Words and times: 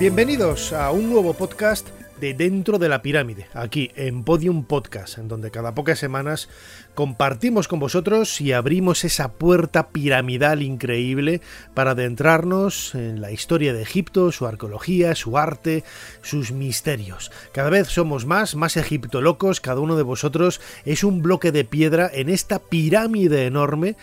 Bienvenidos 0.00 0.72
a 0.72 0.90
un 0.92 1.10
nuevo 1.10 1.34
podcast 1.34 1.86
de 2.20 2.32
Dentro 2.32 2.78
de 2.78 2.88
la 2.88 3.02
Pirámide, 3.02 3.48
aquí 3.52 3.90
en 3.96 4.24
Podium 4.24 4.64
Podcast, 4.64 5.18
en 5.18 5.28
donde 5.28 5.50
cada 5.50 5.74
pocas 5.74 5.98
semanas 5.98 6.48
compartimos 6.94 7.68
con 7.68 7.80
vosotros 7.80 8.40
y 8.40 8.52
abrimos 8.52 9.04
esa 9.04 9.32
puerta 9.32 9.88
piramidal 9.88 10.62
increíble 10.62 11.42
para 11.74 11.90
adentrarnos 11.90 12.94
en 12.94 13.20
la 13.20 13.30
historia 13.30 13.74
de 13.74 13.82
Egipto, 13.82 14.32
su 14.32 14.46
arqueología, 14.46 15.14
su 15.14 15.36
arte, 15.36 15.84
sus 16.22 16.52
misterios. 16.52 17.30
Cada 17.52 17.68
vez 17.68 17.88
somos 17.88 18.24
más, 18.24 18.54
más 18.54 18.78
egiptolocos, 18.78 19.60
cada 19.60 19.80
uno 19.80 19.96
de 19.96 20.02
vosotros 20.02 20.62
es 20.84 21.04
un 21.04 21.20
bloque 21.22 21.52
de 21.52 21.64
piedra 21.64 22.10
en 22.12 22.30
esta 22.30 22.58
pirámide 22.58 23.46
enorme 23.46 23.96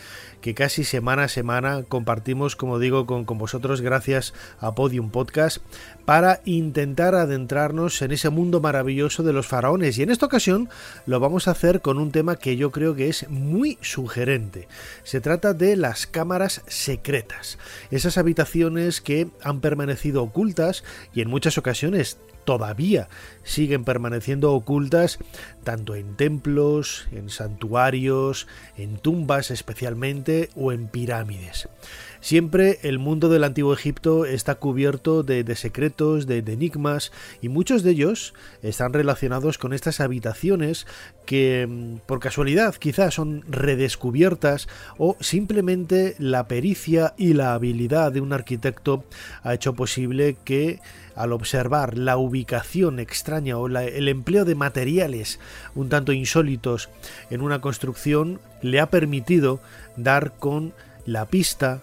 que 0.47 0.55
casi 0.55 0.85
semana 0.85 1.23
a 1.23 1.27
semana 1.27 1.83
compartimos, 1.83 2.55
como 2.55 2.79
digo, 2.79 3.05
con, 3.05 3.25
con, 3.25 3.37
vosotros 3.37 3.81
gracias 3.81 4.33
a 4.61 4.75
Podium 4.75 5.09
Podcast 5.09 5.57
para 6.05 6.39
intentar 6.45 7.15
adentrarnos 7.15 8.01
en 8.01 8.13
ese 8.13 8.29
mundo 8.29 8.61
maravilloso 8.61 9.23
de 9.23 9.33
los 9.33 9.45
faraones. 9.45 9.97
Y 9.97 10.03
en 10.03 10.09
esta 10.09 10.25
ocasión 10.25 10.69
lo 11.05 11.19
vamos 11.19 11.49
a 11.49 11.51
hacer 11.51 11.81
con 11.81 11.97
un 11.97 12.13
tema 12.13 12.37
que 12.37 12.55
yo 12.55 12.71
creo 12.71 12.95
que 12.95 13.09
es 13.09 13.29
muy 13.29 13.77
sugerente. 13.81 14.69
Se 15.03 15.19
trata 15.19 15.53
de 15.53 15.75
las 15.75 16.07
cámaras 16.07 16.61
secretas, 16.65 17.57
esas 17.91 18.17
habitaciones 18.17 19.01
que 19.01 19.27
han 19.43 19.59
permanecido 19.59 20.23
ocultas 20.23 20.85
y 21.13 21.19
en 21.19 21.29
muchas 21.29 21.57
ocasiones 21.57 22.19
todavía 22.47 23.09
siguen 23.43 23.83
permaneciendo 23.83 24.53
ocultas 24.53 25.19
tanto 25.65 25.95
en 25.95 26.15
templos, 26.15 27.05
en 27.11 27.29
santuarios, 27.29 28.47
en 28.77 28.99
tumbas 28.99 29.51
especialmente 29.51 30.49
o 30.55 30.71
en 30.71 30.87
pirámides. 30.87 31.67
Siempre 32.19 32.79
el 32.83 32.99
mundo 32.99 33.29
del 33.29 33.43
antiguo 33.43 33.73
Egipto 33.73 34.25
está 34.25 34.55
cubierto 34.55 35.23
de, 35.23 35.55
secretos, 35.55 36.27
de, 36.27 36.39
enigmas, 36.39 37.11
y 37.41 37.49
muchos 37.49 37.83
de 37.83 37.91
ellos 37.91 38.33
están 38.61 38.93
relacionados 38.93 39.57
con 39.57 39.73
estas 39.73 39.99
habitaciones 39.99 40.87
que 41.25 41.67
mm, 41.67 41.97
por 42.05 42.19
casualidad 42.19 42.75
quizás 42.75 43.13
son 43.13 43.43
redescubiertas 43.49 44.67
o 44.97 45.15
simplemente 45.19 46.15
la 46.19 46.47
pericia 46.47 47.13
y 47.17 47.33
la 47.33 47.53
habilidad 47.53 48.11
de 48.11 48.21
un 48.21 48.33
arquitecto 48.33 49.03
ha 49.43 49.53
hecho 49.53 49.73
posible 49.73 50.37
que 50.43 50.79
al 51.15 51.33
observar 51.33 51.97
la 51.97 52.17
ubicación 52.17 52.99
extraña 52.99 53.57
o 53.57 53.67
el 53.67 54.07
empleo 54.07 54.45
de 54.45 54.55
materiales 54.55 55.39
un 55.75 55.89
tanto 55.89 56.13
insólitos 56.13 56.89
en 57.29 57.41
una 57.41 57.59
construcción 57.59 58.39
le 58.61 58.79
ha 58.79 58.89
permitido 58.89 59.59
dar 59.95 60.33
con 60.37 60.73
la 61.05 61.25
pista 61.25 61.81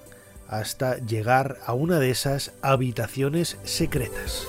hasta 0.59 0.98
llegar 0.98 1.59
a 1.66 1.75
una 1.75 1.98
de 1.98 2.10
esas 2.10 2.53
habitaciones 2.62 3.59
secretas. 3.65 4.47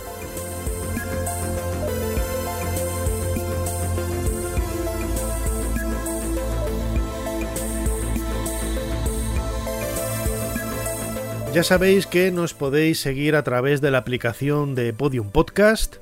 Ya 11.55 11.63
sabéis 11.63 12.05
que 12.05 12.31
nos 12.31 12.53
podéis 12.53 12.99
seguir 12.99 13.37
a 13.37 13.43
través 13.43 13.79
de 13.79 13.89
la 13.89 13.99
aplicación 13.99 14.75
de 14.75 14.91
Podium 14.91 15.29
Podcast 15.29 15.95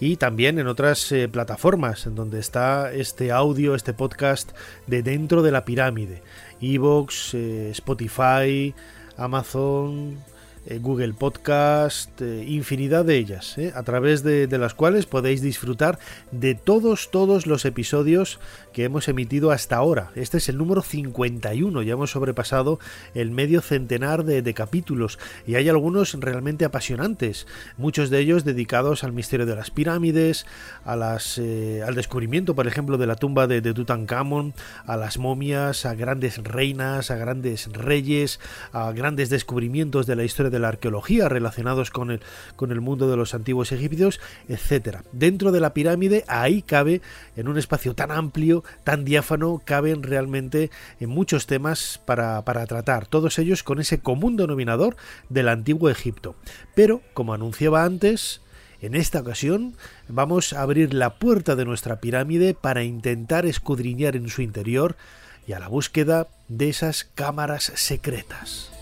y 0.00 0.16
también 0.16 0.58
en 0.58 0.66
otras 0.66 1.10
eh, 1.12 1.28
plataformas 1.28 2.06
en 2.06 2.14
donde 2.14 2.38
está 2.38 2.92
este 2.92 3.32
audio, 3.32 3.74
este 3.74 3.94
podcast 3.94 4.52
de 4.86 5.02
dentro 5.02 5.42
de 5.42 5.50
la 5.50 5.64
pirámide. 5.64 6.22
Evox, 6.60 7.32
eh, 7.32 7.70
Spotify, 7.70 8.74
Amazon, 9.18 10.22
Google 10.80 11.14
Podcast, 11.14 12.20
eh, 12.20 12.44
infinidad 12.46 13.04
de 13.04 13.16
ellas, 13.16 13.56
eh, 13.56 13.72
a 13.74 13.82
través 13.82 14.22
de, 14.22 14.46
las 14.58 14.74
cuales 14.74 15.06
podéis 15.06 15.40
disfrutar 15.40 15.98
de 16.30 16.54
todos, 16.54 17.10
todos 17.10 17.46
los 17.46 17.64
episodios 17.64 18.38
que 18.72 18.84
hemos 18.84 19.08
emitido 19.08 19.50
hasta 19.50 19.76
ahora. 19.76 20.10
Este 20.14 20.38
es 20.38 20.48
el 20.48 20.58
número 20.58 20.82
51, 20.82 21.82
ya 21.82 21.92
hemos 21.94 22.10
sobrepasado 22.10 22.78
el 23.14 23.30
medio 23.30 23.62
centenar 23.62 24.24
de, 24.24 24.48
capítulos 24.54 25.18
y 25.46 25.54
hay 25.54 25.68
algunos 25.68 26.14
realmente 26.14 26.64
apasionantes, 26.64 27.46
muchos 27.76 28.10
de 28.10 28.18
ellos 28.18 28.44
dedicados 28.44 29.04
al 29.04 29.12
misterio 29.12 29.46
de 29.46 29.54
las 29.54 29.70
pirámides, 29.70 30.46
al 30.84 31.94
descubrimiento, 31.94 32.54
por 32.54 32.66
ejemplo, 32.66 32.98
de 32.98 33.06
la 33.06 33.16
tumba 33.16 33.46
de, 33.46 33.60
de 33.60 33.74
Tutankamón, 33.74 34.54
a 34.86 34.96
las 34.96 35.18
momias, 35.18 35.86
a 35.86 35.94
grandes 35.94 36.42
reinas, 36.42 37.10
a 37.10 37.16
grandes 37.16 37.72
reyes, 37.72 38.40
a 38.72 38.90
grandes 38.92 39.30
descubrimientos 39.30 40.06
de 40.06 40.16
la 40.16 40.24
historia 40.24 40.50
de 40.50 40.57
la 40.58 40.68
arqueología 40.68 41.28
relacionados 41.28 41.90
con 41.90 42.10
el, 42.10 42.20
con 42.56 42.72
el 42.72 42.80
mundo 42.80 43.10
de 43.10 43.16
los 43.16 43.34
antiguos 43.34 43.72
egipcios, 43.72 44.20
etcétera. 44.48 45.04
Dentro 45.12 45.52
de 45.52 45.60
la 45.60 45.74
pirámide, 45.74 46.24
ahí 46.28 46.62
cabe, 46.62 47.00
en 47.36 47.48
un 47.48 47.58
espacio 47.58 47.94
tan 47.94 48.10
amplio, 48.10 48.64
tan 48.84 49.04
diáfano, 49.04 49.62
caben 49.64 50.02
realmente 50.02 50.70
en 51.00 51.10
muchos 51.10 51.46
temas 51.46 52.00
para, 52.04 52.44
para 52.44 52.66
tratar, 52.66 53.06
todos 53.06 53.38
ellos 53.38 53.62
con 53.62 53.80
ese 53.80 54.00
común 54.00 54.36
denominador 54.36 54.96
del 55.28 55.48
antiguo 55.48 55.90
Egipto. 55.90 56.34
Pero, 56.74 57.02
como 57.14 57.34
anunciaba 57.34 57.84
antes, 57.84 58.40
en 58.80 58.94
esta 58.94 59.20
ocasión 59.20 59.74
vamos 60.08 60.52
a 60.52 60.62
abrir 60.62 60.94
la 60.94 61.18
puerta 61.18 61.56
de 61.56 61.64
nuestra 61.64 62.00
pirámide 62.00 62.54
para 62.54 62.84
intentar 62.84 63.44
escudriñar 63.44 64.14
en 64.14 64.28
su 64.28 64.42
interior 64.42 64.96
y 65.46 65.52
a 65.52 65.58
la 65.58 65.68
búsqueda 65.68 66.28
de 66.48 66.68
esas 66.68 67.04
cámaras 67.04 67.72
secretas. 67.74 68.77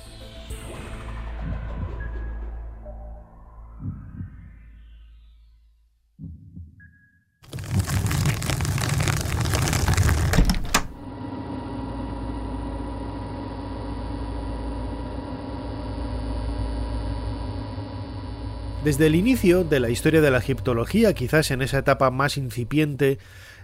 Desde 18.86 19.08
el 19.08 19.16
inicio 19.16 19.64
de 19.64 19.80
la 19.80 19.90
historia 19.90 20.20
de 20.20 20.30
la 20.30 20.38
egiptología, 20.38 21.12
quizás 21.12 21.50
en 21.50 21.60
esa 21.60 21.78
etapa 21.78 22.12
más 22.12 22.36
incipiente 22.36 23.18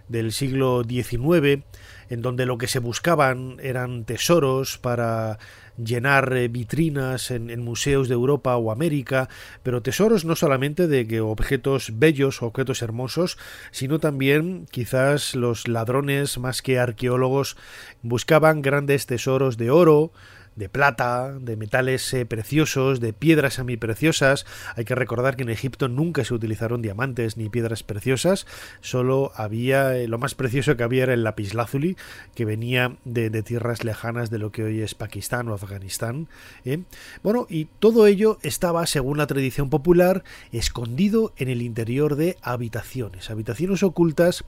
del 0.09 0.33
siglo 0.33 0.83
XIX, 0.83 1.63
en 2.11 2.23
donde 2.23 2.45
lo 2.45 2.59
que 2.59 2.67
se 2.67 2.81
buscaban 2.81 3.59
eran 3.63 4.05
tesoros 4.05 4.79
para 4.79 5.39
llenar 5.77 6.49
vitrinas 6.49 7.31
en, 7.31 7.63
museos 7.63 8.09
de 8.09 8.15
Europa 8.15 8.57
o 8.57 8.73
América, 8.73 9.29
pero 9.63 9.81
tesoros 9.81 10.25
no 10.25 10.35
solamente 10.35 10.89
de 10.89 11.21
objetos 11.21 11.93
bellos 11.95 12.43
objetos 12.43 12.83
hermosos, 12.83 13.39
sino 13.71 14.01
también 14.01 14.67
quizás 14.73 15.37
los 15.37 15.69
ladrones 15.69 16.37
más 16.39 16.63
que 16.63 16.81
arqueólogos 16.81 17.57
buscaban 18.03 18.61
grandes 18.61 19.07
tesoros 19.07 19.57
de 19.57 19.71
oro, 19.71 20.11
de 20.57 20.69
plata, 20.69 21.33
de 21.39 21.57
metales 21.57 22.13
eh, 22.15 22.27
preciosos, 22.27 23.01
de 23.01 23.13
piedras 23.13 23.55
semipreciosas. 23.55 24.47
Hay 24.77 24.85
que 24.85 24.95
recordar 24.95 25.37
que 25.37 25.43
en 25.43 25.51
Egipto 25.51 25.89
nunca 25.89 26.25
se 26.25 26.35
utilizaron 26.35 26.83
diamantes 26.83 27.37
ni 27.37 27.49
piedras 27.49 27.83
preciosas, 27.83 28.47
solo 28.81 29.33
había 29.35 29.97
eh, 29.97 30.09
lo 30.09 30.19
más 30.19 30.35
precioso 30.35 30.77
que 30.77 30.83
había 30.83 31.05
era 31.05 31.15
el 31.15 31.25
lapislázuli, 31.25 31.97
que 32.35 32.45
venía 32.45 32.97
de, 33.05 33.31
tierras 33.43 33.85
lejanas 33.85 34.31
de 34.31 34.39
lo 34.39 34.53
que 34.53 34.65
hoy 34.65 34.81
es 34.83 34.95
Pakistán 34.95 35.49
o 35.49 35.55
Afganistán. 35.55 36.29
¿eh? 36.65 36.83
Bueno, 37.23 37.47
y 37.49 37.67
todo 37.79 38.07
ello 38.07 38.39
estaba, 38.43 38.87
según 38.87 39.19
la 39.19 39.27
tradición 39.27 39.71
popular, 39.71 40.23
escondido 40.53 41.33
en 41.37 41.49
el 41.49 41.63
interior 41.63 42.17
de 42.17 42.37
habitaciones, 42.43 43.31
habitaciones 43.31 43.83
ocultas 43.83 44.45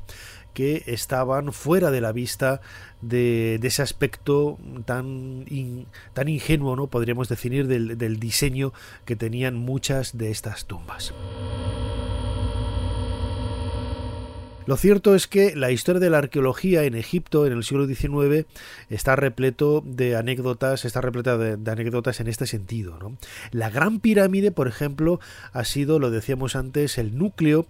que 0.54 0.84
estaban 0.86 1.52
fuera 1.52 1.90
de 1.90 2.00
la 2.00 2.12
vista 2.12 2.60
de, 3.02 3.60
ese 3.62 3.82
aspecto 3.82 4.58
tan, 4.86 5.44
tan 6.14 6.28
ingenuo, 6.28 6.76
¿no? 6.76 6.86
podríamos 6.86 7.28
definir, 7.28 7.66
del 7.66 8.20
diseño 8.20 8.72
que 9.04 9.16
tenían 9.16 9.56
muchas 9.56 10.16
de 10.16 10.30
estas 10.30 10.64
tumbas. 10.64 11.12
Lo 14.66 14.78
cierto 14.78 15.14
es 15.14 15.26
que 15.26 15.54
la 15.54 15.70
historia 15.70 16.00
de 16.00 16.08
la 16.08 16.18
arqueología 16.18 16.84
en 16.84 16.94
Egipto 16.94 17.44
en 17.44 17.52
el 17.52 17.64
siglo 17.64 17.86
XIX 17.86 18.46
está 18.88 19.14
repleto 19.14 19.82
de 19.84 20.16
anécdotas, 20.16 20.86
está 20.86 21.02
repleta 21.02 21.36
de, 21.36 21.70
anécdotas 21.70 22.20
en 22.20 22.28
este 22.28 22.46
sentido. 22.46 22.98
La 23.50 23.68
Gran 23.68 24.00
Pirámide, 24.00 24.52
por 24.52 24.66
ejemplo, 24.66 25.20
ha 25.52 25.64
sido, 25.64 25.98
lo 25.98 26.10
decíamos 26.10 26.56
antes, 26.56 26.96
el 26.96 27.18
núcleo 27.18 27.66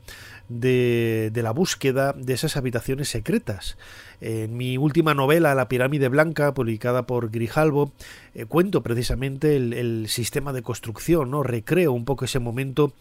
de, 0.48 1.30
de 1.32 1.42
la 1.42 1.50
búsqueda 1.50 2.12
de 2.12 2.32
esas 2.34 2.56
habitaciones 2.56 3.08
secretas. 3.08 3.76
En 4.20 4.56
mi 4.56 4.78
última 4.78 5.14
novela, 5.14 5.54
La 5.54 5.68
pirámide 5.68 6.08
blanca, 6.08 6.54
publicada 6.54 7.06
por 7.06 7.30
Grijalbo, 7.30 7.92
eh, 8.34 8.46
cuento 8.46 8.82
precisamente 8.82 9.56
el, 9.56 10.06
sistema 10.08 10.52
de 10.52 10.62
construcción, 10.62 11.30
¿no? 11.30 11.42
Recreo 11.42 11.92
un 11.92 12.04
poco 12.04 12.24
ese 12.24 12.38
momento 12.38 12.92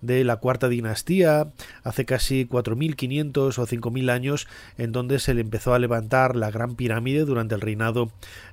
de 0.00 0.24
la 0.24 0.36
cuarta 0.36 0.68
dinastía, 0.68 1.52
hace 1.82 2.04
casi 2.04 2.46
4.500 2.46 3.58
o 3.58 3.66
5.000 3.66 4.10
años, 4.10 4.46
en 4.78 4.92
donde 4.92 5.18
se 5.18 5.34
le 5.34 5.40
empezó 5.40 5.74
a 5.74 5.78
levantar 5.78 6.36
la 6.36 6.50
gran 6.50 6.76
pirámide 6.76 7.24
durante 7.24 7.54
el 7.54 7.60
reinado 7.60 8.10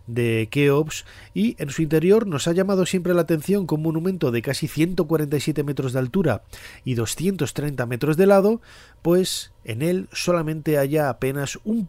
de 0.08 0.48
Keops, 0.52 1.06
y 1.34 1.56
en 1.60 1.70
su 1.70 1.82
interior 1.82 2.28
nos 2.28 2.48
ha 2.48 2.54
llamado 2.54 2.86
siempre 2.86 3.14
la 3.14 3.22
atención 3.22 3.68
que 3.68 3.76
un 3.76 3.84
monumento 3.84 4.32
de 4.32 4.42
casi 4.42 4.68
147 4.68 5.64
metros 5.64 5.94
de 5.94 6.00
altura 6.00 6.44
y 6.84 6.96
230 6.96 7.86
metros 7.86 8.18
de 8.18 8.26
lado, 8.26 8.62
pues 9.02 9.52
en 9.66 9.82
él 9.82 10.08
solamente 10.12 10.78
haya 10.78 11.10
apenas 11.10 11.60
un 11.64 11.86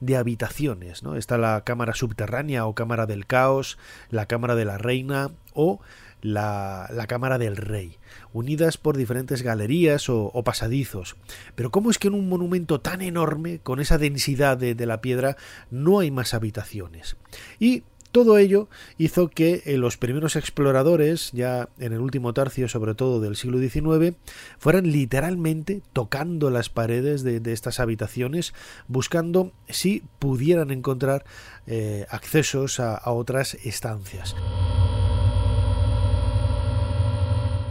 de 0.00 0.16
habitaciones. 0.16 1.02
¿no? 1.02 1.16
Está 1.16 1.38
la 1.38 1.62
cámara 1.62 1.94
subterránea 1.94 2.66
o 2.66 2.74
cámara 2.74 3.06
del 3.06 3.26
caos, 3.26 3.78
la 4.10 4.26
cámara 4.26 4.54
de 4.54 4.64
la 4.64 4.78
reina 4.78 5.30
o 5.52 5.80
la, 6.24 7.04
cámara 7.06 7.36
del 7.36 7.56
rey, 7.56 7.98
unidas 8.32 8.78
por 8.78 8.96
diferentes 8.96 9.42
galerías 9.42 10.08
o, 10.08 10.42
pasadizos. 10.42 11.16
Pero 11.54 11.70
¿cómo 11.70 11.90
es 11.90 11.98
que 11.98 12.08
en 12.08 12.14
un 12.14 12.28
monumento 12.28 12.80
tan 12.80 13.02
enorme, 13.02 13.58
con 13.58 13.78
esa 13.78 13.98
densidad 13.98 14.56
de, 14.56 14.74
de 14.74 14.86
la 14.86 15.00
piedra, 15.00 15.36
no 15.70 16.00
hay 16.00 16.10
más 16.10 16.32
habitaciones? 16.32 17.16
Y 17.60 17.84
todo 18.14 18.38
ello 18.38 18.68
hizo 18.96 19.28
que 19.28 19.64
eh, 19.66 19.76
los 19.76 19.96
primeros 19.96 20.36
exploradores, 20.36 21.32
ya 21.32 21.68
en 21.80 21.92
el 21.92 21.98
último 21.98 22.32
tercio 22.32 22.68
sobre 22.68 22.94
todo 22.94 23.18
del 23.18 23.34
siglo 23.34 23.58
XIX, 23.58 24.16
fueran 24.56 24.92
literalmente 24.92 25.82
tocando 25.92 26.48
las 26.48 26.68
paredes 26.68 27.24
de, 27.24 27.42
estas 27.52 27.80
habitaciones, 27.80 28.54
buscando 28.86 29.50
si 29.68 30.04
pudieran 30.20 30.70
encontrar 30.70 31.24
eh, 31.66 32.06
accesos 32.08 32.78
a, 32.78 33.02
otras 33.10 33.54
estancias. 33.64 34.36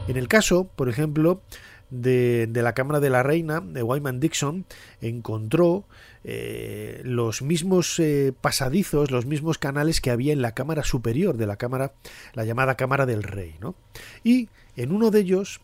En 0.09 0.17
el 0.17 0.27
caso, 0.27 0.67
por 0.75 0.89
ejemplo, 0.89 1.41
de, 1.89 2.49
la 2.53 2.73
Cámara 2.73 2.99
de 2.99 3.09
la 3.09 3.23
Reina, 3.23 3.61
de 3.61 3.81
Wyman 3.81 4.19
Dixon, 4.19 4.65
encontró 4.99 5.85
eh, 6.23 7.01
los 7.03 7.41
mismos 7.41 7.99
eh, 7.99 8.33
pasadizos, 8.39 9.11
los 9.11 9.25
mismos 9.25 9.57
canales 9.57 9.99
que 9.99 10.11
había 10.11 10.31
en 10.31 10.41
la 10.41 10.53
cámara 10.53 10.83
superior 10.83 11.37
de 11.37 11.47
la 11.47 11.57
cámara, 11.57 11.93
la 12.33 12.45
llamada 12.45 12.75
Cámara 12.75 13.05
del 13.05 13.23
Rey. 13.23 13.55
¿no? 13.59 13.75
Y 14.23 14.49
en 14.75 14.91
uno 14.91 15.11
de 15.11 15.19
ellos, 15.19 15.61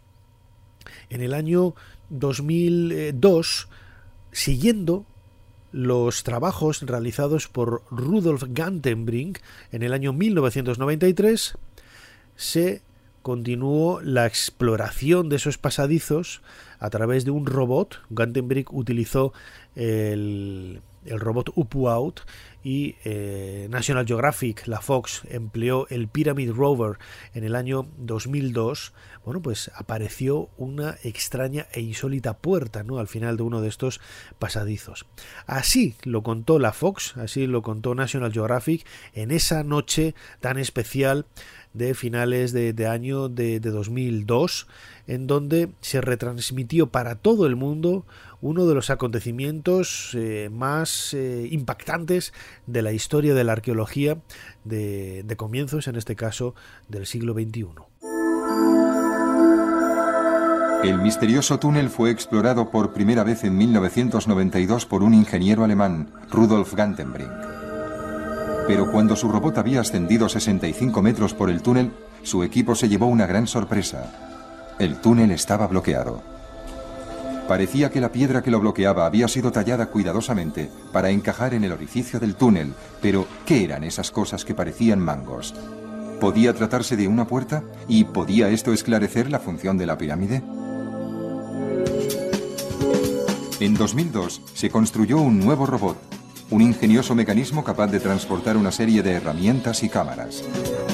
en 1.10 1.22
el 1.22 1.34
año 1.34 1.76
2002, 2.10 3.70
siguiendo 4.32 5.06
los 5.72 6.24
trabajos 6.24 6.82
realizados 6.82 7.48
por 7.48 7.84
Rudolf 7.92 8.44
Gantenbrink 8.50 9.40
en 9.72 9.84
el 9.84 9.94
año 9.94 10.14
1993, 10.14 11.58
se 12.36 12.82
continuó 13.22 14.02
la 14.02 14.26
exploración 14.26 15.30
de 15.30 15.38
esos 15.38 15.58
pasadizos 15.58 16.42
a 16.80 16.90
través 16.90 17.26
de 17.26 17.32
un 17.32 17.46
robot. 17.46 18.02
Gantenbrink 18.10 18.74
utilizó 18.74 19.34
el, 19.76 20.82
el 21.06 21.20
robot 21.20 21.52
Upuaut 21.56 22.22
y 22.64 22.96
eh, 23.06 23.68
National 23.70 24.06
Geographic, 24.06 24.68
la 24.68 24.82
Fox, 24.82 25.22
empleó 25.30 25.88
el 25.90 26.08
Pyramid 26.08 26.52
Rover 26.52 26.98
en 27.34 27.44
el 27.44 27.56
año 27.56 27.88
2002, 27.98 28.94
bueno, 29.24 29.42
pues 29.42 29.72
apareció 29.76 30.50
una 30.58 30.98
extraña 31.04 31.68
e 31.72 31.82
insólita 31.82 32.38
puerta, 32.38 32.84
¿no? 32.84 33.00
Al 33.00 33.08
final 33.08 33.38
de 33.38 33.44
uno 33.44 33.62
de 33.62 33.70
estos 33.70 34.02
pasadizos. 34.40 35.06
Así 35.46 35.96
lo 36.04 36.22
contó 36.22 36.60
la 36.60 36.74
Fox, 36.74 37.16
así 37.18 37.48
lo 37.48 37.62
contó 37.62 37.96
National 37.96 38.34
Geographic 38.34 38.86
en 39.14 39.32
esa 39.32 39.64
noche 39.64 40.16
tan 40.42 40.58
especial 40.58 41.26
de 41.74 41.94
finales 41.94 42.52
de, 42.52 42.88
año 42.88 43.30
de, 43.30 43.60
de 43.60 43.70
2002, 43.70 44.68
en 45.08 45.28
donde 45.28 45.70
se 45.82 46.02
retransmitió 46.02 46.88
para 46.88 47.16
todo 47.16 47.46
el 47.46 47.56
mundo 47.56 48.06
uno 48.42 48.66
de 48.66 48.76
los 48.76 48.90
acontecimientos 48.90 50.12
eh, 50.14 50.50
más 50.52 51.14
eh, 51.14 51.48
impactantes 51.52 52.34
de 52.68 52.82
la 52.82 52.92
historia 52.92 53.34
de 53.34 53.44
la 53.44 53.54
arqueología 53.54 54.18
de, 54.64 55.24
de 55.24 55.36
comienzos, 55.36 55.88
en 55.88 55.96
este 55.96 56.16
caso, 56.16 56.56
del 56.88 57.06
siglo 57.06 57.34
XXI. 57.34 57.68
El 60.84 60.98
misterioso 61.00 61.60
túnel 61.60 61.90
fue 61.90 62.10
explorado 62.10 62.72
por 62.72 62.94
primera 62.94 63.26
vez 63.26 63.44
en 63.44 63.58
1992 63.58 64.86
por 64.86 65.04
un 65.04 65.14
ingeniero 65.14 65.66
alemán, 65.66 66.10
Rudolf 66.32 66.74
Gantenbrink. 66.74 67.49
Pero 68.70 68.92
cuando 68.92 69.16
su 69.16 69.32
robot 69.32 69.58
había 69.58 69.82
ascendido 69.82 70.30
65 70.30 71.02
metros 71.02 71.34
por 71.34 71.50
el 71.50 71.64
túnel, 71.64 71.92
su 72.22 72.44
equipo 72.44 72.76
se 72.76 72.88
llevó 72.88 73.08
una 73.08 73.26
gran 73.26 73.48
sorpresa. 73.48 74.76
El 74.78 75.02
túnel 75.02 75.32
estaba 75.32 75.66
bloqueado. 75.66 76.22
Parecía 77.48 77.90
que 77.90 78.00
la 78.00 78.12
piedra 78.12 78.44
que 78.44 78.52
lo 78.52 78.60
bloqueaba 78.60 79.08
había 79.08 79.28
sido 79.28 79.52
tallada 79.52 79.88
cuidadosamente 79.88 80.70
para 80.94 81.10
encajar 81.10 81.56
en 81.56 81.64
el 81.64 81.72
orificio 81.72 82.20
del 82.20 82.36
túnel, 82.36 82.76
pero 83.02 83.26
¿qué 83.44 83.64
eran 83.64 83.84
esas 83.84 84.12
cosas 84.12 84.46
que 84.46 84.54
parecían 84.54 85.00
mangos? 85.00 85.56
¿Podía 86.20 86.54
tratarse 86.54 86.96
de 86.96 87.08
una 87.08 87.26
puerta? 87.26 87.64
¿Y 87.88 88.04
podía 88.04 88.50
esto 88.50 88.72
esclarecer 88.72 89.32
la 89.32 89.40
función 89.40 89.80
de 89.80 89.88
la 89.88 89.98
pirámide? 89.98 90.44
En 93.60 93.74
2002 93.74 94.44
se 94.54 94.70
construyó 94.70 95.18
un 95.18 95.40
nuevo 95.40 95.66
robot, 95.66 96.19
un 96.52 96.62
ingenioso 96.62 97.14
mecanismo 97.14 97.64
capaz 97.64 97.88
de 97.88 98.00
transportar 98.00 98.58
una 98.58 98.72
serie 98.72 99.04
de 99.04 99.14
herramientas 99.14 99.84
y 99.84 99.90
cámaras. 99.90 100.44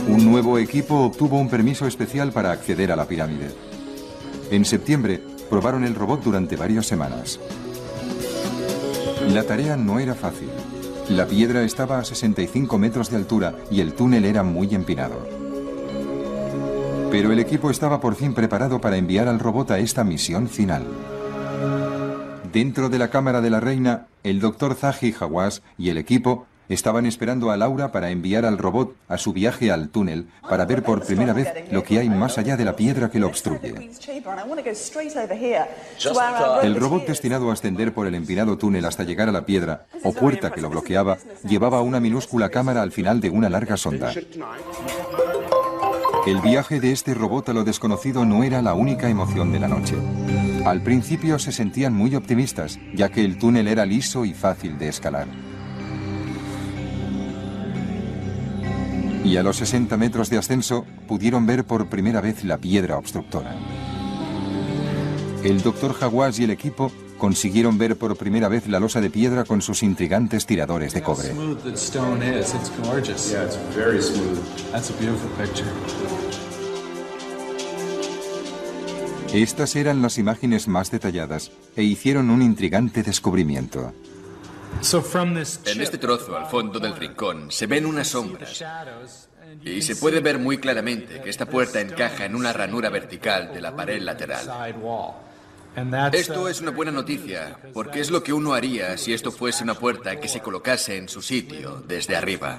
Un 0.07 0.25
nuevo 0.25 0.57
equipo 0.57 1.05
obtuvo 1.05 1.39
un 1.39 1.49
permiso 1.49 1.87
especial 1.87 2.31
para 2.31 2.51
acceder 2.51 2.91
a 2.91 2.95
la 2.95 3.07
pirámide. 3.07 3.51
En 4.51 4.65
septiembre, 4.65 5.21
probaron 5.49 5.85
el 5.85 5.95
robot 5.95 6.23
durante 6.23 6.57
varias 6.57 6.85
semanas. 6.85 7.39
La 9.29 9.43
tarea 9.43 9.77
no 9.77 9.99
era 9.99 10.13
fácil. 10.13 10.49
La 11.09 11.25
piedra 11.25 11.63
estaba 11.63 11.99
a 11.99 12.03
65 12.03 12.77
metros 12.77 13.09
de 13.09 13.17
altura 13.17 13.55
y 13.71 13.79
el 13.79 13.93
túnel 13.93 14.25
era 14.25 14.43
muy 14.43 14.73
empinado. 14.75 15.27
Pero 17.11 17.31
el 17.31 17.39
equipo 17.39 17.69
estaba 17.69 18.01
por 18.01 18.15
fin 18.15 18.33
preparado 18.33 18.81
para 18.81 18.97
enviar 18.97 19.29
al 19.29 19.39
robot 19.39 19.71
a 19.71 19.79
esta 19.79 20.03
misión 20.03 20.49
final. 20.49 20.83
Dentro 22.51 22.89
de 22.89 22.99
la 22.99 23.09
cámara 23.09 23.41
de 23.41 23.49
la 23.49 23.59
reina, 23.59 24.07
el 24.25 24.39
doctor 24.39 24.75
Zahi 24.75 25.15
Hawass 25.19 25.61
y 25.77 25.89
el 25.89 25.97
equipo 25.97 26.47
Estaban 26.67 27.05
esperando 27.05 27.51
a 27.51 27.57
Laura 27.57 27.91
para 27.91 28.09
enviar 28.09 28.45
al 28.45 28.57
robot 28.57 28.95
a 29.07 29.17
su 29.17 29.33
viaje 29.33 29.71
al 29.71 29.89
túnel 29.89 30.27
para 30.49 30.65
ver 30.65 30.81
por 30.81 31.05
primera 31.05 31.31
vez 31.31 31.47
lo 31.71 31.83
que 31.83 31.99
hay 31.99 32.09
más 32.09 32.37
allá 32.39 32.57
de 32.57 32.65
la 32.65 32.75
piedra 32.75 33.11
que 33.11 33.19
lo 33.19 33.27
obstruye. 33.27 33.91
El 36.63 36.75
robot 36.75 37.05
destinado 37.05 37.49
a 37.49 37.53
ascender 37.53 37.93
por 37.93 38.07
el 38.07 38.15
empinado 38.15 38.57
túnel 38.57 38.85
hasta 38.85 39.03
llegar 39.03 39.29
a 39.29 39.31
la 39.31 39.45
piedra 39.45 39.85
o 40.03 40.11
puerta 40.11 40.51
que 40.51 40.61
lo 40.61 40.69
bloqueaba 40.69 41.17
llevaba 41.47 41.81
una 41.81 41.99
minúscula 41.99 42.49
cámara 42.49 42.81
al 42.81 42.91
final 42.91 43.21
de 43.21 43.29
una 43.29 43.49
larga 43.49 43.77
sonda. 43.77 44.11
El 46.25 46.41
viaje 46.41 46.79
de 46.79 46.91
este 46.91 47.13
robot 47.13 47.49
a 47.49 47.53
lo 47.53 47.63
desconocido 47.63 48.25
no 48.25 48.43
era 48.43 48.63
la 48.63 48.73
única 48.73 49.07
emoción 49.07 49.51
de 49.51 49.59
la 49.59 49.67
noche. 49.67 49.95
Al 50.65 50.81
principio 50.81 51.39
se 51.39 51.51
sentían 51.51 51.93
muy 51.93 52.15
optimistas, 52.15 52.79
ya 52.93 53.09
que 53.09 53.23
el 53.23 53.37
túnel 53.37 53.67
era 53.67 53.85
liso 53.85 54.25
y 54.25 54.33
fácil 54.33 54.77
de 54.77 54.89
escalar. 54.89 55.27
y 59.25 59.37
a 59.37 59.43
los 59.43 59.57
60 59.57 59.97
metros 59.97 60.29
de 60.29 60.37
ascenso 60.37 60.85
pudieron 61.07 61.47
ver 61.47 61.65
por 61.65 61.87
primera 61.89 62.21
vez 62.21 62.43
la 62.43 62.59
piedra 62.59 62.97
obstructora. 62.97 63.55
El 65.43 65.61
doctor 65.63 65.93
Jaguas 65.93 66.37
y 66.39 66.43
el 66.43 66.51
equipo 66.51 66.91
consiguieron 67.17 67.77
ver 67.77 67.97
por 67.97 68.15
primera 68.17 68.49
vez 68.49 68.67
la 68.67 68.79
losa 68.79 69.01
de 69.01 69.09
piedra 69.09 69.43
con 69.43 69.61
sus 69.61 69.81
intrigantes 69.81 70.45
tiradores 70.45 70.93
de 70.93 71.01
cobre. 71.01 71.33
Estas 79.35 79.75
eran 79.75 80.01
las 80.01 80.17
imágenes 80.17 80.69
más 80.69 80.91
detalladas 80.91 81.51
e 81.75 81.83
hicieron 81.83 82.29
un 82.29 82.41
intrigante 82.41 83.03
descubrimiento. 83.03 83.93
En 85.65 85.81
este 85.81 85.97
trozo, 85.97 86.37
al 86.37 86.45
fondo 86.45 86.79
del 86.79 86.95
rincón, 86.95 87.51
se 87.51 87.67
ven 87.67 87.85
unas 87.85 88.07
sombras. 88.07 88.63
Y 89.61 89.81
se 89.81 89.97
puede 89.97 90.21
ver 90.21 90.39
muy 90.39 90.57
claramente 90.57 91.19
que 91.21 91.29
esta 91.29 91.47
puerta 91.47 91.81
encaja 91.81 92.23
en 92.23 92.33
una 92.33 92.53
ranura 92.53 92.89
vertical 92.89 93.53
de 93.53 93.59
la 93.59 93.75
pared 93.75 94.01
lateral. 94.01 94.47
Esto 96.13 96.47
es 96.47 96.61
una 96.61 96.71
buena 96.71 96.93
noticia, 96.93 97.59
porque 97.73 97.99
es 97.99 98.11
lo 98.11 98.23
que 98.23 98.31
uno 98.31 98.53
haría 98.53 98.97
si 98.97 99.13
esto 99.13 99.33
fuese 99.33 99.65
una 99.65 99.73
puerta 99.73 100.17
que 100.17 100.29
se 100.29 100.39
colocase 100.39 100.95
en 100.95 101.09
su 101.09 101.21
sitio 101.21 101.83
desde 101.85 102.15
arriba. 102.15 102.57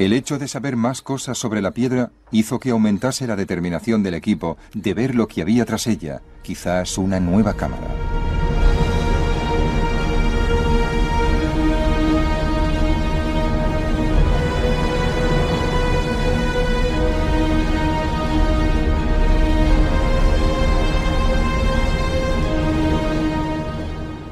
El 0.00 0.14
hecho 0.14 0.38
de 0.38 0.48
saber 0.48 0.76
más 0.76 1.02
cosas 1.02 1.36
sobre 1.36 1.60
la 1.60 1.72
piedra 1.72 2.10
hizo 2.30 2.58
que 2.58 2.70
aumentase 2.70 3.26
la 3.26 3.36
determinación 3.36 4.02
del 4.02 4.14
equipo 4.14 4.56
de 4.72 4.94
ver 4.94 5.14
lo 5.14 5.28
que 5.28 5.42
había 5.42 5.66
tras 5.66 5.86
ella, 5.86 6.22
quizás 6.40 6.96
una 6.96 7.20
nueva 7.20 7.52
cámara. 7.52 7.86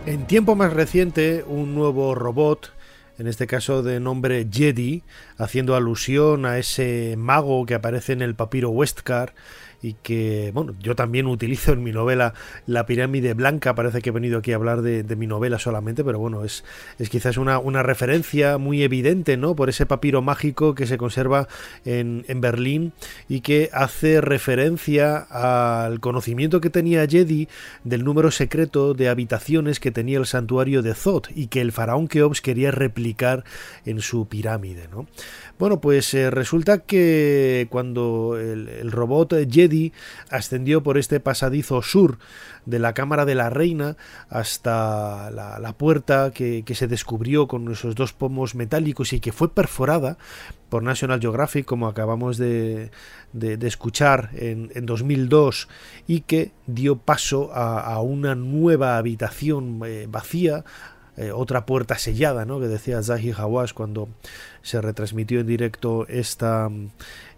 En 0.06 0.26
tiempo 0.26 0.56
más 0.56 0.72
reciente, 0.72 1.44
un 1.46 1.74
nuevo 1.74 2.14
robot 2.14 2.77
en 3.18 3.26
este 3.26 3.46
caso 3.46 3.82
de 3.82 4.00
nombre 4.00 4.46
Jedi, 4.50 5.02
haciendo 5.36 5.74
alusión 5.74 6.46
a 6.46 6.58
ese 6.58 7.16
mago 7.18 7.66
que 7.66 7.74
aparece 7.74 8.12
en 8.12 8.22
el 8.22 8.34
papiro 8.34 8.70
Westcar 8.70 9.34
y 9.82 9.94
que, 9.94 10.50
bueno, 10.54 10.74
yo 10.80 10.94
también 10.96 11.26
utilizo 11.26 11.72
en 11.72 11.82
mi 11.82 11.92
novela 11.92 12.34
La 12.66 12.86
pirámide 12.86 13.34
blanca, 13.34 13.74
parece 13.74 14.00
que 14.00 14.10
he 14.10 14.12
venido 14.12 14.38
aquí 14.38 14.52
a 14.52 14.56
hablar 14.56 14.82
de, 14.82 15.16
mi 15.16 15.26
novela 15.26 15.58
solamente, 15.58 16.04
pero 16.04 16.18
bueno, 16.18 16.44
es, 16.44 16.64
es 16.98 17.08
quizás 17.10 17.36
una, 17.36 17.58
una, 17.58 17.82
referencia 17.82 18.58
muy 18.58 18.82
evidente, 18.82 19.36
¿no? 19.36 19.56
Por 19.56 19.68
ese 19.68 19.86
papiro 19.86 20.22
mágico 20.22 20.74
que 20.74 20.86
se 20.86 20.98
conserva 20.98 21.48
en, 21.84 22.24
en 22.28 22.40
Berlín 22.40 22.92
y 23.28 23.40
que 23.40 23.70
hace 23.72 24.20
referencia 24.20 25.16
al 25.16 26.00
conocimiento 26.00 26.60
que 26.60 26.70
tenía 26.70 27.06
Jedi 27.06 27.48
del 27.84 28.04
número 28.04 28.30
secreto 28.30 28.94
de 28.94 29.08
habitaciones 29.08 29.80
que 29.80 29.90
tenía 29.90 30.18
el 30.18 30.26
santuario 30.26 30.82
de 30.82 30.94
Zod 30.94 31.24
y 31.34 31.48
que 31.48 31.60
el 31.60 31.72
faraón 31.72 32.08
Keops 32.08 32.40
quería 32.40 32.70
replicar 32.70 33.44
en 33.84 34.00
su 34.00 34.28
pirámide, 34.28 34.88
¿no? 34.90 35.06
Bueno, 35.58 35.80
pues 35.80 36.14
eh, 36.14 36.30
resulta 36.30 36.78
que 36.78 37.66
cuando 37.68 38.38
el, 38.38 38.92
robot 38.92 39.34
Jedi 39.50 39.67
ascendió 40.30 40.82
por 40.82 40.98
este 40.98 41.20
pasadizo 41.20 41.82
sur 41.82 42.18
de 42.66 42.78
la 42.78 42.92
Cámara 42.92 43.24
de 43.24 43.34
la 43.34 43.50
Reina 43.50 43.96
hasta 44.28 45.30
la, 45.30 45.72
puerta 45.72 46.30
que, 46.32 46.64
se 46.74 46.86
descubrió 46.86 47.48
con 47.48 47.70
esos 47.72 47.94
dos 47.94 48.12
pomos 48.12 48.54
metálicos 48.54 49.12
y 49.12 49.20
que 49.20 49.32
fue 49.32 49.52
perforada 49.52 50.18
por 50.68 50.82
National 50.82 51.20
Geographic, 51.20 51.64
como 51.64 51.86
acabamos 51.88 52.36
de, 52.36 52.90
escuchar 53.62 54.30
en, 54.34 54.86
2002, 54.86 55.68
y 56.06 56.20
que 56.22 56.52
dio 56.66 56.96
paso 56.96 57.50
a, 57.54 58.00
una 58.02 58.34
nueva 58.34 58.98
habitación 58.98 59.80
eh, 59.84 60.06
vacía, 60.08 60.64
eh, 61.16 61.32
otra 61.32 61.66
puerta 61.66 61.98
sellada, 61.98 62.44
¿no? 62.44 62.60
que 62.60 62.68
decía 62.68 63.02
Zahi 63.02 63.32
Hawass 63.32 63.74
cuando 63.74 64.08
se 64.62 64.80
retransmitió 64.80 65.40
en 65.40 65.46
directo 65.46 66.06
esta, 66.08 66.70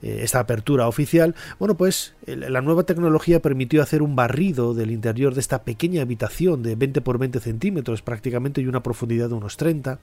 eh, 0.02 0.20
esta 0.22 0.40
apertura 0.40 0.88
oficial, 0.88 1.34
bueno, 1.58 1.76
pues 1.76 2.14
la 2.26 2.60
nueva 2.60 2.84
tecnología 2.84 3.40
permitió 3.40 3.82
hacer 3.82 4.02
un 4.02 4.16
barrido 4.16 4.74
del 4.74 4.90
interior 4.90 5.34
de 5.34 5.40
esta 5.40 5.62
pequeña 5.62 6.02
habitación 6.02 6.62
de 6.62 6.76
20 6.76 7.00
por 7.00 7.18
20 7.18 7.40
centímetros 7.40 8.02
prácticamente 8.02 8.60
y 8.60 8.66
una 8.66 8.82
profundidad 8.82 9.28
de 9.28 9.34
unos 9.34 9.56
30, 9.56 9.98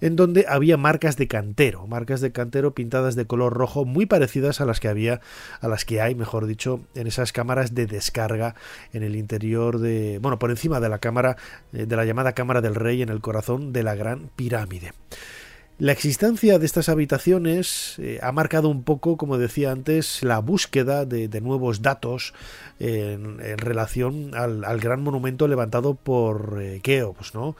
en 0.00 0.16
donde 0.16 0.46
había 0.48 0.76
marcas 0.76 1.16
de 1.16 1.28
cantero, 1.28 1.86
marcas 1.86 2.20
de 2.20 2.32
cantero 2.32 2.74
pintadas 2.74 3.14
de 3.14 3.26
color 3.26 3.52
rojo 3.52 3.84
muy 3.84 4.06
parecidas 4.06 4.60
a 4.60 4.64
las 4.64 4.80
que 4.80 4.88
había, 4.88 5.20
a 5.60 5.68
las 5.68 5.84
que 5.84 6.00
hay, 6.00 6.14
mejor 6.14 6.46
dicho, 6.46 6.80
en 6.94 7.06
esas 7.06 7.32
cámaras 7.32 7.74
de 7.74 7.86
descarga 7.86 8.54
en 8.92 9.02
el 9.02 9.16
interior 9.16 9.78
de, 9.78 10.18
bueno, 10.20 10.38
por 10.38 10.50
encima 10.50 10.80
de 10.80 10.88
la 10.88 10.98
cámara, 10.98 11.36
eh, 11.72 11.86
de 11.86 11.96
la 11.96 12.04
llamada 12.04 12.32
cámara 12.32 12.60
del 12.60 12.74
rey 12.74 13.02
en 13.02 13.08
el 13.08 13.20
corazón 13.20 13.72
de 13.72 13.82
la 13.82 13.94
gran 13.94 14.30
pirámide. 14.36 14.92
La 15.80 15.92
existencia 15.92 16.58
de 16.58 16.66
estas 16.66 16.88
habitaciones 16.88 17.94
eh, 17.98 18.18
ha 18.20 18.32
marcado 18.32 18.68
un 18.68 18.82
poco, 18.82 19.16
como 19.16 19.38
decía 19.38 19.70
antes, 19.70 20.24
la 20.24 20.40
búsqueda 20.40 21.04
de, 21.04 21.28
nuevos 21.40 21.82
datos 21.82 22.34
en, 22.80 23.38
relación 23.58 24.32
al, 24.34 24.80
gran 24.80 25.00
monumento 25.02 25.46
levantado 25.46 25.94
por 25.94 26.58
eh, 26.60 26.80
Keops, 26.82 27.32
¿no? 27.32 27.54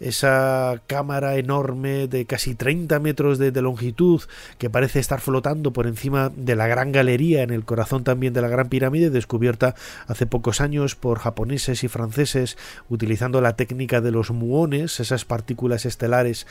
esa 0.00 0.80
cámara 0.86 1.36
enorme 1.36 2.08
de 2.08 2.24
casi 2.24 2.54
30 2.54 2.98
metros 3.00 3.38
de, 3.38 3.52
longitud 3.60 4.22
que 4.56 4.70
parece 4.70 4.98
estar 4.98 5.20
flotando 5.20 5.74
por 5.74 5.86
encima 5.86 6.32
de 6.34 6.56
la 6.56 6.66
gran 6.66 6.92
galería 6.92 7.42
en 7.42 7.50
el 7.50 7.66
corazón 7.66 8.04
también 8.04 8.32
de 8.32 8.40
la 8.40 8.48
gran 8.48 8.70
pirámide 8.70 9.10
descubierta 9.10 9.74
hace 10.06 10.24
pocos 10.24 10.62
años 10.62 10.96
por 10.96 11.18
japoneses 11.18 11.84
y 11.84 11.88
franceses 11.88 12.56
utilizando 12.88 13.42
la 13.42 13.56
técnica 13.56 14.00
de 14.00 14.10
los 14.10 14.30
muones, 14.30 14.98
esas 15.00 15.26
partículas 15.26 15.84
estelares 15.84 16.46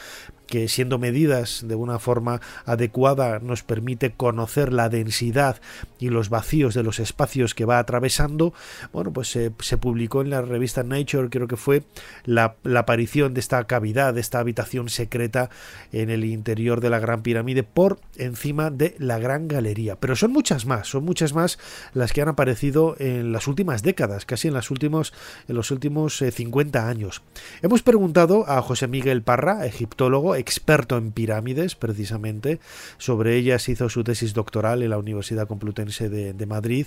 que 0.45 0.67
siendo 0.67 0.99
medidas 1.09 1.65
de 1.67 1.73
una 1.73 1.97
forma 1.97 2.39
adecuada 2.65 3.39
nos 3.39 3.63
permite 3.63 4.11
conocer 4.11 4.71
la 4.71 4.89
densidad 4.89 5.59
y 5.97 6.09
los 6.09 6.29
vacíos 6.29 6.75
de 6.75 6.83
los 6.83 6.99
espacios 6.99 7.55
que 7.55 7.65
va 7.65 7.79
atravesando, 7.79 8.53
bueno, 8.93 9.11
pues 9.11 9.29
se, 9.29 9.49
publicó 9.77 10.21
en 10.21 10.29
la 10.29 10.43
revista 10.43 10.83
Nature, 10.83 11.29
creo 11.29 11.47
que 11.47 11.57
fue 11.57 11.81
la, 12.25 12.55
la 12.63 12.81
aparición 12.81 13.33
de 13.33 13.39
esta 13.39 13.63
cavidad, 13.63 14.13
de 14.13 14.21
esta 14.21 14.39
habitación 14.39 14.89
secreta 14.89 15.49
en 15.91 16.11
el 16.11 16.25
interior 16.25 16.79
de 16.79 16.91
la 16.91 16.99
Gran 16.99 17.23
Pirámide 17.23 17.63
por 17.63 17.99
encima 18.17 18.69
de 18.69 18.95
la 18.99 19.17
Gran 19.17 19.47
Galería. 19.47 19.95
Pero 19.95 20.15
son 20.15 20.31
muchas 20.31 20.67
más, 20.67 20.87
son 20.87 21.05
muchas 21.05 21.33
más 21.33 21.57
las 21.93 22.13
que 22.13 22.21
han 22.21 22.27
aparecido 22.27 22.95
en 22.99 23.31
las 23.31 23.47
últimas 23.47 23.81
décadas, 23.81 24.25
casi 24.25 24.47
en, 24.47 24.53
las 24.53 24.69
últimos, 24.69 25.13
en 25.47 25.55
los 25.55 25.71
últimos 25.71 26.17
50 26.19 26.77
eh, 26.77 26.81
años. 26.81 27.23
Hemos 27.63 27.81
preguntado 27.81 28.47
a 28.47 28.61
José 28.61 28.87
Miguel 28.87 29.23
Parra, 29.23 29.65
egiptólogo, 29.65 30.35
experto 30.35 30.98
en 30.99 31.11
pirámides 31.11 31.75
precisamente, 31.75 32.59
sobre 32.99 33.35
ellas 33.35 33.67
hizo 33.67 33.89
su 33.89 34.03
tesis 34.03 34.33
doctoral 34.33 34.83
en 34.83 34.91
la 34.91 34.99
Universidad 34.99 35.47
Complutense 35.47 36.09
de, 36.09 36.33
de 36.33 36.45
Madrid 36.45 36.85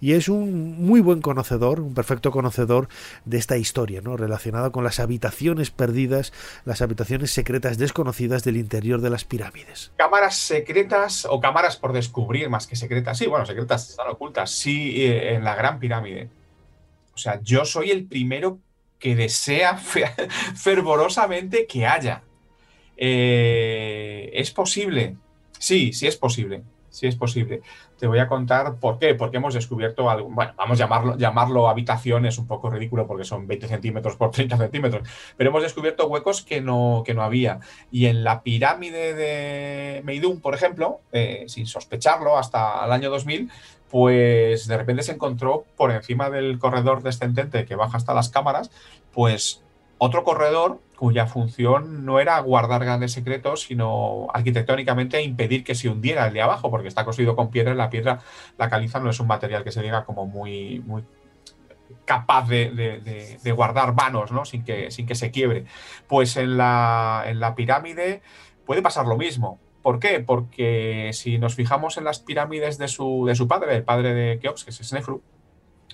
y 0.00 0.12
es 0.12 0.28
un 0.28 0.80
muy 0.86 1.00
buen 1.00 1.20
conocedor, 1.20 1.80
un 1.80 1.94
perfecto 1.94 2.30
conocedor 2.30 2.88
de 3.24 3.38
esta 3.38 3.56
historia, 3.56 4.00
¿no? 4.00 4.16
relacionada 4.16 4.70
con 4.70 4.84
las 4.84 5.00
habitaciones 5.00 5.70
perdidas 5.70 6.32
las 6.64 6.82
habitaciones 6.82 7.30
secretas 7.30 7.78
desconocidas 7.78 8.44
del 8.44 8.56
interior 8.56 9.00
de 9.00 9.10
las 9.10 9.24
pirámides. 9.24 9.92
Cámaras 9.96 10.36
secretas 10.36 11.26
o 11.28 11.40
cámaras 11.40 11.76
por 11.76 11.92
descubrir, 11.92 12.48
más 12.48 12.66
que 12.66 12.76
secretas. 12.76 13.18
Sí, 13.18 13.26
bueno, 13.26 13.46
secretas 13.46 13.90
están 13.90 14.08
ocultas. 14.08 14.50
Sí, 14.50 15.04
eh, 15.04 15.34
en 15.34 15.44
la 15.44 15.54
Gran 15.54 15.78
Pirámide. 15.78 16.28
O 17.14 17.18
sea, 17.18 17.40
yo 17.42 17.64
soy 17.64 17.90
el 17.90 18.06
primero 18.06 18.58
que 18.98 19.16
desea 19.16 19.76
fervorosamente 20.56 21.66
que 21.66 21.86
haya. 21.86 22.22
Eh, 22.96 24.30
¿Es 24.34 24.50
posible? 24.50 25.16
Sí, 25.58 25.92
sí 25.92 26.06
es 26.06 26.16
posible. 26.16 26.62
Sí 26.96 27.06
es 27.06 27.14
posible. 27.14 27.60
Te 27.98 28.06
voy 28.06 28.20
a 28.20 28.26
contar 28.26 28.76
por 28.76 28.98
qué, 28.98 29.14
porque 29.14 29.36
hemos 29.36 29.52
descubierto 29.52 30.08
algo, 30.08 30.30
bueno, 30.30 30.54
vamos 30.56 30.80
a 30.80 30.84
llamarlo, 30.84 31.18
llamarlo 31.18 31.68
habitación, 31.68 32.24
es 32.24 32.38
un 32.38 32.46
poco 32.46 32.70
ridículo 32.70 33.06
porque 33.06 33.24
son 33.24 33.46
20 33.46 33.68
centímetros 33.68 34.16
por 34.16 34.30
30 34.30 34.56
centímetros, 34.56 35.06
pero 35.36 35.50
hemos 35.50 35.62
descubierto 35.62 36.06
huecos 36.06 36.40
que 36.40 36.62
no, 36.62 37.02
que 37.04 37.12
no 37.12 37.22
había. 37.22 37.60
Y 37.90 38.06
en 38.06 38.24
la 38.24 38.42
pirámide 38.42 39.12
de 39.12 40.00
Meidum, 40.04 40.40
por 40.40 40.54
ejemplo, 40.54 41.00
eh, 41.12 41.44
sin 41.48 41.66
sospecharlo 41.66 42.38
hasta 42.38 42.86
el 42.86 42.92
año 42.92 43.10
2000, 43.10 43.50
pues 43.90 44.66
de 44.66 44.76
repente 44.78 45.02
se 45.02 45.12
encontró 45.12 45.66
por 45.76 45.90
encima 45.90 46.30
del 46.30 46.58
corredor 46.58 47.02
descendente 47.02 47.66
que 47.66 47.76
baja 47.76 47.98
hasta 47.98 48.14
las 48.14 48.30
cámaras, 48.30 48.70
pues 49.12 49.62
otro 49.98 50.24
corredor 50.24 50.80
cuya 50.96 51.26
función 51.26 52.04
no 52.04 52.20
era 52.20 52.40
guardar 52.40 52.84
grandes 52.84 53.12
secretos, 53.12 53.62
sino 53.62 54.28
arquitectónicamente 54.32 55.22
impedir 55.22 55.62
que 55.62 55.74
se 55.74 55.88
hundiera 55.88 56.26
el 56.26 56.32
de 56.32 56.42
abajo, 56.42 56.70
porque 56.70 56.88
está 56.88 57.04
construido 57.04 57.36
con 57.36 57.50
piedra 57.50 57.72
y 57.72 57.76
la 57.76 57.90
piedra, 57.90 58.20
la 58.56 58.70
caliza, 58.70 58.98
no 58.98 59.10
es 59.10 59.20
un 59.20 59.26
material 59.26 59.62
que 59.62 59.72
se 59.72 59.82
diga 59.82 60.04
como 60.04 60.26
muy, 60.26 60.80
muy 60.80 61.04
capaz 62.04 62.48
de, 62.48 63.52
guardar 63.54 63.94
vanos, 63.94 64.32
¿no? 64.32 64.44
Sin 64.44 64.64
que, 64.64 64.90
sin 64.90 65.06
que 65.06 65.14
se 65.14 65.30
quiebre. 65.30 65.66
Pues 66.08 66.36
en 66.36 66.56
la, 66.56 67.24
en 67.26 67.40
la 67.40 67.54
pirámide 67.54 68.22
puede 68.64 68.82
pasar 68.82 69.06
lo 69.06 69.16
mismo. 69.16 69.60
¿Por 69.82 70.00
qué? 70.00 70.20
Porque 70.20 71.10
si 71.12 71.38
nos 71.38 71.54
fijamos 71.54 71.96
en 71.96 72.04
las 72.04 72.20
pirámides 72.20 72.78
de 72.78 72.88
su, 72.88 73.24
de 73.26 73.34
su 73.34 73.46
padre, 73.46 73.76
el 73.76 73.84
padre 73.84 74.14
de 74.14 74.38
Keops, 74.38 74.64
que 74.64 74.70
es 74.70 74.76
Snefru, 74.78 75.22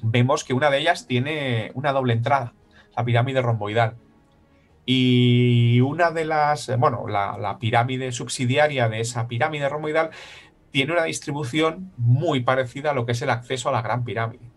vemos 0.02 0.44
que 0.44 0.54
una 0.54 0.71
de 0.71 0.78
ellas 0.78 1.06
tiene 1.06 1.73
una 1.75 1.92
doble 1.92 2.14
entrada, 2.14 2.54
la 2.96 3.04
pirámide 3.04 3.42
romboidal. 3.42 3.96
Y 4.84 5.80
una 5.80 6.11
de 6.11 6.25
las, 6.25 6.76
bueno, 6.78 7.06
la, 7.06 7.58
pirámide 7.61 8.11
subsidiaria 8.12 8.88
de 8.88 9.00
esa 9.00 9.28
pirámide 9.28 9.68
romboidal 9.68 10.11
tiene 10.70 10.92
una 10.92 11.04
distribución 11.04 11.92
muy 11.96 12.40
parecida 12.40 12.90
a 12.90 12.94
lo 12.94 13.06
que 13.06 13.12
es 13.12 13.22
el 13.22 13.30
acceso 13.30 13.68
a 13.68 13.72
la 13.72 13.82
gran 13.82 14.04
pirámide. 14.04 14.50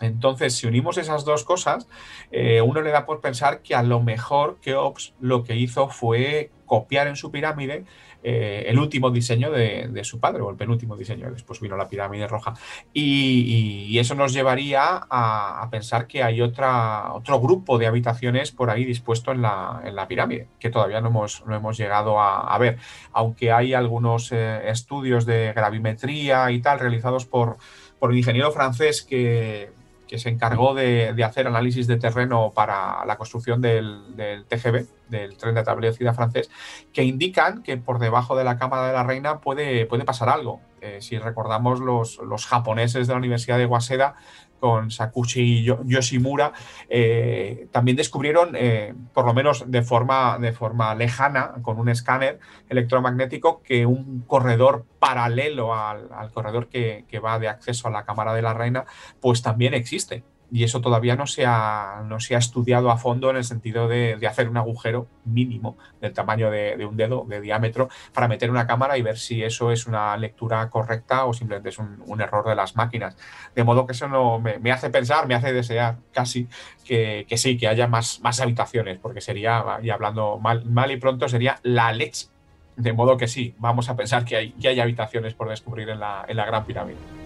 Entonces, 0.00 0.54
si 0.54 0.66
unimos 0.66 0.98
esas 0.98 1.24
dos 1.24 1.44
cosas, 1.44 1.88
eh, 2.30 2.60
uno 2.60 2.82
le 2.82 2.90
da 2.90 3.06
por 3.06 3.20
pensar 3.20 3.60
que 3.62 3.74
a 3.74 3.82
lo 3.82 4.00
mejor 4.00 4.58
Keops 4.60 5.14
lo 5.20 5.42
que 5.42 5.56
hizo 5.56 5.88
fue 5.88 6.50
copiar 6.66 7.06
en 7.06 7.16
su 7.16 7.30
pirámide 7.30 7.84
eh, 8.22 8.64
el 8.66 8.78
último 8.78 9.10
diseño 9.10 9.50
de, 9.50 10.00
su 10.04 10.18
padre, 10.20 10.42
o 10.42 10.50
el 10.50 10.56
penúltimo 10.56 10.96
diseño, 10.96 11.30
después 11.30 11.60
vino 11.60 11.76
la 11.76 11.88
pirámide 11.88 12.26
roja. 12.26 12.54
Y, 12.92 13.96
eso 13.98 14.14
nos 14.14 14.32
llevaría 14.32 15.06
a, 15.08 15.66
pensar 15.70 16.06
que 16.06 16.22
hay 16.22 16.42
otra, 16.42 17.12
otro 17.14 17.40
grupo 17.40 17.78
de 17.78 17.86
habitaciones 17.86 18.52
por 18.52 18.70
ahí 18.70 18.84
dispuesto 18.84 19.32
en 19.32 19.42
la, 19.42 20.06
pirámide, 20.08 20.48
que 20.58 20.70
todavía 20.70 21.00
no 21.00 21.08
hemos, 21.08 21.44
no 21.46 21.56
hemos 21.56 21.76
llegado 21.76 22.20
a, 22.20 22.56
ver, 22.58 22.78
aunque 23.12 23.52
hay 23.52 23.74
algunos 23.74 24.30
eh, 24.32 24.68
estudios 24.68 25.24
de 25.26 25.52
gravimetría 25.54 26.50
y 26.50 26.60
tal 26.60 26.78
realizados 26.78 27.26
por, 27.26 27.56
por 27.98 28.10
un 28.10 28.16
ingeniero 28.16 28.52
francés 28.52 29.02
que 29.02 29.70
que 30.06 30.18
se 30.18 30.28
encargó 30.28 30.74
de, 30.74 31.14
hacer 31.24 31.46
análisis 31.46 31.86
de 31.86 31.96
terreno 31.96 32.52
para 32.54 33.04
la 33.04 33.16
construcción 33.16 33.60
del, 33.60 34.44
TGV, 34.48 34.86
del 35.08 35.36
tren 35.36 35.54
de 35.54 35.60
alta 35.60 35.74
velocidad 35.74 36.14
francés, 36.14 36.50
que 36.92 37.04
indican 37.04 37.62
que 37.62 37.76
por 37.76 37.98
debajo 37.98 38.36
de 38.36 38.44
la 38.44 38.58
Cámara 38.58 38.86
de 38.86 38.92
la 38.92 39.02
Reina 39.02 39.40
puede, 39.40 39.86
puede 39.86 40.04
pasar 40.04 40.28
algo. 40.28 40.60
Eh, 40.80 40.98
si 41.00 41.18
recordamos, 41.18 41.80
los, 41.80 42.18
los, 42.18 42.46
japoneses 42.46 43.06
de 43.06 43.12
la 43.14 43.18
Universidad 43.18 43.58
de 43.58 43.66
Waseda 43.66 44.14
con 44.60 44.90
Sakushi 44.90 45.64
Yoshimura, 45.64 46.52
eh, 46.88 47.68
también 47.70 47.96
descubrieron, 47.96 48.54
eh, 48.54 48.94
por 49.12 49.26
lo 49.26 49.34
menos 49.34 49.70
de 49.70 49.82
forma, 49.82 50.38
de 50.38 50.52
forma 50.52 50.94
lejana, 50.94 51.54
con 51.62 51.78
un 51.78 51.88
escáner 51.88 52.38
electromagnético, 52.68 53.62
que 53.62 53.86
un 53.86 54.22
corredor 54.26 54.84
paralelo 54.98 55.74
al, 55.74 56.08
corredor 56.32 56.68
que, 56.68 57.04
que, 57.08 57.18
va 57.18 57.38
de 57.38 57.48
acceso 57.48 57.88
a 57.88 57.90
la 57.90 58.04
Cámara 58.04 58.34
de 58.34 58.42
la 58.42 58.54
Reina, 58.54 58.84
pues 59.20 59.42
también 59.42 59.74
existe 59.74 60.24
y 60.50 60.64
eso 60.64 60.80
todavía 60.80 61.16
no 61.16 61.26
se 61.26 61.44
ha, 61.44 62.02
no 62.06 62.20
se 62.20 62.36
ha 62.36 62.38
estudiado 62.38 62.90
a 62.90 62.96
fondo 62.96 63.30
en 63.30 63.36
el 63.36 63.44
sentido 63.44 63.88
de, 63.88 64.18
hacer 64.26 64.48
un 64.48 64.56
agujero 64.56 65.06
mínimo 65.24 65.76
del 66.00 66.12
tamaño 66.12 66.50
de, 66.50 66.84
un 66.86 66.96
dedo 66.96 67.24
de 67.28 67.40
diámetro 67.40 67.88
para 68.12 68.28
meter 68.28 68.50
una 68.50 68.66
cámara 68.66 68.96
y 68.96 69.02
ver 69.02 69.18
si 69.18 69.42
eso 69.42 69.72
es 69.72 69.86
una 69.86 70.16
lectura 70.16 70.68
correcta 70.70 71.24
o 71.26 71.32
simplemente 71.32 71.70
es 71.70 71.78
un, 71.78 72.20
error 72.20 72.46
de 72.46 72.54
las 72.54 72.76
máquinas. 72.76 73.16
De 73.54 73.62
modo 73.62 73.86
que 73.86 73.92
eso 73.92 74.08
no 74.08 74.40
me, 74.40 74.72
hace 74.72 74.90
pensar, 74.90 75.26
me 75.26 75.34
hace 75.34 75.52
desear 75.52 75.98
casi 76.12 76.48
que, 76.84 77.26
sí, 77.36 77.56
que 77.58 77.68
haya 77.68 77.86
más, 77.86 78.20
más 78.20 78.40
habitaciones, 78.40 78.98
porque 78.98 79.20
sería, 79.20 79.64
y 79.82 79.90
hablando 79.90 80.38
mal, 80.38 80.64
mal 80.64 80.90
y 80.90 80.96
pronto, 80.96 81.28
sería 81.28 81.58
la 81.62 81.92
leche. 81.92 82.28
De 82.76 82.92
modo 82.92 83.16
que 83.16 83.28
sí, 83.28 83.54
vamos 83.58 83.88
a 83.88 83.96
pensar 83.96 84.24
que 84.24 84.36
hay, 84.36 84.52
que 84.52 84.68
hay 84.68 84.80
habitaciones 84.80 85.34
por 85.34 85.48
descubrir 85.48 85.88
en 85.88 86.00
la, 86.00 86.24
en 86.28 86.36
la 86.36 86.46
Gran 86.46 86.64
Pirámide. 86.64 87.25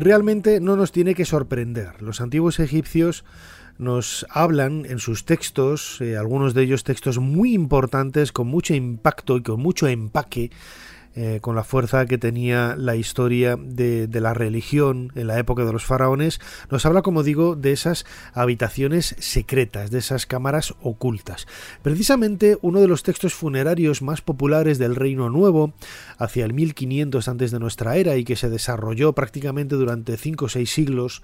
Realmente 0.00 0.60
no 0.60 0.76
nos 0.76 0.92
tiene 0.92 1.14
que 1.14 1.26
sorprender. 1.26 2.00
Los 2.00 2.22
antiguos 2.22 2.58
egipcios 2.58 3.22
nos 3.76 4.24
hablan 4.30 4.86
en 4.86 4.98
sus 4.98 5.26
textos, 5.26 6.00
eh, 6.00 6.16
algunos 6.16 6.54
de 6.54 6.62
ellos 6.62 6.84
textos 6.84 7.18
muy 7.18 7.52
importantes, 7.52 8.32
con 8.32 8.46
mucho 8.46 8.72
impacto 8.72 9.36
y 9.36 9.42
con 9.42 9.60
mucho 9.60 9.88
empaque, 9.88 10.50
eh, 11.16 11.40
con 11.40 11.56
la 11.56 11.64
fuerza 11.64 12.06
que 12.06 12.18
tenía 12.18 12.76
la 12.76 12.94
historia 12.94 13.56
de, 13.60 14.08
la 14.12 14.32
religión 14.32 15.10
en 15.16 15.26
la 15.26 15.38
época 15.38 15.64
de 15.64 15.72
los 15.72 15.84
faraones, 15.84 16.40
nos 16.70 16.86
habla, 16.86 17.02
como 17.02 17.24
digo, 17.24 17.56
de 17.56 17.72
esas 17.72 18.06
habitaciones 18.32 19.16
secretas, 19.18 19.90
de 19.90 19.98
esas 19.98 20.26
cámaras 20.26 20.74
ocultas. 20.82 21.48
Precisamente 21.82 22.58
uno 22.62 22.80
de 22.80 22.86
los 22.86 23.02
textos 23.02 23.34
funerarios 23.34 24.02
más 24.02 24.20
populares 24.20 24.78
del 24.78 24.94
Reino 24.94 25.30
Nuevo, 25.30 25.74
hacia 26.16 26.44
el 26.44 26.54
1500 26.54 27.26
antes 27.26 27.50
de 27.50 27.58
nuestra 27.58 27.96
era 27.96 28.16
y 28.16 28.24
que 28.24 28.36
se 28.36 28.48
desarrolló 28.48 29.12
prácticamente 29.12 29.74
durante 29.74 30.16
cinco 30.16 30.44
o 30.44 30.48
seis 30.48 30.70
siglos, 30.70 31.22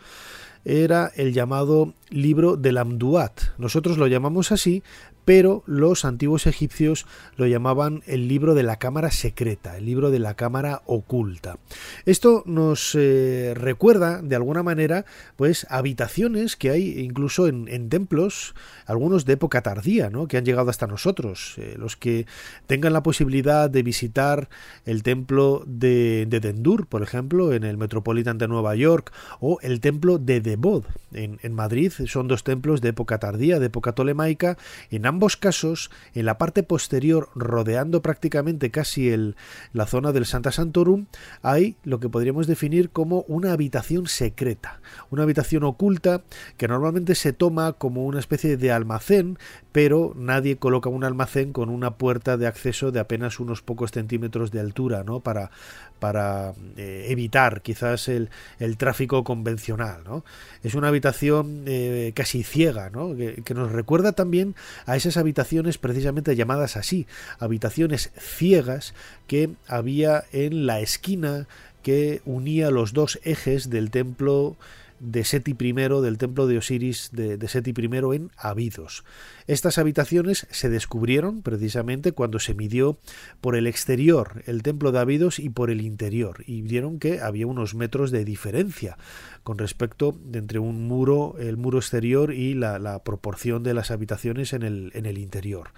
era 0.65 1.13
el 1.15 1.33
llamado 1.33 1.95
libro 2.11 2.57
del 2.57 2.79
Amduat. 2.79 3.41
Nosotros 3.57 3.99
lo 3.99 4.09
llamamos 4.09 4.51
así 4.51 4.83
pero 5.27 5.65
los 5.67 6.05
antiguos 6.05 6.47
egipcios 6.47 7.05
lo 7.37 7.49
llamaban 7.49 8.03
el 8.07 8.29
libro 8.29 8.55
de 8.55 8.63
la 8.63 8.77
cámara 8.77 9.11
secreta, 9.11 9.77
el 9.77 9.85
libro 9.85 10.13
de 10.13 10.21
la 10.21 10.35
cámara 10.35 10.83
oculta. 10.87 11.59
Esto 12.07 12.45
nos 12.47 12.95
eh, 12.95 13.53
recuerda 13.57 14.23
de 14.23 14.37
alguna 14.37 14.63
manera 14.63 15.05
pues 15.35 15.67
habitaciones 15.69 16.55
que 16.55 16.71
hay 16.71 17.01
incluso 17.01 17.49
en, 17.49 17.89
templos, 17.89 18.55
algunos 18.87 19.25
de 19.25 19.33
época 19.33 19.63
tardía, 19.63 20.11
¿no? 20.11 20.29
que 20.29 20.37
han 20.37 20.45
llegado 20.45 20.71
hasta 20.71 20.87
nosotros. 20.87 21.55
Eh, 21.57 21.75
los 21.77 21.97
que 21.97 22.27
tengan 22.69 22.93
la 22.93 23.03
posibilidad 23.03 23.69
de 23.69 23.83
visitar 23.83 24.49
el 24.85 25.03
templo 25.03 25.65
de, 25.67 26.27
Dendur, 26.31 26.87
por 26.87 27.03
ejemplo, 27.03 27.53
en 27.53 27.65
el 27.65 27.77
Metropolitan 27.77 28.39
de 28.39 28.47
Nueva 28.47 28.77
York, 28.77 29.13
o 29.41 29.59
el 29.63 29.81
templo 29.81 30.19
de 30.19 30.41
Debod 30.41 30.85
en, 31.13 31.41
en 31.43 31.53
Madrid, 31.53 31.93
son 32.07 32.29
dos 32.29 32.45
templos 32.45 32.81
de 32.81 32.91
época 32.91 33.19
tardía, 33.19 33.59
de 33.59 33.67
época 33.67 33.93
tolemaica, 33.93 34.57
en 34.93 35.05
ambos 35.07 35.16
casos, 35.37 35.91
en 36.15 36.27
la 36.27 36.39
parte 36.39 36.63
posterior, 36.63 37.31
rodeando 37.35 38.03
prácticamente 38.03 38.71
casi 38.71 39.11
el, 39.11 39.37
la 39.73 39.87
zona 39.87 40.13
del 40.13 40.27
Santa 40.27 40.53
Santorum, 40.53 41.07
hay 41.43 41.77
lo 41.85 42.01
que 42.01 42.09
podríamos 42.09 42.47
definir 42.47 42.91
como 42.91 43.25
una 43.29 43.53
habitación 43.53 44.07
secreta, 44.07 44.81
una 45.11 45.23
habitación 45.23 45.65
oculta 45.65 46.23
que 46.57 46.69
normalmente 46.69 47.15
se 47.15 47.33
toma 47.33 47.73
como 47.73 48.05
una 48.05 48.21
especie 48.21 48.57
de 48.57 48.73
almacén, 48.73 49.39
pero 49.73 50.13
nadie 50.17 50.57
coloca 50.57 50.89
un 50.89 51.05
almacén 51.05 51.53
con 51.53 51.69
una 51.69 51.97
puerta 51.97 52.37
de 52.37 52.47
acceso 52.47 52.93
de 52.93 53.01
apenas 53.01 53.41
unos 53.41 53.63
pocos 53.63 53.91
centímetros 53.91 54.51
de 54.51 54.61
altura, 54.61 55.05
¿no? 55.05 55.21
Para, 55.21 55.51
para 55.99 56.53
eh, 56.77 57.07
evitar 57.09 57.63
quizás 57.63 58.09
el, 58.09 58.29
tráfico 58.77 59.25
convencional. 59.25 60.03
¿no? 60.05 60.25
Es 60.63 60.75
una 60.75 60.89
habitación 60.89 61.65
eh, 61.67 62.13
casi 62.15 62.43
ciega, 62.43 62.91
¿no? 62.91 63.17
que, 63.17 63.43
que, 63.45 63.55
nos 63.55 63.73
recuerda 63.73 64.13
también 64.13 64.55
a 64.87 64.97
esas 64.97 65.17
habitaciones 65.17 65.79
precisamente 65.79 66.37
llamadas 66.37 66.77
así, 66.77 67.07
habitaciones 67.39 68.11
ciegas 68.19 68.95
que 69.27 69.51
había 69.67 70.25
en 70.33 70.67
la 70.67 70.81
esquina 70.81 71.47
que 71.83 72.21
unía 72.25 72.71
los 72.71 72.93
dos 72.93 73.21
ejes 73.23 73.71
del 73.71 73.91
templo 73.91 74.57
de 74.99 75.25
Seti 75.25 75.55
I, 75.59 75.73
del 75.73 76.19
templo 76.19 76.47
de 76.47 76.59
Osiris 76.59 77.11
de, 77.13 77.37
de 77.37 77.49
Seti 77.49 77.73
I 77.77 78.15
en 78.15 78.31
Abidos. 78.37 79.05
Estas 79.47 79.79
habitaciones 79.79 80.47
se 80.51 80.69
descubrieron 80.69 81.43
precisamente 81.43 82.13
cuando 82.13 82.39
se 82.39 82.55
midió 82.55 82.99
por 83.41 83.57
el 83.57 83.67
exterior 83.67 84.43
el 84.47 84.63
templo 84.63 84.93
de 84.93 84.99
Abidos 84.99 85.39
y 85.39 85.51
por 85.51 85.71
el 85.71 85.81
interior, 85.81 86.43
y 86.47 86.63
vieron 86.63 86.99
que 86.99 87.21
había 87.21 87.47
unos 87.47 87.75
metros 87.75 88.11
de 88.11 88.25
diferencia 88.25 88.99
con 89.43 89.59
respecto 89.59 90.19
de 90.25 90.41
entre 90.41 90.59
un 90.59 90.89
muro, 90.89 91.37
el 91.39 91.57
muro 91.57 91.79
exterior 91.79 92.33
y 92.33 92.55
la, 92.55 93.01
proporción 93.05 93.63
de 93.63 93.75
las 93.75 93.93
habitaciones 93.93 94.53
en 94.53 94.63
el, 94.63 94.91
en 94.95 95.07
el 95.07 95.19
interior. 95.19 95.71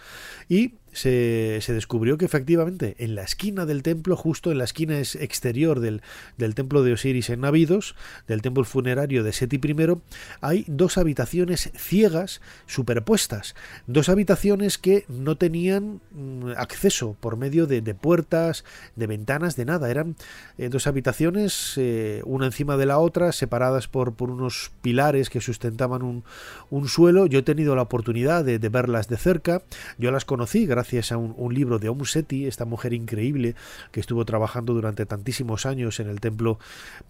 Y 0.48 0.74
se, 0.92 1.60
descubrió 1.68 2.18
que 2.18 2.24
efectivamente 2.24 2.96
en 2.98 3.14
la 3.14 3.22
esquina 3.22 3.66
del 3.66 3.82
templo, 3.82 4.16
justo 4.16 4.50
en 4.50 4.58
la 4.58 4.64
esquina 4.64 4.98
exterior 4.98 5.80
del, 5.80 6.02
del 6.36 6.54
templo 6.54 6.82
de 6.82 6.92
Osiris 6.92 7.30
en 7.30 7.40
Navidos, 7.40 7.94
del 8.26 8.42
templo 8.42 8.64
funerario 8.64 9.22
de 9.22 9.32
Seti 9.32 9.56
I, 9.56 9.98
hay 10.40 10.64
dos 10.66 10.98
habitaciones 10.98 11.70
ciegas 11.76 12.40
superpuestas, 12.66 13.54
dos 13.86 14.08
habitaciones 14.08 14.78
que 14.78 15.04
no 15.08 15.36
tenían 15.36 16.00
mm, 16.12 16.50
acceso 16.56 17.16
por 17.20 17.36
medio 17.36 17.66
de, 17.66 17.82
puertas, 17.94 18.64
de 18.96 19.06
ventanas, 19.06 19.56
de 19.56 19.64
nada, 19.64 19.90
eran 19.90 20.16
eh, 20.58 20.68
dos 20.68 20.86
habitaciones, 20.86 21.74
eh, 21.76 22.22
una 22.24 22.46
encima 22.46 22.76
de 22.76 22.86
la 22.86 22.98
otra, 22.98 23.32
separadas 23.32 23.88
por, 23.88 24.14
por 24.14 24.30
unos 24.30 24.70
pilares 24.82 25.30
que 25.30 25.40
sustentaban 25.40 26.02
un, 26.02 26.88
suelo. 26.88 27.26
Yo 27.26 27.40
he 27.40 27.42
tenido 27.42 27.76
la 27.76 27.82
oportunidad 27.82 28.44
de, 28.44 28.58
verlas 28.68 29.08
de 29.08 29.16
cerca. 29.16 29.62
Yo 29.98 30.10
las 30.10 30.24
conocí 30.24 30.66
gracias 30.66 31.12
a 31.12 31.16
un, 31.16 31.54
libro 31.54 31.78
de 31.78 31.88
Om 31.88 32.04
Seti, 32.04 32.46
esta 32.46 32.64
mujer 32.64 32.92
increíble 32.92 33.54
que 33.90 34.00
estuvo 34.00 34.24
trabajando 34.24 34.74
durante 34.74 35.06
tantísimos 35.06 35.66
años 35.66 35.98
en 36.00 36.08
el 36.08 36.20
templo 36.20 36.58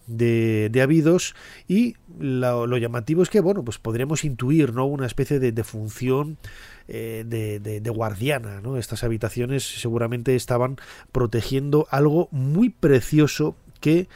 de, 0.07 0.69
de 0.71 0.83
Abidos. 0.83 1.35
Y 1.67 1.97
lo, 2.19 2.79
llamativo 2.79 3.23
es 3.23 3.31
que, 3.31 3.41
bueno, 3.41 3.65
pues 3.65 3.79
podríamos 3.79 4.25
intuir 4.25 4.73
¿no? 4.73 4.87
una 4.87 5.07
especie 5.07 5.39
de, 5.39 5.65
función 5.65 6.38
eh, 6.88 7.24
de, 7.27 7.61
de, 7.61 7.90
guardiana. 7.90 8.61
¿no? 8.61 8.79
Estas 8.79 9.05
habitaciones 9.05 9.81
seguramente 9.81 10.35
estaban 10.35 10.77
protegiendo 11.12 11.87
algo 11.90 12.29
muy 12.31 12.70
precioso 12.70 13.57
que 13.81 14.09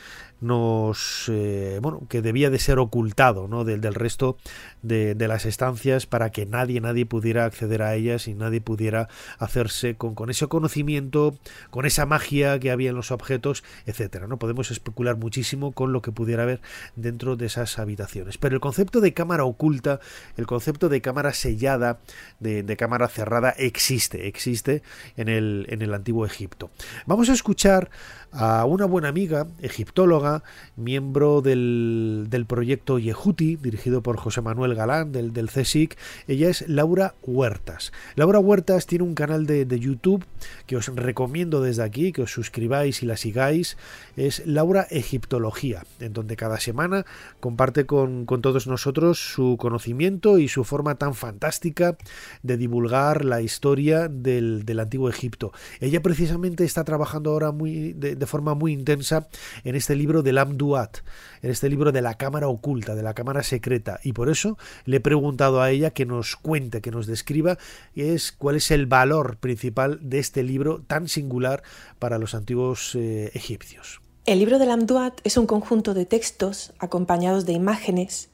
nos 0.42 1.30
eh, 1.32 1.78
bueno 1.80 2.02
que 2.08 2.20
debía 2.20 2.50
de 2.50 2.58
ser 2.58 2.78
ocultado 2.78 3.48
¿no? 3.48 3.64
del, 3.64 3.80
del 3.80 3.94
resto 3.94 4.36
de, 4.82 5.14
de, 5.14 5.28
las 5.28 5.46
estancias 5.46 6.06
para 6.06 6.30
que 6.30 6.46
nadie 6.46 6.80
nadie 6.80 7.06
pudiera 7.06 7.44
acceder 7.44 7.82
a 7.82 7.94
ellas 7.94 8.28
y 8.28 8.34
nadie 8.34 8.60
pudiera 8.60 9.08
hacerse 9.38 9.94
con, 9.94 10.14
con 10.14 10.30
ese 10.30 10.48
conocimiento 10.48 11.34
con 11.70 11.86
esa 11.86 12.06
magia 12.06 12.58
que 12.58 12.70
había 12.70 12.90
en 12.90 12.96
los 12.96 13.12
objetos 13.12 13.62
etcétera 13.86 14.26
no 14.26 14.38
podemos 14.38 14.70
especular 14.70 15.16
muchísimo 15.16 15.72
con 15.72 15.92
lo 15.92 16.02
que 16.02 16.12
pudiera 16.12 16.42
haber 16.42 16.60
dentro 16.96 17.36
de 17.36 17.46
esas 17.46 17.78
habitaciones. 17.78 18.38
Pero 18.38 18.54
el 18.54 18.60
concepto 18.60 19.00
de 19.00 19.14
cámara 19.14 19.44
oculta 19.44 20.00
el 20.36 20.46
concepto 20.46 20.88
de 20.88 21.00
cámara 21.00 21.32
sellada 21.32 22.00
de, 22.40 22.62
de 22.62 22.76
cámara 22.76 23.08
cerrada 23.08 23.50
existe 23.50 24.26
existe 24.26 24.82
en 25.16 25.28
el 25.28 25.66
en 25.68 25.82
el 25.82 25.94
antiguo 25.94 26.26
Egipto. 26.26 26.70
Vamos 27.06 27.28
a 27.28 27.32
escuchar 27.32 27.90
a 28.32 28.64
una 28.64 28.86
buena 28.86 29.08
amiga, 29.08 29.46
egiptóloga, 29.60 30.31
miembro 30.76 31.42
del, 31.42 32.46
proyecto 32.48 32.98
Yehuti, 32.98 33.56
dirigido 33.56 34.02
por 34.02 34.16
José 34.16 34.40
Manuel 34.40 34.74
Galán, 34.74 35.12
del, 35.12 35.32
del 35.32 35.50
CSIC. 35.50 35.96
Ella 36.26 36.48
es 36.48 36.68
Laura 36.68 37.14
Huertas. 37.22 37.92
Laura 38.14 38.38
Huertas 38.38 38.86
tiene 38.86 39.04
un 39.04 39.14
canal 39.14 39.46
de, 39.46 39.66
YouTube 39.82 40.24
que 40.66 40.76
os 40.76 40.86
recomiendo 40.86 41.60
desde 41.60 41.82
aquí, 41.82 42.12
que 42.12 42.22
os 42.22 42.32
suscribáis 42.32 43.02
y 43.02 43.06
la 43.06 43.16
sigáis. 43.16 43.76
Es 44.16 44.46
Laura 44.46 44.86
Egiptología, 44.90 45.84
en 46.00 46.12
donde 46.12 46.36
cada 46.36 46.60
semana 46.60 47.04
comparte 47.40 47.86
con, 47.86 48.26
todos 48.26 48.66
nosotros 48.66 49.18
su 49.18 49.56
conocimiento 49.58 50.38
y 50.38 50.48
su 50.48 50.64
forma 50.64 50.96
tan 50.96 51.14
fantástica 51.14 51.96
de 52.42 52.56
divulgar 52.56 53.24
la 53.24 53.40
historia 53.40 54.08
del, 54.08 54.64
antiguo 54.80 55.08
Egipto. 55.08 55.52
Ella 55.80 56.02
precisamente 56.02 56.64
está 56.64 56.84
trabajando 56.84 57.30
ahora 57.30 57.52
muy 57.52 57.92
de 57.92 58.26
forma 58.26 58.54
muy 58.54 58.72
intensa 58.72 59.28
en 59.64 59.74
este 59.74 59.94
libro 59.94 60.21
del 60.22 60.38
Amduat, 60.38 60.98
en 61.42 61.50
este 61.50 61.68
libro 61.68 61.92
de 61.92 62.02
la 62.02 62.14
cámara 62.14 62.48
oculta, 62.48 62.94
de 62.94 63.02
la 63.02 63.14
cámara 63.14 63.42
secreta. 63.42 64.00
Y 64.02 64.12
por 64.12 64.28
eso 64.28 64.58
le 64.84 64.98
he 64.98 65.00
preguntado 65.00 65.60
a 65.60 65.70
ella 65.70 65.90
que 65.90 66.06
nos 66.06 66.36
cuente, 66.36 66.80
que 66.80 66.90
nos 66.90 67.06
describa 67.06 67.58
es 67.94 68.32
cuál 68.32 68.56
es 68.56 68.70
el 68.70 68.86
valor 68.86 69.36
principal 69.36 69.98
de 70.02 70.18
este 70.18 70.42
libro 70.42 70.82
tan 70.86 71.08
singular 71.08 71.62
para 71.98 72.18
los 72.18 72.34
antiguos 72.34 72.94
eh, 72.94 73.30
egipcios. 73.34 74.00
El 74.24 74.38
libro 74.38 74.58
del 74.58 74.70
Amduat 74.70 75.20
es 75.24 75.36
un 75.36 75.46
conjunto 75.46 75.94
de 75.94 76.06
textos 76.06 76.72
acompañados 76.78 77.44
de 77.44 77.52
imágenes 77.54 78.28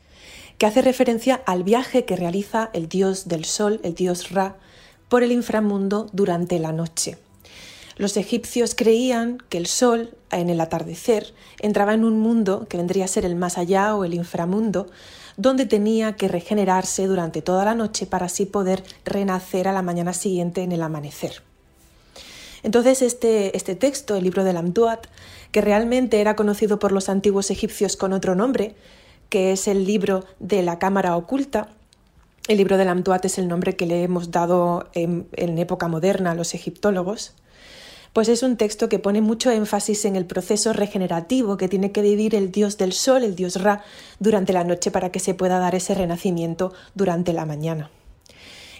que 0.58 0.66
hace 0.66 0.82
referencia 0.82 1.36
al 1.46 1.62
viaje 1.62 2.04
que 2.04 2.16
realiza 2.16 2.68
el 2.74 2.88
dios 2.88 3.28
del 3.28 3.44
sol, 3.44 3.80
el 3.84 3.94
dios 3.94 4.30
Ra, 4.30 4.56
por 5.08 5.22
el 5.22 5.32
inframundo 5.32 6.06
durante 6.12 6.58
la 6.58 6.72
noche. 6.72 7.16
Los 7.98 8.16
egipcios 8.16 8.76
creían 8.76 9.38
que 9.48 9.58
el 9.58 9.66
sol, 9.66 10.14
en 10.30 10.50
el 10.50 10.60
atardecer, 10.60 11.34
entraba 11.60 11.94
en 11.94 12.04
un 12.04 12.20
mundo 12.20 12.66
que 12.68 12.76
vendría 12.76 13.04
a 13.04 13.08
ser 13.08 13.24
el 13.24 13.34
más 13.34 13.58
allá 13.58 13.96
o 13.96 14.04
el 14.04 14.14
inframundo, 14.14 14.86
donde 15.36 15.66
tenía 15.66 16.14
que 16.14 16.28
regenerarse 16.28 17.08
durante 17.08 17.42
toda 17.42 17.64
la 17.64 17.74
noche 17.74 18.06
para 18.06 18.26
así 18.26 18.46
poder 18.46 18.84
renacer 19.04 19.66
a 19.66 19.72
la 19.72 19.82
mañana 19.82 20.12
siguiente 20.12 20.62
en 20.62 20.70
el 20.70 20.82
amanecer. 20.82 21.42
Entonces 22.62 23.02
este, 23.02 23.56
este 23.56 23.74
texto, 23.74 24.16
el 24.16 24.24
libro 24.24 24.44
del 24.44 24.56
Amduat, 24.56 25.06
que 25.50 25.60
realmente 25.60 26.20
era 26.20 26.36
conocido 26.36 26.78
por 26.78 26.92
los 26.92 27.08
antiguos 27.08 27.50
egipcios 27.50 27.96
con 27.96 28.12
otro 28.12 28.36
nombre, 28.36 28.76
que 29.28 29.50
es 29.52 29.66
el 29.66 29.84
libro 29.84 30.24
de 30.38 30.62
la 30.62 30.78
cámara 30.78 31.16
oculta, 31.16 31.68
el 32.46 32.56
libro 32.56 32.78
del 32.78 32.88
Amduat 32.88 33.24
es 33.24 33.38
el 33.38 33.46
nombre 33.46 33.76
que 33.76 33.86
le 33.86 34.02
hemos 34.02 34.30
dado 34.30 34.88
en, 34.94 35.28
en 35.32 35.58
época 35.58 35.86
moderna 35.86 36.30
a 36.30 36.34
los 36.34 36.54
egiptólogos, 36.54 37.34
pues 38.18 38.26
es 38.26 38.42
un 38.42 38.56
texto 38.56 38.88
que 38.88 38.98
pone 38.98 39.20
mucho 39.20 39.52
énfasis 39.52 40.04
en 40.04 40.16
el 40.16 40.26
proceso 40.26 40.72
regenerativo 40.72 41.56
que 41.56 41.68
tiene 41.68 41.92
que 41.92 42.02
vivir 42.02 42.34
el 42.34 42.50
dios 42.50 42.76
del 42.76 42.92
sol, 42.92 43.22
el 43.22 43.36
dios 43.36 43.62
Ra, 43.62 43.84
durante 44.18 44.52
la 44.52 44.64
noche 44.64 44.90
para 44.90 45.12
que 45.12 45.20
se 45.20 45.34
pueda 45.34 45.60
dar 45.60 45.76
ese 45.76 45.94
renacimiento 45.94 46.72
durante 46.96 47.32
la 47.32 47.46
mañana. 47.46 47.92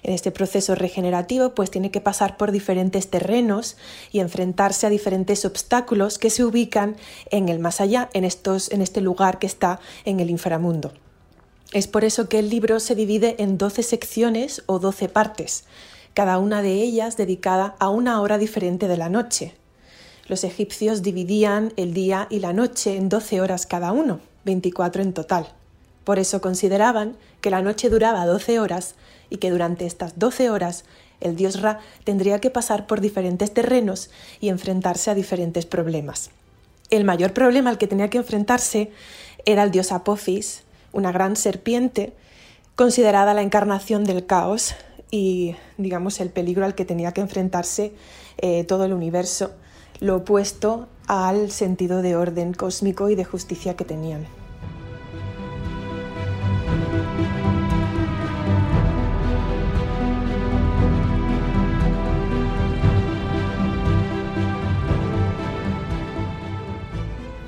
En 0.03 0.13
este 0.13 0.33
proceso 0.33 0.75
regenerativo, 0.75 1.55
pues 1.55 1.71
tiene 1.71 1.93
que 1.93 2.01
pasar 2.01 2.37
por 2.37 2.51
diferentes 2.51 3.11
terrenos 3.11 3.77
y 4.11 4.19
enfrentarse 4.19 4.89
a 4.89 4.91
diferentes 4.91 5.45
obstáculos 5.45 6.19
que 6.19 6.31
se 6.31 6.43
ubican 6.43 6.97
en 7.31 7.49
el 7.49 7.61
más 7.61 7.81
allá, 7.81 8.11
en, 8.15 8.25
estos, 8.25 8.73
en 8.73 8.83
este 8.83 9.01
lugar 9.01 9.39
que 9.39 9.47
está 9.47 9.79
en 10.05 10.19
el 10.19 10.31
inframundo. 10.31 10.95
Es 11.73 11.87
por 11.87 12.03
eso 12.03 12.29
que 12.29 12.41
el 12.41 12.51
libro 12.51 12.81
se 12.81 12.97
divide 12.97 13.37
en 13.39 13.57
12 13.57 13.85
secciones 13.85 14.65
o 14.67 14.81
12 14.81 15.09
partes, 15.09 15.63
cada 16.15 16.39
una 16.39 16.63
de 16.63 16.75
ellas 16.75 17.17
dedicada 17.17 17.77
a 17.79 17.89
una 17.89 18.21
hora 18.21 18.39
diferente 18.39 18.89
de 18.89 18.97
la 18.97 19.09
noche. 19.09 19.55
Los 20.27 20.45
egipcios 20.45 21.03
dividían 21.03 21.73
el 21.77 21.95
día 21.95 22.27
y 22.31 22.41
la 22.41 22.53
noche 22.53 22.97
en 22.97 23.09
12 23.09 23.41
horas 23.41 23.67
cada 23.67 23.93
uno, 23.93 24.21
24 24.45 25.03
en 25.03 25.13
total. 25.13 25.49
Por 26.05 26.19
eso 26.19 26.41
consideraban 26.41 27.17
que 27.41 27.51
la 27.51 27.63
noche 27.63 27.91
duraba 27.91 28.27
12 28.27 28.61
horas 28.61 28.95
y 29.31 29.37
que 29.39 29.51
durante 29.51 29.87
estas 29.87 30.19
12 30.19 30.51
horas 30.51 30.85
el 31.21 31.37
dios 31.37 31.61
Ra 31.61 31.81
tendría 32.05 32.41
que 32.41 32.51
pasar 32.51 32.87
por 32.87 33.01
diferentes 33.01 33.53
terrenos 33.53 34.11
y 34.41 34.49
enfrentarse 34.49 35.11
a 35.11 35.15
diferentes 35.15 35.67
problemas. 35.67 36.31
El 36.91 37.05
mayor 37.05 37.33
problema 37.33 37.71
al 37.71 37.79
que 37.79 37.87
tenía 37.87 38.09
que 38.09 38.19
enfrentarse 38.19 38.91
era 39.45 39.63
el 39.63 39.71
dios 39.71 39.93
Apophis, 39.93 40.63
una 40.93 41.13
gran 41.13 41.37
serpiente 41.37 42.15
considerada 42.77 43.35
la 43.35 43.43
encarnación 43.43 44.05
del 44.05 44.25
caos, 44.25 44.75
y 45.11 45.57
digamos 45.77 46.21
el 46.21 46.31
peligro 46.31 46.65
al 46.65 46.75
que 46.75 46.85
tenía 46.85 47.13
que 47.13 47.21
enfrentarse 47.21 47.93
eh, 48.39 48.65
todo 48.65 48.85
el 48.85 48.93
universo, 48.93 49.53
lo 50.01 50.17
opuesto 50.17 50.89
al 51.07 51.51
sentido 51.51 52.03
de 52.03 52.17
orden 52.17 52.53
cósmico 52.53 53.09
y 53.09 53.15
de 53.15 53.25
justicia 53.25 53.77
que 53.77 53.85
tenían. 53.85 54.38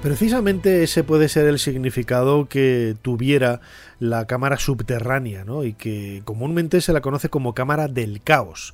Precisamente 0.02 0.82
ese 0.82 1.04
puede 1.04 1.28
ser 1.28 1.46
el 1.46 1.58
significado 1.58 2.48
que 2.48 2.96
tuviera 3.02 3.60
la 3.98 4.26
cámara 4.26 4.56
subterránea, 4.58 5.44
¿no? 5.44 5.62
Y 5.62 5.74
que 5.74 6.22
comúnmente 6.24 6.80
se 6.80 6.94
la 6.94 7.02
conoce 7.02 7.28
como 7.28 7.54
cámara 7.54 7.86
del 7.86 8.22
caos 8.22 8.72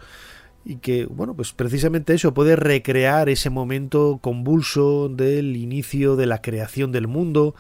y 0.69 0.79
que, 0.79 1.07
bueno, 1.07 1.35
pues 1.35 1.53
precisamente 1.53 2.13
eso 2.13 2.35
puede 2.35 2.57
recrear 2.57 3.29
ese 3.29 3.51
momento 3.51 4.19
convulso 4.21 5.09
del 5.09 5.55
inicio 5.55 6.17
de 6.17 6.27
la 6.27 6.43
creación 6.43 6.91
del 6.91 7.07
mundo, 7.07 7.55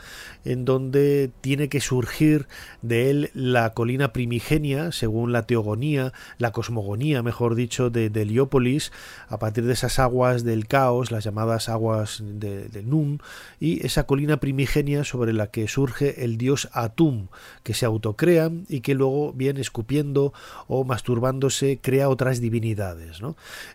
en 0.44 0.64
donde 0.64 1.30
tiene 1.40 1.68
que 1.68 1.80
surgir 1.80 2.48
de 2.82 3.10
él 3.10 3.30
la 3.32 3.74
colina 3.74 4.12
primigenia, 4.12 4.90
según 4.90 5.30
la 5.30 5.46
teogonía, 5.46 6.12
la 6.38 6.50
cosmogonía, 6.50 7.22
mejor 7.22 7.54
dicho, 7.54 7.90
de, 7.90 8.10
de 8.10 8.22
Heliópolis, 8.22 8.90
a 9.28 9.38
partir 9.38 9.66
de 9.66 9.74
esas 9.74 10.00
aguas 10.00 10.42
del 10.42 10.66
caos, 10.66 11.12
las 11.12 11.22
llamadas 11.22 11.68
aguas 11.68 12.24
de, 12.24 12.68
de 12.68 12.82
Nun, 12.82 13.20
y 13.60 13.86
esa 13.86 14.04
colina 14.04 14.38
primigenia 14.38 15.04
sobre 15.04 15.32
la 15.32 15.52
que 15.52 15.68
surge 15.68 16.24
el 16.24 16.38
dios 16.38 16.68
Atum, 16.72 17.28
que 17.62 17.72
se 17.72 17.86
autocrea 17.86 18.50
y 18.68 18.80
que 18.80 18.96
luego 18.96 19.32
viene 19.32 19.60
escupiendo 19.60 20.32
o 20.66 20.82
masturbándose, 20.82 21.78
crea 21.80 22.08
otras 22.08 22.40
divinidades. 22.40 22.95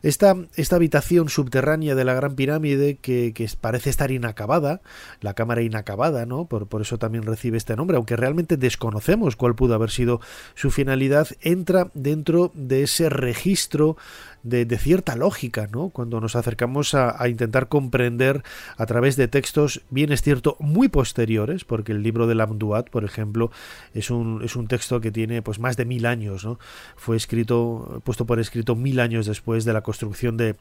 Esta, 0.01 0.35
esta, 0.55 0.75
habitación 0.75 1.29
subterránea 1.29 1.95
de 1.95 2.05
la 2.05 2.13
Gran 2.13 2.35
Pirámide 2.35 2.97
que, 2.97 3.33
que, 3.33 3.49
parece 3.59 3.89
estar 3.89 4.11
inacabada, 4.11 4.81
la 5.19 5.33
cámara 5.33 5.61
inacabada, 5.61 6.25
¿no? 6.25 6.45
Por, 6.45 6.67
por, 6.67 6.81
eso 6.81 6.97
también 6.97 7.25
recibe 7.25 7.57
este 7.57 7.75
nombre, 7.75 7.97
aunque 7.97 8.15
realmente 8.15 8.57
desconocemos 8.57 9.35
cuál 9.35 9.55
pudo 9.55 9.75
haber 9.75 9.91
sido 9.91 10.21
su 10.55 10.71
finalidad, 10.71 11.27
entra 11.41 11.91
dentro 11.93 12.51
de 12.53 12.83
ese 12.83 13.09
registro 13.09 13.97
de, 14.43 14.65
cierta 14.77 15.15
lógica, 15.15 15.67
¿no? 15.71 15.89
Cuando 15.89 16.19
nos 16.19 16.35
acercamos 16.35 16.93
a, 16.93 17.21
a, 17.21 17.27
intentar 17.27 17.67
comprender 17.67 18.43
a 18.77 18.85
través 18.85 19.15
de 19.15 19.27
textos, 19.27 19.81
bien 19.89 20.11
es 20.11 20.21
cierto, 20.21 20.57
muy 20.59 20.87
posteriores, 20.87 21.65
porque 21.65 21.91
el 21.91 22.03
libro 22.03 22.27
de 22.27 22.35
Lamduat, 22.35 22.89
por 22.89 23.03
ejemplo, 23.03 23.51
es 23.93 24.09
un, 24.09 24.41
es 24.43 24.55
un 24.55 24.67
texto 24.67 25.01
que 25.01 25.11
tiene 25.11 25.41
pues 25.41 25.59
más 25.59 25.77
de 25.77 25.85
mil 25.85 26.05
años, 26.05 26.43
¿no? 26.45 26.59
Fue 26.95 27.17
escrito, 27.17 28.01
puesto 28.03 28.25
por 28.25 28.39
escrito 28.39 28.75
mil 28.75 28.99
años 28.99 29.25
después 29.25 29.65
de 29.65 29.73
la 29.73 29.81
construcción 29.81 30.37
de, 30.37 30.55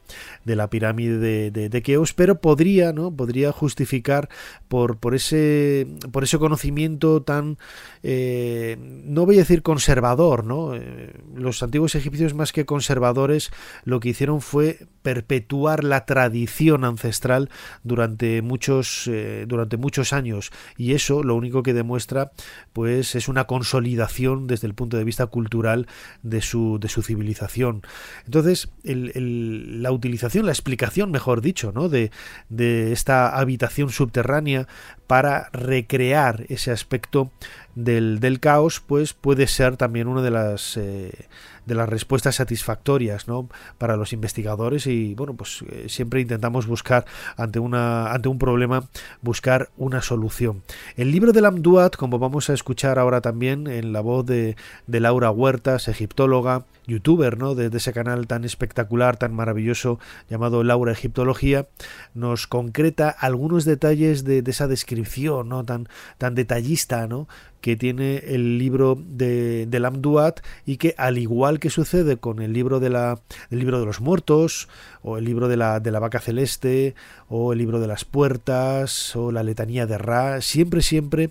de 0.45 0.55
la 0.55 0.69
pirámide 0.69 1.17
de, 1.17 1.51
de, 1.51 1.69
de, 1.69 1.81
Keops, 1.81 2.13
pero 2.13 2.39
podría, 2.39 2.93
¿no? 2.93 3.11
Podría 3.11 3.51
justificar 3.51 4.29
por, 4.67 4.97
por 4.97 5.15
ese 5.15 5.87
por 6.11 6.23
ese 6.23 6.37
conocimiento 6.37 7.21
tan 7.21 7.57
eh, 8.03 8.77
no 8.79 9.25
voy 9.25 9.35
a 9.35 9.39
decir 9.39 9.61
conservador, 9.61 10.43
¿no? 10.43 10.75
Eh, 10.75 11.13
los 11.35 11.61
antiguos 11.63 11.95
egipcios 11.95 12.33
más 12.33 12.51
que 12.51 12.65
conservadores 12.65 13.51
lo 13.85 13.99
que 13.99 14.09
hicieron 14.09 14.41
fue 14.41 14.87
perpetuar 15.01 15.83
la 15.83 16.05
tradición 16.05 16.83
ancestral 16.83 17.49
durante 17.83 18.43
muchos, 18.43 19.07
eh, 19.07 19.45
durante 19.47 19.77
muchos 19.77 20.13
años 20.13 20.51
y 20.77 20.93
eso 20.93 21.23
lo 21.23 21.35
único 21.35 21.63
que 21.63 21.73
demuestra 21.73 22.31
pues 22.71 23.15
es 23.15 23.27
una 23.27 23.45
consolidación 23.45 24.45
desde 24.45 24.67
el 24.67 24.75
punto 24.75 24.97
de 24.97 25.03
vista 25.03 25.25
cultural 25.25 25.87
de 26.21 26.41
su, 26.41 26.77
de 26.79 26.87
su 26.87 27.01
civilización. 27.01 27.81
Entonces 28.25 28.41
Entonces, 28.41 28.69
la 28.83 29.91
utilización, 29.91 30.47
la 30.47 30.51
explicación, 30.51 31.11
mejor 31.11 31.41
dicho, 31.41 31.71
¿no? 31.71 31.89
de, 31.89 32.11
esta 32.91 33.37
habitación 33.37 33.91
subterránea 33.91 34.67
para 35.05 35.49
recrear 35.53 36.45
ese 36.49 36.71
aspecto 36.71 37.31
del, 37.75 38.39
caos, 38.39 38.79
pues 38.79 39.13
puede 39.13 39.45
ser 39.45 39.77
también 39.77 40.07
una 40.07 40.23
de 40.23 40.31
las 40.31 40.75
eh, 40.75 41.27
de 41.71 41.75
las 41.75 41.87
respuestas 41.87 42.35
satisfactorias 42.35 43.29
¿no? 43.29 43.47
para 43.77 43.95
los 43.95 44.11
investigadores 44.11 44.87
y 44.87 45.15
bueno 45.15 45.35
pues 45.35 45.63
eh, 45.71 45.85
siempre 45.87 46.19
intentamos 46.19 46.67
buscar 46.67 47.05
ante 47.37 47.59
una 47.59 48.11
ante 48.11 48.27
un 48.27 48.37
problema 48.37 48.89
buscar 49.21 49.69
una 49.77 50.01
solución 50.01 50.63
el 50.97 51.11
libro 51.11 51.31
de 51.31 51.39
Lamduat 51.39 51.95
como 51.95 52.19
vamos 52.19 52.49
a 52.49 52.53
escuchar 52.53 52.99
ahora 52.99 53.21
también 53.21 53.67
en 53.67 53.93
la 53.93 54.01
voz 54.01 54.25
de, 54.25 54.57
de 54.85 54.99
Laura 54.99 55.31
Huertas 55.31 55.87
egiptóloga 55.87 56.65
youtuber 56.91 57.37
¿no? 57.37 57.55
de, 57.55 57.75
ese 57.75 57.93
canal 57.93 58.27
tan 58.27 58.43
espectacular 58.43 59.17
tan 59.17 59.33
maravilloso 59.33 59.99
llamado 60.29 60.63
Laura 60.63 60.91
Egiptología 60.91 61.67
nos 62.13 62.47
concreta 62.47 63.09
algunos 63.09 63.65
detalles 63.65 64.23
de, 64.23 64.41
de 64.41 64.51
esa 64.51 64.67
descripción 64.67 65.49
¿no? 65.49 65.63
tan 65.63 65.87
tan 66.17 66.35
detallista 66.35 67.07
¿no? 67.07 67.27
que 67.61 67.75
tiene 67.75 68.17
el 68.17 68.57
libro 68.57 68.97
de, 68.99 69.67
de 69.67 69.79
Lamduat 69.79 70.41
y 70.65 70.77
que 70.77 70.95
al 70.97 71.17
igual 71.17 71.59
que 71.59 71.69
sucede 71.69 72.17
con 72.17 72.41
el 72.41 72.53
libro 72.53 72.79
de 72.79 72.89
la 72.89 73.19
el 73.49 73.59
libro 73.59 73.79
de 73.79 73.85
los 73.85 74.01
muertos 74.01 74.67
o 75.03 75.17
el 75.17 75.25
libro 75.25 75.47
de 75.47 75.57
la, 75.57 75.79
de 75.79 75.91
la 75.91 75.99
vaca 75.99 76.19
celeste 76.19 76.95
o 77.29 77.53
el 77.53 77.59
libro 77.59 77.79
de 77.79 77.87
las 77.87 78.03
puertas 78.03 79.15
o 79.15 79.31
la 79.31 79.43
letanía 79.43 79.85
de 79.85 79.97
Ra 79.97 80.41
siempre 80.41 80.81
siempre 80.81 81.29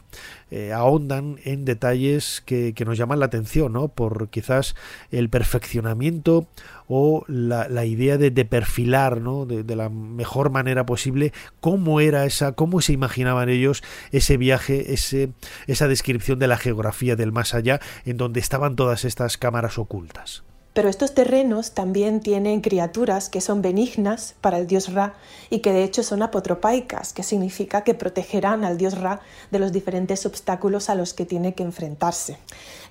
eh, 0.50 0.72
ahondan 0.72 1.38
en 1.44 1.64
detalles 1.64 2.42
que, 2.44 2.74
nos 2.84 2.98
llaman 2.98 3.20
la 3.20 3.26
atención 3.26 3.72
¿no? 3.72 3.88
por 3.88 4.30
quizás 4.30 4.74
el 5.10 5.28
perfeccionamiento 5.28 6.48
o 6.88 7.24
la, 7.28 7.84
idea 7.84 8.18
de, 8.18 8.30
perfilar 8.44 9.20
¿no? 9.20 9.46
de, 9.46 9.62
de, 9.62 9.76
la 9.76 9.88
mejor 9.88 10.50
manera 10.50 10.86
posible 10.86 11.32
cómo 11.60 12.00
era 12.00 12.24
esa, 12.26 12.52
cómo 12.52 12.80
se 12.80 12.92
imaginaban 12.92 13.48
ellos 13.48 13.82
ese 14.10 14.36
viaje, 14.36 14.92
ese, 14.92 15.30
esa 15.66 15.86
descripción 15.86 16.38
de 16.38 16.48
la 16.48 16.56
geografía 16.56 17.16
del 17.16 17.32
más 17.32 17.54
allá, 17.54 17.80
en 18.04 18.16
donde 18.16 18.40
estaban 18.40 18.76
todas 18.76 19.04
estas 19.04 19.36
cámaras 19.36 19.78
ocultas. 19.78 20.42
Pero 20.72 20.88
estos 20.88 21.14
terrenos 21.14 21.72
también 21.72 22.20
tienen 22.20 22.60
criaturas 22.60 23.28
que 23.28 23.40
son 23.40 23.60
benignas 23.60 24.34
para 24.40 24.58
el 24.58 24.68
dios 24.68 24.92
Ra 24.92 25.14
y 25.50 25.58
que 25.60 25.72
de 25.72 25.82
hecho 25.82 26.04
son 26.04 26.22
apotropaicas, 26.22 27.12
que 27.12 27.24
significa 27.24 27.82
que 27.82 27.94
protegerán 27.94 28.64
al 28.64 28.78
dios 28.78 28.98
Ra 28.98 29.20
de 29.50 29.58
los 29.58 29.72
diferentes 29.72 30.26
obstáculos 30.26 30.88
a 30.88 30.94
los 30.94 31.12
que 31.12 31.26
tiene 31.26 31.54
que 31.54 31.64
enfrentarse. 31.64 32.38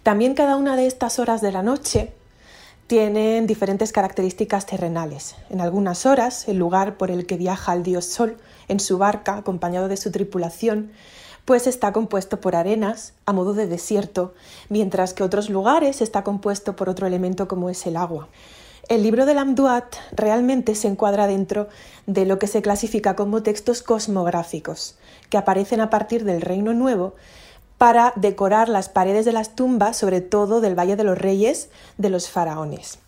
También 0.03 0.33
cada 0.33 0.57
una 0.57 0.75
de 0.75 0.87
estas 0.87 1.19
horas 1.19 1.41
de 1.41 1.53
la 1.53 1.63
noche 1.63 2.13
tienen 2.87 3.47
diferentes 3.47 3.91
características 3.91 4.65
terrenales. 4.65 5.35
En 5.49 5.61
algunas 5.61 6.05
horas, 6.05 6.47
el 6.47 6.57
lugar 6.57 6.97
por 6.97 7.11
el 7.11 7.27
que 7.27 7.37
viaja 7.37 7.73
el 7.73 7.83
dios 7.83 8.05
Sol 8.05 8.37
en 8.67 8.79
su 8.79 8.97
barca, 8.97 9.37
acompañado 9.37 9.87
de 9.87 9.95
su 9.95 10.11
tripulación, 10.11 10.91
pues 11.49 11.65
está 11.65 11.91
compuesto 11.93 12.39
por 12.39 12.55
arenas 12.55 13.13
a 13.25 13.33
modo 13.33 13.55
de 13.55 13.65
desierto, 13.65 14.35
mientras 14.69 15.15
que 15.15 15.23
otros 15.23 15.49
lugares 15.49 15.99
está 15.99 16.23
compuesto 16.23 16.75
por 16.75 16.89
otro 16.89 17.07
elemento 17.07 17.47
como 17.47 17.71
es 17.71 17.87
el 17.87 17.97
agua. 17.97 18.27
El 18.87 19.01
libro 19.01 19.25
de 19.25 19.33
Lamduat 19.33 19.95
realmente 20.11 20.75
se 20.75 20.87
encuadra 20.87 21.25
dentro 21.25 21.67
de 22.05 22.27
lo 22.27 22.37
que 22.37 22.45
se 22.45 22.61
clasifica 22.61 23.15
como 23.15 23.41
textos 23.41 23.81
cosmográficos, 23.81 24.99
que 25.31 25.39
aparecen 25.39 25.81
a 25.81 25.89
partir 25.89 26.23
del 26.23 26.41
Reino 26.41 26.75
Nuevo 26.75 27.15
para 27.79 28.13
decorar 28.15 28.69
las 28.69 28.87
paredes 28.87 29.25
de 29.25 29.31
las 29.31 29.55
tumbas, 29.55 29.97
sobre 29.97 30.21
todo 30.21 30.61
del 30.61 30.77
Valle 30.77 30.97
de 30.97 31.03
los 31.03 31.17
Reyes 31.17 31.69
de 31.97 32.11
los 32.11 32.29
faraones. 32.29 32.99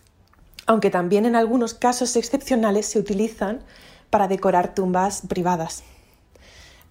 Aunque 0.66 0.90
también 0.90 1.26
en 1.26 1.36
algunos 1.36 1.74
casos 1.74 2.16
excepcionales 2.16 2.86
se 2.86 2.98
utilizan 2.98 3.60
para 4.10 4.26
decorar 4.26 4.74
tumbas 4.74 5.22
privadas. 5.28 5.84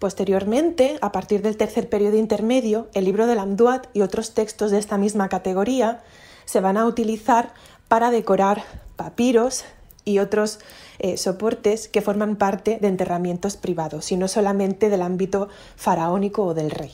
Posteriormente, 0.01 0.97
a 1.01 1.11
partir 1.11 1.43
del 1.43 1.57
tercer 1.57 1.87
periodo 1.87 2.17
intermedio, 2.17 2.87
el 2.95 3.05
libro 3.05 3.27
de 3.27 3.35
Lamduat 3.35 3.85
y 3.93 4.01
otros 4.01 4.33
textos 4.33 4.71
de 4.71 4.79
esta 4.79 4.97
misma 4.97 5.29
categoría 5.29 6.01
se 6.45 6.59
van 6.59 6.75
a 6.77 6.87
utilizar 6.87 7.53
para 7.87 8.09
decorar 8.09 8.63
papiros 8.95 9.63
y 10.03 10.17
otros 10.17 10.57
eh, 10.97 11.17
soportes 11.17 11.87
que 11.87 12.01
forman 12.01 12.35
parte 12.35 12.79
de 12.81 12.87
enterramientos 12.87 13.57
privados 13.57 14.11
y 14.11 14.17
no 14.17 14.27
solamente 14.27 14.89
del 14.89 15.03
ámbito 15.03 15.49
faraónico 15.75 16.45
o 16.45 16.55
del 16.55 16.71
rey. 16.71 16.93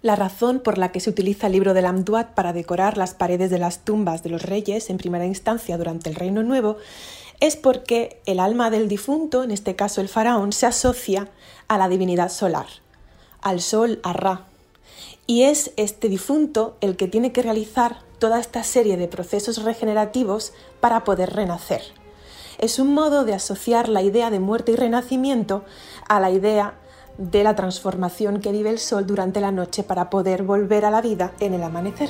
La 0.00 0.14
razón 0.14 0.60
por 0.60 0.78
la 0.78 0.92
que 0.92 1.00
se 1.00 1.10
utiliza 1.10 1.48
el 1.48 1.54
libro 1.54 1.74
de 1.74 1.82
Lamduat 1.82 2.34
para 2.34 2.52
decorar 2.52 2.96
las 2.96 3.14
paredes 3.14 3.50
de 3.50 3.58
las 3.58 3.80
tumbas 3.80 4.22
de 4.22 4.30
los 4.30 4.42
reyes 4.42 4.90
en 4.90 4.98
primera 4.98 5.26
instancia 5.26 5.76
durante 5.76 6.08
el 6.08 6.14
Reino 6.14 6.44
Nuevo 6.44 6.76
es 7.40 7.56
porque 7.56 8.20
el 8.26 8.40
alma 8.40 8.70
del 8.70 8.88
difunto, 8.88 9.42
en 9.42 9.50
este 9.50 9.76
caso 9.76 10.00
el 10.00 10.08
faraón, 10.08 10.52
se 10.52 10.66
asocia 10.66 11.28
a 11.68 11.78
la 11.78 11.88
divinidad 11.88 12.30
solar, 12.30 12.66
al 13.40 13.60
sol, 13.60 14.00
a 14.02 14.12
Ra. 14.12 14.46
Y 15.26 15.42
es 15.42 15.72
este 15.76 16.08
difunto 16.08 16.76
el 16.80 16.96
que 16.96 17.08
tiene 17.08 17.32
que 17.32 17.42
realizar 17.42 17.98
toda 18.18 18.40
esta 18.40 18.62
serie 18.62 18.96
de 18.96 19.08
procesos 19.08 19.62
regenerativos 19.62 20.52
para 20.80 21.04
poder 21.04 21.34
renacer. 21.34 21.82
Es 22.58 22.78
un 22.78 22.94
modo 22.94 23.24
de 23.24 23.34
asociar 23.34 23.88
la 23.88 24.02
idea 24.02 24.30
de 24.30 24.40
muerte 24.40 24.72
y 24.72 24.76
renacimiento 24.76 25.64
a 26.08 26.20
la 26.20 26.30
idea 26.30 26.74
de 27.18 27.44
la 27.44 27.54
transformación 27.54 28.40
que 28.40 28.52
vive 28.52 28.70
el 28.70 28.78
sol 28.78 29.06
durante 29.06 29.40
la 29.40 29.52
noche 29.52 29.82
para 29.82 30.10
poder 30.10 30.42
volver 30.42 30.84
a 30.84 30.90
la 30.90 31.00
vida 31.00 31.32
en 31.40 31.54
el 31.54 31.62
amanecer. 31.62 32.08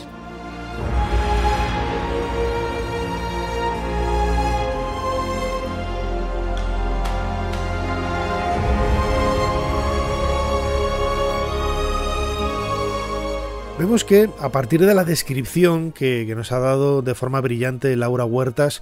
Vemos 13.84 14.02
que 14.02 14.30
a 14.40 14.48
partir 14.48 14.80
de 14.80 14.94
la 14.94 15.04
descripción 15.04 15.92
que, 15.92 16.24
nos 16.34 16.52
ha 16.52 16.58
dado 16.58 17.02
de 17.02 17.14
forma 17.14 17.42
brillante 17.42 17.94
Laura 17.96 18.24
Huertas, 18.24 18.80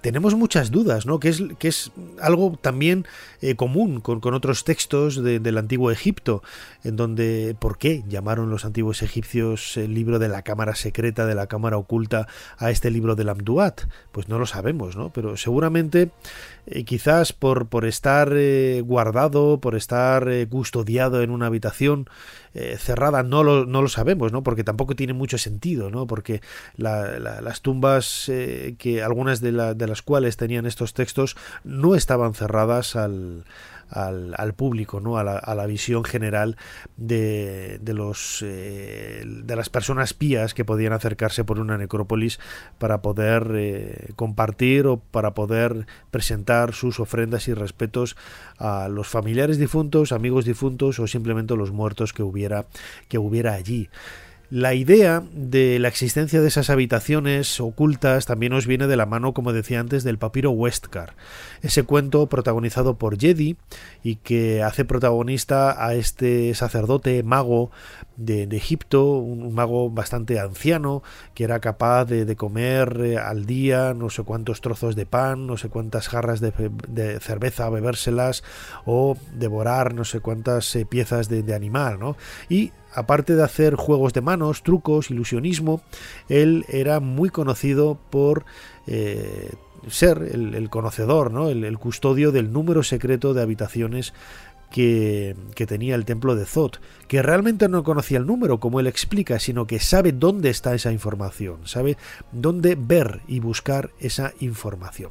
tenemos 0.00 0.36
muchas 0.36 0.70
dudas, 0.70 1.06
¿no? 1.06 1.18
Que 1.18 1.30
es, 1.30 1.42
que 1.58 1.66
es 1.66 1.90
algo 2.20 2.56
también 2.60 3.04
eh, 3.40 3.56
común 3.56 4.00
con, 4.00 4.20
otros 4.32 4.62
textos 4.62 5.24
del 5.24 5.58
antiguo 5.58 5.90
Egipto, 5.90 6.42
en 6.84 6.94
donde, 6.94 7.56
¿por 7.58 7.78
qué 7.78 8.04
llamaron 8.06 8.48
los 8.48 8.64
antiguos 8.64 9.02
egipcios 9.02 9.76
el 9.76 9.92
libro 9.92 10.20
de 10.20 10.28
la 10.28 10.42
cámara 10.42 10.76
secreta, 10.76 11.26
de 11.26 11.34
la 11.34 11.48
cámara 11.48 11.76
oculta, 11.76 12.28
a 12.56 12.70
este 12.70 12.92
libro 12.92 13.16
del 13.16 13.30
Amduat? 13.30 13.80
Pues 14.12 14.28
no 14.28 14.38
lo 14.38 14.46
sabemos, 14.46 14.94
¿no? 14.94 15.12
Pero 15.12 15.36
seguramente, 15.36 16.10
eh, 16.66 16.84
quizás 16.84 17.32
por, 17.32 17.66
por 17.66 17.86
estar 17.86 18.30
eh, 18.34 18.82
guardado, 18.84 19.58
por 19.58 19.74
estar 19.74 20.28
custodiado 20.48 21.22
en 21.22 21.30
una 21.30 21.46
habitación, 21.46 22.08
cerrada 22.78 23.22
no 23.22 23.42
lo, 23.42 23.66
no 23.66 23.82
lo 23.82 23.88
sabemos, 23.88 24.32
¿no? 24.32 24.42
Porque 24.42 24.64
tampoco 24.64 24.94
tiene 24.94 25.12
mucho 25.12 25.38
sentido, 25.38 25.90
¿no? 25.90 26.06
Porque 26.06 26.40
las 26.76 27.60
tumbas 27.62 28.30
que 28.78 29.02
algunas 29.02 29.40
de, 29.40 29.74
de, 29.74 29.86
las 29.86 30.02
cuales 30.02 30.36
tenían 30.36 30.66
estos 30.66 30.94
textos 30.94 31.36
no 31.64 31.94
estaban 31.94 32.34
cerradas 32.34 32.96
al, 32.96 33.44
al, 33.94 34.54
público, 34.54 35.00
¿no? 35.00 35.18
A 35.18 35.24
la, 35.24 35.66
visión 35.66 36.04
general 36.04 36.56
de, 36.96 37.78
de 37.80 37.94
los, 37.94 38.42
eh, 38.42 39.22
de 39.24 39.56
las 39.56 39.70
personas 39.70 40.12
pías 40.14 40.52
que 40.52 40.64
podían 40.64 40.92
acercarse 40.92 41.44
por 41.44 41.58
una 41.58 41.78
necrópolis 41.78 42.40
para 42.78 43.02
poder 43.02 43.52
eh, 43.54 44.12
compartir 44.16 44.86
o 44.86 44.98
para 44.98 45.34
poder 45.34 45.86
presentar 46.10 46.74
sus 46.74 47.00
ofrendas 47.00 47.48
y 47.48 47.54
respetos 47.54 48.16
a 48.58 48.88
los 48.88 49.08
familiares 49.08 49.58
difuntos, 49.58 50.12
amigos 50.12 50.44
difuntos 50.44 50.98
o 50.98 51.06
simplemente 51.06 51.56
los 51.56 51.70
muertos 51.70 52.12
que 52.12 52.22
hubiera, 52.22 52.66
que 53.08 53.18
hubiera 53.18 53.54
allí. 53.54 53.88
La 54.54 54.74
idea 54.74 55.24
de 55.32 55.80
la 55.80 55.88
existencia 55.88 56.40
de 56.40 56.46
esas 56.46 56.70
habitaciones 56.70 57.60
ocultas 57.60 58.24
también 58.24 58.52
nos 58.52 58.68
viene 58.68 58.86
de 58.86 58.94
la 58.94 59.04
mano, 59.04 59.34
como 59.34 59.52
decía 59.52 59.80
antes, 59.80 60.04
del 60.04 60.16
papiro 60.16 60.52
Westcar, 60.52 61.16
ese 61.62 61.82
cuento 61.82 62.28
protagonizado 62.28 62.96
por 62.96 63.18
Jedi 63.18 63.56
y 64.04 64.14
que 64.14 64.62
hace 64.62 64.84
protagonista 64.84 65.84
a 65.84 65.94
este 65.94 66.54
sacerdote 66.54 67.24
mago 67.24 67.72
de, 68.16 68.44
Egipto, 68.44 69.18
un, 69.18 69.52
mago 69.54 69.90
bastante 69.90 70.38
anciano 70.38 71.02
que 71.34 71.42
era 71.42 71.58
capaz 71.58 72.04
de, 72.04 72.36
comer 72.36 73.00
eh, 73.02 73.18
al 73.18 73.46
día 73.46 73.92
no 73.92 74.08
sé 74.08 74.22
cuántos 74.22 74.60
trozos 74.60 74.94
de 74.94 75.04
pan, 75.04 75.48
no 75.48 75.56
sé 75.56 75.68
cuántas 75.68 76.06
jarras 76.06 76.40
de, 76.40 77.18
cerveza, 77.18 77.68
bebérselas 77.70 78.44
o 78.84 79.16
devorar 79.32 79.94
no 79.94 80.04
sé 80.04 80.20
cuántas 80.20 80.76
eh, 80.76 80.86
piezas 80.86 81.28
de, 81.28 81.54
animal, 81.54 81.98
¿no? 81.98 82.16
Y 82.48 82.72
aparte 82.94 83.34
de 83.34 83.42
hacer 83.42 83.74
juegos 83.74 84.12
de 84.12 84.20
manos, 84.20 84.62
trucos, 84.62 85.10
ilusionismo, 85.10 85.82
él 86.28 86.64
era 86.68 87.00
muy 87.00 87.30
conocido 87.30 87.98
por 88.10 88.44
eh, 88.86 89.52
ser 89.88 90.18
el, 90.32 90.70
conocedor, 90.70 91.30
¿no? 91.30 91.48
El, 91.48 91.78
custodio 91.78 92.32
del 92.32 92.52
número 92.52 92.82
secreto 92.82 93.34
de 93.34 93.42
habitaciones 93.42 94.14
que, 94.70 95.36
que 95.54 95.66
tenía 95.66 95.94
el 95.94 96.04
templo 96.04 96.34
de 96.34 96.46
Zot, 96.46 96.80
que 97.06 97.22
realmente 97.22 97.68
no 97.68 97.84
conocía 97.84 98.18
el 98.18 98.26
número, 98.26 98.58
como 98.58 98.80
él 98.80 98.86
explica, 98.86 99.38
sino 99.38 99.66
que 99.66 99.78
sabe 99.78 100.12
dónde 100.12 100.50
está 100.50 100.74
esa 100.74 100.90
información, 100.90 101.66
sabe 101.66 101.96
dónde 102.32 102.76
ver 102.76 103.20
y 103.28 103.40
buscar 103.40 103.90
esa 104.00 104.32
información. 104.40 105.10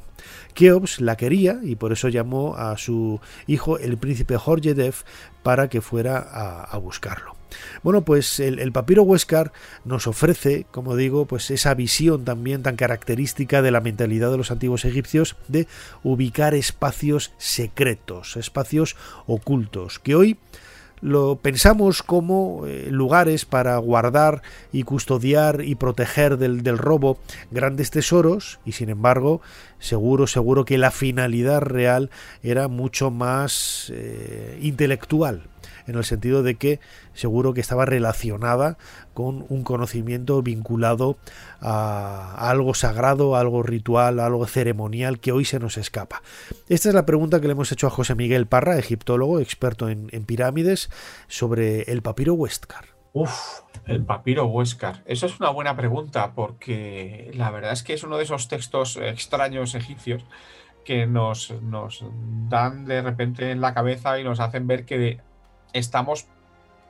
Keops 0.54 1.00
la 1.00 1.16
quería 1.16 1.60
y 1.62 1.76
por 1.76 1.92
eso 1.92 2.08
llamó 2.08 2.56
a 2.56 2.76
su 2.76 3.20
hijo 3.46 3.78
el 3.78 3.96
príncipe 3.96 4.36
Horjedev 4.36 4.94
para 5.42 5.68
que 5.68 5.80
fuera 5.80 6.18
a, 6.18 6.76
buscarlo. 6.78 7.33
Bueno, 7.82 8.04
pues 8.04 8.40
el, 8.40 8.72
papiro 8.72 9.02
Huescar 9.02 9.52
nos 9.84 10.06
ofrece, 10.06 10.66
como 10.70 10.96
digo, 10.96 11.26
pues 11.26 11.50
esa 11.50 11.74
visión 11.74 12.24
también 12.24 12.62
tan 12.62 12.76
característica 12.76 13.62
de 13.62 13.70
la 13.70 13.80
mentalidad 13.80 14.30
de 14.30 14.38
los 14.38 14.50
antiguos 14.50 14.84
egipcios 14.84 15.36
de 15.48 15.66
ubicar 16.02 16.54
espacios 16.54 17.32
secretos, 17.38 18.36
espacios 18.36 18.96
ocultos, 19.26 19.98
que 19.98 20.14
hoy 20.14 20.38
lo 21.04 21.36
pensamos 21.36 22.02
como 22.02 22.64
eh, 22.66 22.88
lugares 22.90 23.44
para 23.44 23.76
guardar 23.76 24.40
y 24.72 24.84
custodiar 24.84 25.60
y 25.62 25.74
proteger 25.74 26.38
del, 26.38 26.62
del, 26.62 26.78
robo 26.78 27.18
grandes 27.50 27.90
tesoros 27.90 28.58
y 28.64 28.72
sin 28.72 28.88
embargo 28.88 29.42
seguro 29.78 30.26
seguro 30.26 30.64
que 30.64 30.78
la 30.78 30.90
finalidad 30.90 31.60
real 31.60 32.10
era 32.42 32.68
mucho 32.68 33.10
más 33.10 33.92
eh, 33.94 34.58
intelectual 34.62 35.42
en 35.86 35.96
el 35.96 36.04
sentido 36.04 36.42
de 36.42 36.56
que 36.56 36.80
seguro 37.12 37.54
que 37.54 37.60
estaba 37.60 37.84
relacionada 37.84 38.76
con 39.12 39.46
un 39.48 39.64
conocimiento 39.64 40.42
vinculado 40.42 41.16
a, 41.60 42.50
algo 42.50 42.74
sagrado, 42.74 43.36
a 43.36 43.40
algo 43.40 43.62
ritual, 43.62 44.20
a 44.20 44.26
algo 44.26 44.46
ceremonial 44.46 45.20
que 45.20 45.32
hoy 45.32 45.44
se 45.44 45.60
nos 45.60 45.76
escapa. 45.76 46.22
Esta 46.68 46.88
es 46.88 46.94
la 46.94 47.06
pregunta 47.06 47.40
que 47.40 47.46
le 47.46 47.52
hemos 47.52 47.72
hecho 47.72 47.86
a 47.86 47.90
José 47.90 48.14
Miguel 48.14 48.46
Parra, 48.46 48.78
egiptólogo, 48.78 49.40
experto 49.40 49.88
en, 49.88 50.08
pirámides, 50.24 50.90
sobre 51.28 51.82
el 51.82 52.02
papiro 52.02 52.34
Huescar. 52.34 52.86
Uf, 53.12 53.60
el 53.86 54.04
papiro 54.04 54.46
Huescar. 54.46 55.02
Eso 55.06 55.26
es 55.26 55.38
una 55.38 55.50
buena 55.50 55.76
pregunta 55.76 56.32
porque 56.34 57.30
la 57.34 57.50
verdad 57.50 57.72
es 57.72 57.82
que 57.82 57.94
es 57.94 58.02
uno 58.02 58.16
de 58.16 58.24
esos 58.24 58.48
textos 58.48 58.96
extraños 58.96 59.74
egipcios 59.74 60.24
que 60.84 61.06
nos, 61.06 61.50
nos 61.62 62.04
dan 62.48 62.84
de 62.84 63.02
repente 63.02 63.50
en 63.50 63.60
la 63.60 63.72
cabeza 63.72 64.18
y 64.18 64.24
nos 64.24 64.40
hacen 64.40 64.66
ver 64.66 64.84
que 64.84 65.20
estamos 65.74 66.26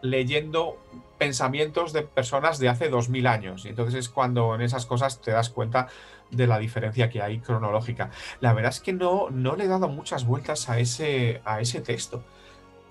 leyendo 0.03 0.79
pensamientos 1.19 1.93
de 1.93 2.03
personas 2.03 2.59
de 2.59 2.69
hace 2.69 2.89
2000 2.89 3.27
años. 3.27 3.65
Y 3.65 3.71
entonces 3.71 3.95
es 3.95 4.09
cuando 4.09 4.55
en 4.55 4.61
esas 4.61 4.87
cosas 4.87 5.21
te 5.21 5.31
das 5.31 5.49
cuenta 5.49 5.89
de 6.31 6.47
la 6.47 6.59
diferencia 6.59 7.09
que 7.09 7.23
hay 7.23 7.41
cronológica. 7.41 8.11
La 8.41 8.53
verdad 8.53 8.71
es 8.71 8.81
que 8.81 8.93
no, 8.93 9.31
no 9.31 9.57
le 9.57 9.65
he 9.65 9.69
dado 9.69 9.89
muchas 9.89 10.27
vueltas 10.27 10.69
a 10.69 10.79
ese, 10.79 11.41
a 11.45 11.61
ese 11.61 11.81
texto. 11.81 12.23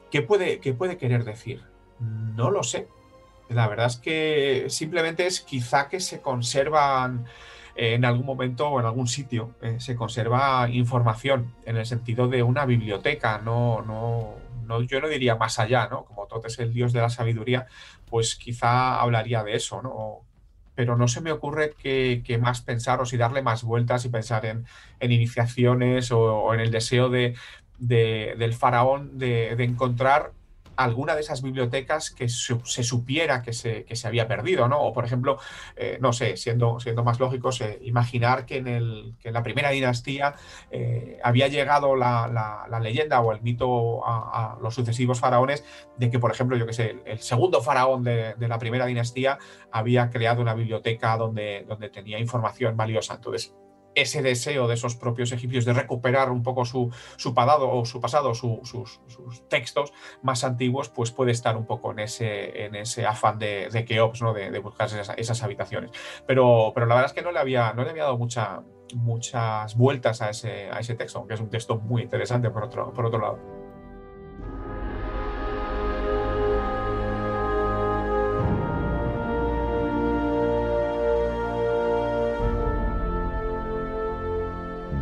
¿Qué 0.10 0.21
puede, 0.21 0.60
¿Qué 0.60 0.73
puede 0.73 0.97
querer 0.97 1.23
decir? 1.23 1.63
No 1.99 2.49
lo 2.49 2.63
sé. 2.63 2.88
La 3.49 3.67
verdad 3.67 3.88
es 3.88 3.97
que 3.97 4.65
simplemente 4.69 5.27
es 5.27 5.41
quizá 5.41 5.89
que 5.89 5.99
se 5.99 6.21
conservan 6.21 7.25
en 7.76 8.06
algún 8.06 8.26
momento 8.26 8.68
o 8.68 8.80
en 8.80 8.86
algún 8.86 9.08
sitio, 9.08 9.56
eh, 9.62 9.78
se 9.80 9.96
conserva 9.96 10.70
información 10.70 11.54
en 11.66 11.78
el 11.78 11.86
sentido 11.86 12.28
de 12.28 12.44
una 12.44 12.66
biblioteca, 12.66 13.40
no, 13.40 13.82
no, 13.82 14.82
yo 14.82 15.02
no 15.02 15.08
diría 15.08 15.36
más 15.36 15.60
allá, 15.60 15.88
¿no? 15.90 16.06
Como 16.06 16.28
Tot 16.28 16.46
es 16.46 16.60
el 16.60 16.74
dios 16.74 16.94
de 16.94 17.02
la 17.02 17.10
sabiduría, 17.10 17.68
pues 18.10 18.36
quizá 18.36 19.00
hablaría 19.02 19.44
de 19.44 19.56
eso, 19.56 19.82
¿no? 19.82 20.22
Pero 20.76 20.96
no 20.96 21.08
se 21.08 21.22
me 21.22 21.32
ocurre 21.32 21.74
que, 21.78 22.38
más 22.42 22.62
pensar 22.62 23.00
o 23.02 23.06
si 23.06 23.18
darle 23.18 23.42
más 23.42 23.64
vueltas 23.64 24.06
y 24.06 24.10
pensar 24.10 24.46
en, 24.46 24.66
iniciaciones 25.02 26.12
o, 26.12 26.54
en 26.54 26.60
el 26.60 26.72
deseo 26.72 27.10
de, 27.10 27.36
del 27.78 28.54
faraón 28.54 29.20
de, 29.20 29.52
encontrar 29.64 30.32
alguna 30.76 31.16
de 31.16 31.22
esas 31.22 31.42
bibliotecas 31.42 32.12
que 32.12 32.30
se 32.30 32.84
supiera 32.84 33.42
que 33.42 33.54
se, 33.54 33.86
se, 33.90 34.08
había 34.08 34.28
perdido, 34.28 34.68
¿no? 34.68 34.82
O, 34.82 34.94
por 34.94 35.06
ejemplo, 35.06 35.38
eh, 35.76 35.98
no 36.02 36.14
sé, 36.14 36.38
siendo, 36.38 36.80
siendo 36.80 37.04
más 37.04 37.20
lógicos, 37.20 37.62
imaginar 37.82 38.46
que 38.46 38.58
en, 38.58 38.68
el, 38.68 39.16
que 39.20 39.30
en, 39.30 39.34
la 39.34 39.44
primera 39.44 39.70
dinastía 39.70 40.36
eh, 40.72 41.20
había 41.24 41.48
llegado 41.48 41.96
la, 41.96 42.28
la, 42.28 42.80
leyenda 42.80 43.22
o 43.22 43.32
el 43.32 43.42
mito 43.42 44.06
a, 44.06 44.58
los 44.62 44.76
sucesivos 44.76 45.20
faraones 45.20 45.64
de 45.98 46.10
que, 46.10 46.20
por 46.20 46.32
ejemplo, 46.32 46.58
yo 46.58 46.66
que 46.66 46.74
sé, 46.74 46.98
el 47.06 47.20
segundo 47.20 47.62
faraón 47.62 48.04
de, 48.04 48.34
de, 48.36 48.48
la 48.48 48.60
primera 48.60 48.86
dinastía 48.86 49.38
había 49.72 50.10
creado 50.10 50.42
una 50.42 50.54
biblioteca 50.54 51.16
donde, 51.16 51.66
donde 51.68 51.90
tenía 51.90 52.20
información 52.20 52.76
valiosa. 52.76 53.16
Entonces, 53.16 53.54
ese 53.95 54.21
deseo 54.21 54.67
de 54.67 54.75
esos 54.75 54.95
propios 54.95 55.32
egipcios 55.32 55.65
de 55.65 55.73
recuperar 55.73 56.32
un 56.32 56.43
poco 56.43 56.65
su, 56.65 56.91
su 57.17 57.34
pasado 57.34 57.69
o 57.69 57.86
su 57.86 58.01
pasado, 58.01 58.34
sus, 58.34 58.99
textos 59.49 59.93
más 60.21 60.43
antiguos, 60.43 60.89
pues 60.89 61.12
puede 61.12 61.32
estar 61.32 61.58
un 61.58 61.65
poco 61.65 61.91
en 61.91 61.99
ese, 61.99 62.65
en 62.65 62.75
ese 62.75 63.06
afán 63.06 63.39
de, 63.39 63.69
de 63.71 63.86
Keops, 63.86 64.21
¿no? 64.21 64.34
de, 64.34 64.58
buscar 64.60 64.88
esas, 64.88 65.43
habitaciones. 65.43 65.91
Pero, 66.25 66.71
pero 66.73 66.86
la 66.86 66.95
verdad 66.95 67.12
es 67.12 67.13
que 67.13 67.21
no 67.21 67.32
le 67.32 67.39
había, 67.39 67.73
no 67.73 67.84
le 67.84 67.91
había 67.91 68.03
dado 68.03 68.17
mucha, 68.17 68.62
muchas 68.95 69.75
vueltas 69.75 70.21
a 70.21 70.29
ese, 70.29 70.69
a 70.71 70.79
ese 70.79 70.95
texto, 70.95 71.19
aunque 71.19 71.34
es 71.36 71.39
un 71.39 71.49
texto 71.49 71.77
muy 71.77 72.01
interesante 72.01 72.49
por 72.49 72.63
otro, 72.63 72.93
por 72.93 73.06
otro 73.06 73.19
lado. 73.19 73.62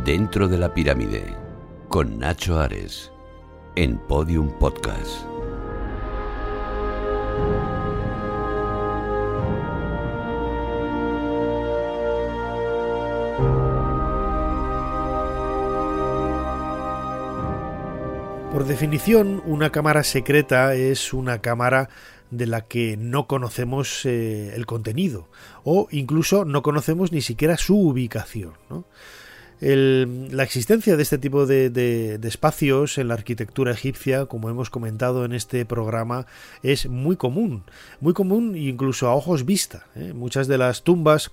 Dentro 0.04 0.48
de 0.48 0.58
la 0.58 0.74
pirámide, 0.74 1.36
con 1.88 2.18
Nacho 2.18 2.58
Ares, 2.58 3.12
en 3.76 3.98
Podium 3.98 4.50
Podcast. 4.58 5.24
Por 18.50 18.64
definición, 18.64 19.40
una 19.46 19.70
cámara 19.70 20.02
secreta 20.02 20.74
es 20.74 21.12
una 21.12 21.40
cámara 21.40 21.90
de 22.32 22.46
la 22.48 22.62
que 22.62 22.96
no 22.96 23.28
conocemos 23.28 24.04
eh, 24.04 24.52
el 24.56 24.66
contenido 24.66 25.28
o 25.62 25.86
incluso 25.92 26.44
no 26.44 26.62
conocemos 26.62 27.12
ni 27.12 27.20
siquiera 27.20 27.56
su 27.56 27.78
ubicación. 27.78 28.54
¿no? 28.68 28.84
La 29.62 30.42
existencia 30.42 30.96
de 30.96 31.04
este 31.04 31.18
tipo 31.18 31.46
de, 31.46 32.18
espacios 32.24 32.98
en 32.98 33.06
la 33.06 33.14
arquitectura 33.14 33.70
egipcia, 33.70 34.26
como 34.26 34.50
hemos 34.50 34.70
comentado 34.70 35.24
en 35.24 35.32
este 35.32 35.64
programa, 35.64 36.26
es 36.64 36.88
muy 36.88 37.16
común, 37.16 37.62
muy 38.00 38.12
común 38.12 38.56
incluso 38.56 39.06
a 39.06 39.14
ojos 39.14 39.44
vista. 39.44 39.86
¿eh? 39.94 40.14
Muchas 40.14 40.48
de 40.48 40.58
las 40.58 40.82
tumbas 40.82 41.30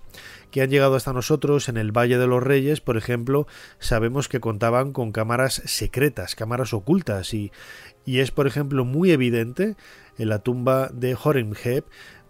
que 0.52 0.62
han 0.62 0.70
llegado 0.70 0.96
hasta 0.96 1.12
nosotros 1.12 1.70
en 1.70 1.78
el 1.78 1.92
Valle 1.92 2.20
de 2.20 2.28
los 2.28 2.44
Reyes, 2.44 2.82
por 2.82 2.98
ejemplo, 2.98 3.48
sabemos 3.80 4.28
que 4.28 4.40
contaban 4.40 4.94
con 4.94 5.12
cámaras 5.12 5.64
secretas, 5.66 6.36
cámaras 6.36 6.72
ocultas, 6.74 7.34
y, 7.34 7.52
y 8.06 8.20
es, 8.20 8.30
por 8.30 8.46
ejemplo, 8.46 8.86
muy 8.86 9.10
evidente 9.10 9.76
en 10.20 10.30
la 10.30 10.40
tumba 10.40 10.90
de 10.94 11.18
Horemheb 11.20 11.84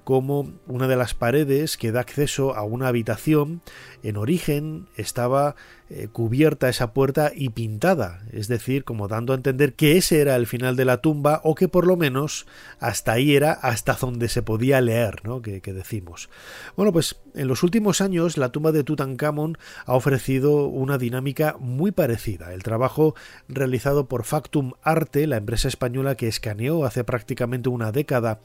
como 0.09 0.53
una 0.65 0.87
de 0.87 0.95
las 0.95 1.13
paredes 1.13 1.77
que 1.77 1.91
da 1.91 1.99
acceso 1.99 2.55
a 2.55 2.63
una 2.63 2.87
habitación 2.87 3.61
en 4.01 4.17
origen 4.17 4.87
estaba 4.95 5.55
eh, 5.91 6.07
cubierta 6.11 6.69
esa 6.69 6.93
puerta 6.93 7.31
y 7.35 7.49
pintada, 7.49 8.21
es 8.31 8.47
decir, 8.47 8.83
como 8.83 9.07
dando 9.07 9.33
a 9.33 9.35
entender 9.35 9.73
que 9.73 9.97
ese 9.97 10.21
era 10.21 10.35
el 10.35 10.45
final 10.45 10.75
de 10.75 10.85
la 10.85 11.01
tumba 11.01 11.41
o 11.43 11.55
que 11.55 11.67
por 11.67 11.87
lo 11.87 11.97
menos 11.97 12.45
hasta 12.79 13.13
ahí 13.13 13.35
era 13.35 13.53
hasta 13.53 13.93
donde 13.93 14.29
se 14.29 14.43
podía 14.43 14.81
leer, 14.81 15.25
¿no? 15.25 15.41
Que, 15.41 15.59
decimos. 15.61 16.29
Bueno, 16.77 16.93
pues 16.93 17.15
en 17.33 17.47
los 17.47 17.63
últimos 17.63 18.01
años 18.01 18.37
la 18.37 18.51
tumba 18.51 18.71
de 18.71 18.83
Tutankamón 18.83 19.57
ha 19.87 19.95
ofrecido 19.95 20.67
una 20.67 20.99
dinámica 20.99 21.55
muy 21.59 21.91
parecida. 21.91 22.53
El 22.53 22.61
trabajo 22.61 23.15
realizado 23.47 24.07
por 24.07 24.25
Factum 24.25 24.73
Arte, 24.83 25.25
la 25.25 25.37
empresa 25.37 25.67
española 25.67 26.13
que 26.13 26.27
escaneó 26.27 26.85
hace 26.85 27.03
prácticamente 27.03 27.67
una 27.67 27.91
década 27.91 28.41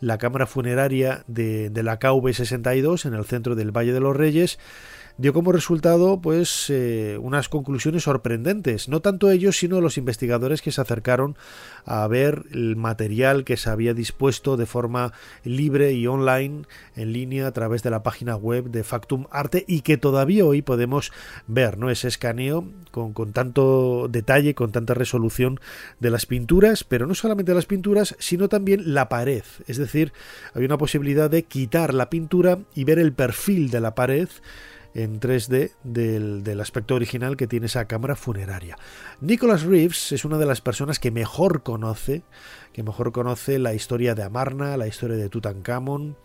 la 0.00 0.16
cámara 0.16 0.46
funeraria 0.46 1.24
de, 1.26 1.68
de 1.68 1.82
la 1.82 1.98
KV62 1.98 3.04
en 3.04 3.12
el 3.12 3.26
centro 3.26 3.54
del 3.54 3.70
Valle 3.70 3.92
de 3.92 4.00
los 4.00 4.16
Reyes, 4.16 4.58
dio 5.18 5.32
como 5.32 5.52
resultado 5.52 6.20
pues 6.20 6.68
eh, 6.68 7.18
unas 7.20 7.48
conclusiones 7.48 8.02
sorprendentes, 8.04 8.88
no 8.88 9.00
tanto 9.00 9.30
ellos 9.30 9.56
sino 9.56 9.80
los 9.80 9.96
investigadores 9.98 10.62
que 10.62 10.72
se 10.72 10.80
acercaron 10.80 11.36
a 11.84 12.06
ver 12.06 12.44
el 12.52 12.76
material 12.76 13.44
que 13.44 13.56
se 13.56 13.70
había 13.70 13.94
dispuesto 13.94 14.56
de 14.56 14.66
forma 14.66 15.12
libre 15.44 15.92
y 15.92 16.06
online 16.06 16.62
en 16.94 17.12
línea 17.12 17.46
a 17.46 17.52
través 17.52 17.82
de 17.82 17.90
la 17.90 18.02
página 18.02 18.36
web 18.36 18.70
de 18.70 18.84
Factum 18.84 19.26
Arte 19.30 19.64
y 19.66 19.80
que 19.80 19.96
todavía 19.96 20.44
hoy 20.44 20.62
podemos 20.62 21.12
ver, 21.46 21.78
¿no? 21.78 21.90
Ese 21.90 22.08
escaneo 22.08 22.68
con, 22.90 23.12
con 23.12 23.32
tanto 23.32 24.08
detalle, 24.10 24.54
con 24.54 24.72
tanta 24.72 24.94
resolución 24.94 25.60
de 26.00 26.10
las 26.10 26.26
pinturas, 26.26 26.84
pero 26.84 27.06
no 27.06 27.14
solamente 27.14 27.54
las 27.54 27.66
pinturas, 27.66 28.16
sino 28.18 28.48
también 28.48 28.94
la 28.94 29.08
pared, 29.08 29.44
es 29.66 29.76
decir, 29.76 30.12
hay 30.54 30.64
una 30.64 30.78
posibilidad 30.78 31.30
de 31.30 31.44
quitar 31.44 31.94
la 31.94 32.10
pintura 32.10 32.58
y 32.74 32.84
ver 32.84 32.98
el 32.98 33.12
perfil 33.12 33.70
de 33.70 33.80
la 33.80 33.94
pared 33.94 34.28
en 34.96 35.20
3D 35.20 35.72
del, 35.84 36.42
del, 36.42 36.60
aspecto 36.60 36.94
original 36.94 37.36
que 37.36 37.46
tiene 37.46 37.66
esa 37.66 37.84
cámara 37.84 38.16
funeraria. 38.16 38.78
Nicholas 39.20 39.62
Reeves 39.62 40.12
es 40.12 40.24
una 40.24 40.38
de 40.38 40.46
las 40.46 40.62
personas 40.62 40.98
que 40.98 41.10
mejor 41.10 41.62
conoce, 41.62 42.22
que 42.72 42.82
mejor 42.82 43.12
conoce 43.12 43.58
la 43.58 43.74
historia 43.74 44.14
de 44.14 44.22
Amarna, 44.22 44.78
la 44.78 44.86
historia 44.86 45.16
de 45.16 45.28
Tutankamón, 45.28 46.16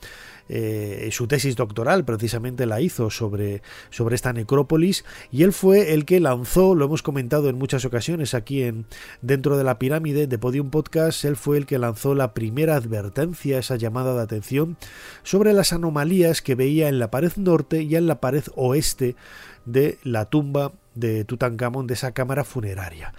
eh, 0.54 1.08
su 1.14 1.28
tesis 1.28 1.56
doctoral 1.56 2.04
precisamente 2.04 2.66
la 2.66 2.82
hizo 2.82 3.10
sobre, 3.10 3.62
sobre 3.90 4.16
esta 4.16 4.34
necrópolis 4.34 5.06
y 5.32 5.44
él 5.44 5.54
fue 5.54 5.94
el 5.94 6.04
que 6.04 6.20
lanzó, 6.20 6.76
lo 6.76 6.84
hemos 6.84 7.02
comentado 7.02 7.48
en 7.48 7.58
muchas 7.58 7.86
ocasiones 7.86 8.34
aquí 8.34 8.64
en 8.64 8.86
dentro 9.22 9.58
de 9.58 9.64
la 9.64 9.80
pirámide 9.80 10.28
de 10.28 10.38
Podium 10.38 10.70
Podcast, 10.70 11.24
él 11.24 11.38
fue 11.38 11.58
el 11.58 11.66
que 11.66 11.80
lanzó 11.80 12.16
la 12.16 12.34
primera 12.34 12.76
advertencia, 12.76 13.60
esa 13.60 13.78
llamada 13.78 14.14
de 14.14 14.24
atención 14.24 14.76
sobre 15.24 15.54
las 15.54 15.72
anomalías 15.72 16.42
que 16.42 16.56
veía 16.56 16.90
en 16.90 17.00
la 17.00 17.12
pared 17.12 17.32
norte 17.38 17.84
y 17.84 17.96
en 17.96 18.08
la 18.08 18.20
pared 18.20 18.44
oeste 18.56 19.16
de 19.64 20.00
la 20.04 20.26
tumba 20.26 20.74
de 20.96 21.24
Tutankamón 21.24 21.88
de 21.88 21.94
esa 21.94 22.12
cámara 22.12 22.44
funeraria. 22.44 23.14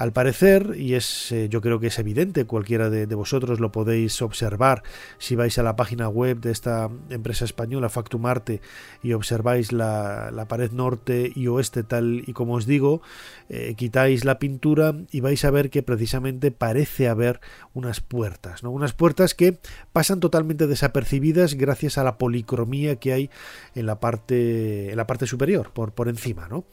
Al 0.00 0.14
parecer, 0.14 0.76
y 0.78 0.94
es 0.94 1.30
eh, 1.30 1.50
yo 1.50 1.60
creo 1.60 1.78
que 1.78 1.88
es 1.88 1.98
evidente, 1.98 2.46
cualquiera 2.46 2.88
de, 2.88 3.04
vosotros 3.14 3.60
lo 3.60 3.70
podéis 3.70 4.22
observar 4.22 4.82
si 5.18 5.36
vais 5.36 5.58
a 5.58 5.62
la 5.62 5.76
página 5.76 6.08
web 6.08 6.40
de 6.40 6.52
esta 6.52 6.88
empresa 7.10 7.44
española, 7.44 7.90
Factumarte, 7.90 8.62
y 9.02 9.12
observáis 9.12 9.72
la, 9.72 10.46
pared 10.48 10.72
norte 10.72 11.30
y 11.36 11.48
oeste 11.48 11.82
tal 11.82 12.22
y 12.26 12.32
como 12.32 12.54
os 12.54 12.64
digo, 12.64 13.02
eh, 13.50 13.74
quitáis 13.76 14.24
la 14.24 14.38
pintura 14.38 14.94
y 15.10 15.20
vais 15.20 15.44
a 15.44 15.50
ver 15.50 15.68
que 15.68 15.82
precisamente 15.82 16.50
parece 16.50 17.06
haber 17.06 17.38
unas 17.74 18.00
puertas, 18.00 18.62
¿no? 18.62 18.70
unas 18.70 18.94
puertas 18.94 19.34
que 19.34 19.58
pasan 19.92 20.18
totalmente 20.18 20.66
desapercibidas 20.66 21.56
gracias 21.56 21.98
a 21.98 22.04
la 22.04 22.16
policromía 22.16 22.96
que 22.96 23.12
hay 23.12 23.30
en 23.74 23.84
la 23.84 24.00
parte, 24.00 24.92
en 24.92 24.96
la 24.96 25.06
parte 25.06 25.26
superior, 25.26 25.72
por, 25.74 25.92
por 25.92 26.08
encima. 26.08 26.48
¿no? 26.48 26.64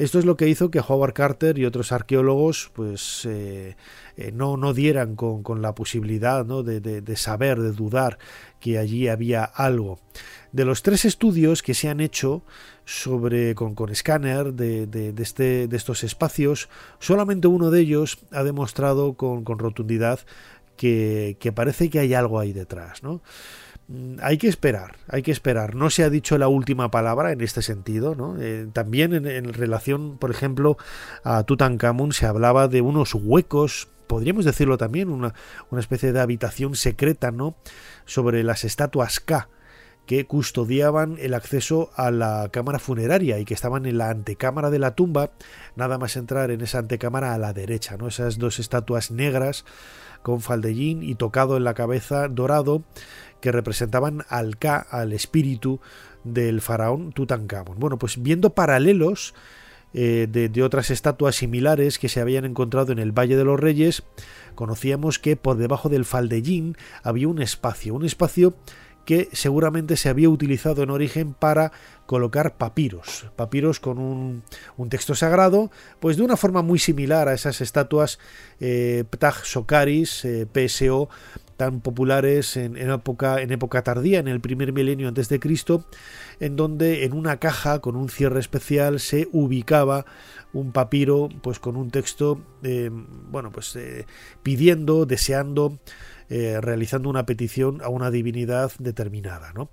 Esto 0.00 0.18
es 0.18 0.24
lo 0.24 0.38
que 0.38 0.48
hizo 0.48 0.70
que 0.70 0.80
Howard 0.80 1.12
Carter 1.12 1.58
y 1.58 1.66
otros 1.66 1.92
arqueólogos 1.92 2.70
pues 2.72 3.26
eh, 3.28 3.76
eh, 4.16 4.32
no, 4.32 4.56
no, 4.56 4.72
dieran 4.72 5.14
con, 5.14 5.60
la 5.60 5.74
posibilidad 5.74 6.42
de, 6.42 7.16
saber, 7.16 7.60
de 7.60 7.72
dudar 7.72 8.16
que 8.60 8.78
allí 8.78 9.08
había 9.08 9.44
algo. 9.44 10.00
De 10.52 10.64
los 10.64 10.82
tres 10.82 11.04
estudios 11.04 11.62
que 11.62 11.74
se 11.74 11.90
han 11.90 12.00
hecho 12.00 12.42
sobre 12.86 13.54
con, 13.54 13.74
con 13.74 13.90
escáner 13.90 14.54
de, 14.54 15.12
este, 15.18 15.68
de 15.68 15.76
estos 15.76 16.02
espacios, 16.02 16.70
solamente 16.98 17.46
uno 17.46 17.70
de 17.70 17.80
ellos 17.80 18.20
ha 18.32 18.42
demostrado 18.42 19.12
con, 19.12 19.44
rotundidad 19.44 20.20
que, 20.78 21.36
que, 21.40 21.52
parece 21.52 21.90
que 21.90 21.98
hay 21.98 22.14
algo 22.14 22.40
ahí 22.40 22.54
detrás. 22.54 23.02
¿no? 23.02 23.20
Mm, 23.90 24.18
hay 24.22 24.38
que 24.38 24.46
esperar, 24.46 24.96
hay 25.08 25.22
que 25.22 25.32
esperar. 25.32 25.74
No 25.74 25.90
se 25.90 26.04
ha 26.04 26.10
dicho 26.10 26.38
la 26.38 26.46
última 26.46 26.90
palabra 26.92 27.32
en 27.32 27.40
este 27.40 27.60
sentido, 27.60 28.14
¿no? 28.14 28.36
Eh, 28.40 28.68
también 28.72 29.12
en, 29.26 29.52
relación, 29.52 30.16
por 30.16 30.30
ejemplo, 30.30 30.78
a 31.24 31.42
Tutankamón 31.42 32.12
se 32.12 32.26
hablaba 32.26 32.68
de 32.68 32.82
unos 32.82 33.14
huecos, 33.14 33.88
podríamos 34.06 34.44
decirlo 34.44 34.78
también, 34.78 35.10
una, 35.10 35.34
una 35.70 35.80
especie 35.80 36.12
de 36.12 36.20
habitación 36.20 36.76
secreta, 36.76 37.32
¿no? 37.32 37.56
Sobre 38.04 38.44
las 38.44 38.64
estatuas 38.64 39.18
K 39.18 39.48
que 40.06 40.26
custodiaban 40.26 41.16
el 41.20 41.34
acceso 41.34 41.90
a 41.94 42.10
la 42.10 42.48
cámara 42.50 42.80
funeraria 42.80 43.38
y 43.38 43.44
que 43.44 43.54
estaban 43.54 43.86
en 43.86 43.98
la 43.98 44.10
antecámara 44.10 44.70
de 44.70 44.80
la 44.80 44.96
tumba, 44.96 45.30
nada 45.76 45.98
más 45.98 46.16
entrar 46.16 46.50
en 46.50 46.62
esa 46.62 46.78
antecámara 46.78 47.32
a 47.34 47.38
la 47.38 47.52
derecha, 47.52 47.96
¿no? 47.96 48.08
Esas 48.08 48.38
dos 48.38 48.58
estatuas 48.58 49.10
negras 49.10 49.64
con 50.22 50.40
faldellín 50.40 51.02
y 51.02 51.14
tocado 51.14 51.56
en 51.56 51.64
la 51.64 51.74
cabeza 51.74 52.28
dorado 52.28 52.82
que 53.40 53.52
representaban 53.52 54.24
al 54.28 54.58
Ka, 54.58 54.76
al 54.78 55.12
espíritu 55.12 55.80
del 56.24 56.60
faraón 56.60 57.12
Tutankamón. 57.12 57.78
Bueno, 57.78 57.98
pues 57.98 58.22
viendo 58.22 58.50
paralelos 58.50 59.34
eh, 59.92 60.28
de, 60.30 60.62
otras 60.62 60.90
estatuas 60.90 61.34
similares 61.34 61.98
que 61.98 62.08
se 62.08 62.20
habían 62.20 62.44
encontrado 62.44 62.92
en 62.92 62.98
el 62.98 63.12
Valle 63.12 63.36
de 63.36 63.44
los 63.44 63.58
Reyes, 63.58 64.04
conocíamos 64.54 65.18
que 65.18 65.36
por 65.36 65.56
debajo 65.56 65.88
del 65.88 66.04
faldellín 66.04 66.76
había 67.02 67.28
un 67.28 67.42
espacio, 67.42 67.94
un 67.94 68.04
espacio 68.04 68.54
que 69.04 69.28
seguramente 69.32 69.96
se 69.96 70.08
había 70.08 70.28
utilizado 70.28 70.82
en 70.82 70.90
origen 70.90 71.34
para 71.34 71.72
colocar 72.06 72.56
papiros, 72.56 73.26
papiros 73.36 73.78
con 73.78 73.98
un, 73.98 74.42
texto 74.88 75.14
sagrado, 75.14 75.70
pues 76.00 76.16
de 76.16 76.24
una 76.24 76.36
forma 76.36 76.62
muy 76.62 76.78
similar 76.78 77.28
a 77.28 77.34
esas 77.34 77.60
estatuas 77.60 78.18
eh, 78.58 79.04
Ptah 79.08 79.34
Sokaris, 79.44 80.24
eh, 80.24 80.46
PSO, 80.46 81.08
tan 81.56 81.80
populares 81.80 82.56
en, 82.56 82.76
época, 82.76 83.40
en 83.42 83.52
época 83.52 83.82
tardía, 83.82 84.18
en 84.18 84.28
el 84.28 84.40
primer 84.40 84.72
milenio 84.72 85.08
antes 85.08 85.28
de 85.28 85.38
Cristo, 85.38 85.84
en 86.40 86.56
donde 86.56 87.04
en 87.04 87.12
una 87.12 87.36
caja 87.36 87.80
con 87.80 87.96
un 87.96 88.08
cierre 88.08 88.40
especial 88.40 88.98
se 88.98 89.28
ubicaba 89.30 90.06
un 90.52 90.72
papiro, 90.72 91.28
pues 91.42 91.60
con 91.60 91.76
un 91.76 91.90
texto, 91.90 92.40
eh, 92.62 92.90
bueno, 93.30 93.52
pues 93.52 93.78
pidiendo, 94.42 95.06
deseando, 95.06 95.78
eh, 96.30 96.60
realizando 96.60 97.10
una 97.10 97.26
petición 97.26 97.82
a 97.82 97.88
una 97.88 98.10
divinidad 98.10 98.72
determinada, 98.78 99.52
¿no? 99.52 99.70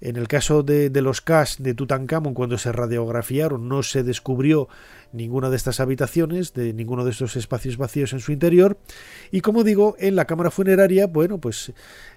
En 0.00 0.16
el 0.16 0.28
caso 0.28 0.62
de, 0.62 0.90
los 1.02 1.20
CAS 1.20 1.56
de 1.58 1.74
Tutankamón, 1.74 2.32
cuando 2.32 2.56
se 2.56 2.72
radiografiaron, 2.72 3.68
no 3.68 3.82
se 3.82 4.02
descubrió 4.02 4.66
ninguna 5.12 5.50
de 5.50 5.56
estas 5.56 5.78
habitaciones, 5.78 6.54
de 6.54 6.72
ninguno 6.72 7.04
de 7.04 7.10
estos 7.10 7.36
espacios 7.36 7.76
vacíos 7.76 8.14
en 8.14 8.20
su 8.20 8.32
interior. 8.32 8.78
Y 9.30 9.42
como 9.42 9.62
digo, 9.62 9.96
en 9.98 10.16
la 10.16 10.24
cámara 10.24 10.50
funeraria, 10.50 11.06
bueno, 11.06 11.36
pues 11.36 11.72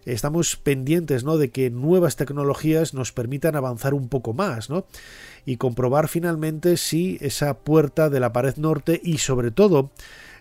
estamos 0.05 0.55
pendientes 0.55 1.25
¿no? 1.25 1.37
de 1.37 1.51
que 1.51 1.69
nuevas 1.69 2.15
tecnologías 2.15 2.93
nos 2.93 3.11
permitan 3.11 3.57
avanzar 3.57 3.93
un 3.93 4.07
poco 4.07 4.31
más, 4.31 4.69
¿no? 4.69 4.85
Y 5.45 5.57
comprobar 5.57 6.07
finalmente 6.07 6.77
si 6.77 7.17
esa 7.19 7.53
puerta 7.53 8.09
de 8.09 8.21
la 8.21 8.31
pared 8.31 8.55
norte 8.55 9.01
y 9.03 9.17
sobre 9.17 9.51
todo 9.51 9.91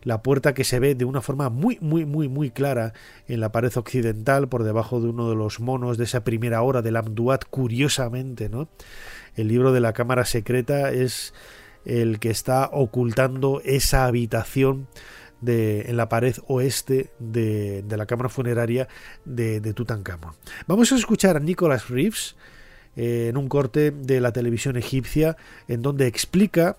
la 0.02 0.22
puerta 0.22 0.54
que 0.54 0.64
se 0.64 0.78
ve 0.78 0.94
de 0.94 1.04
una 1.04 1.20
forma 1.20 1.48
muy, 1.48 1.78
muy, 1.80 2.04
muy, 2.04 2.28
muy 2.28 2.50
clara 2.50 2.92
en 3.28 3.40
la 3.40 3.52
pared 3.52 3.76
occidental, 3.76 4.48
por 4.48 4.64
debajo 4.64 5.00
de 5.00 5.08
uno 5.08 5.28
de 5.28 5.36
los 5.36 5.60
monos 5.60 5.98
de 5.98 6.04
esa 6.04 6.24
primera 6.24 6.62
hora 6.62 6.82
del 6.82 6.96
Amduat, 6.96 7.44
curiosamente, 7.48 8.48
¿no? 8.48 8.68
El 9.36 9.48
libro 9.48 9.72
de 9.72 9.80
la 9.80 9.92
cámara 9.92 10.24
secreta 10.24 10.90
es 10.92 11.32
el 11.84 12.20
que 12.20 12.30
está 12.30 12.68
ocultando 12.72 13.60
esa 13.64 14.04
habitación 14.04 14.88
de, 15.40 15.82
en 15.82 15.96
la 15.96 16.08
pared 16.08 16.36
oeste 16.46 17.10
de, 17.18 17.84
la 17.88 18.06
cámara 18.06 18.28
funeraria 18.28 18.88
de, 19.24 19.60
de, 19.60 19.74
Tutankamón. 19.74 20.34
Vamos 20.66 20.92
a 20.92 20.96
escuchar 20.96 21.36
a 21.36 21.40
Nicholas 21.40 21.88
Reeves 21.88 22.36
eh, 22.96 23.28
en 23.28 23.36
un 23.36 23.48
corte 23.48 23.90
de 23.90 24.20
la 24.20 24.32
televisión 24.32 24.76
egipcia 24.76 25.36
en 25.66 25.82
donde 25.82 26.06
explica 26.06 26.76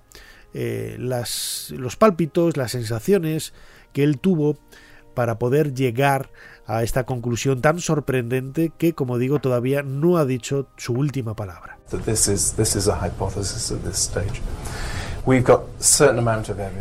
eh, 0.54 0.96
las, 1.00 1.74
los 1.76 1.96
pálpitos, 1.96 2.58
las 2.58 2.72
sensaciones 2.72 3.54
que 3.92 4.04
él 4.04 4.20
tuvo 4.20 4.58
para 5.14 5.38
poder 5.38 5.74
llegar 5.74 6.30
a 6.66 6.84
esta 6.84 7.06
conclusión 7.06 7.62
tan 7.62 7.80
sorprendente 7.80 8.72
que, 8.78 8.94
como 8.94 9.18
digo, 9.18 9.40
todavía 9.40 9.84
no 9.84 10.18
ha 10.18 10.26
dicho 10.26 10.68
su 10.78 10.94
última 10.94 11.36
palabra. 11.36 11.78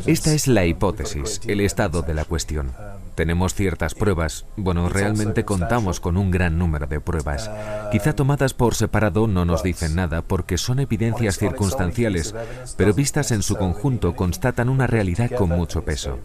Esta 0.07 0.33
es 0.33 0.49
la 0.49 0.65
hipótesis, 0.65 1.41
el 1.47 1.61
estado 1.61 2.03
de 2.03 2.15
la 2.15 2.25
cuestión. 2.25 2.73
Tenemos 3.15 3.55
ciertas 3.55 3.95
pruebas. 3.95 4.47
Bueno, 4.57 4.89
realmente 4.89 5.45
contamos 5.45 6.01
con 6.01 6.17
un 6.17 6.31
gran 6.31 6.59
número 6.59 6.87
de 6.87 7.01
pruebas. 7.01 7.51
Quizá 7.91 8.15
tomadas 8.15 8.55
por 8.55 8.75
separado 8.75 9.27
no 9.27 9.45
nos 9.45 9.63
dicen 9.63 9.95
nada 9.95 10.23
porque 10.23 10.57
son 10.57 10.81
evidencias 10.81 11.37
circunstanciales, 11.37 12.35
pero 12.77 12.95
vistas 12.95 13.31
en 13.31 13.43
su 13.43 13.57
conjunto 13.57 14.17
constatan 14.17 14.69
una 14.69 14.87
realidad 14.87 15.31
con 15.31 15.51
mucho 15.51 15.85
peso. 15.85 16.19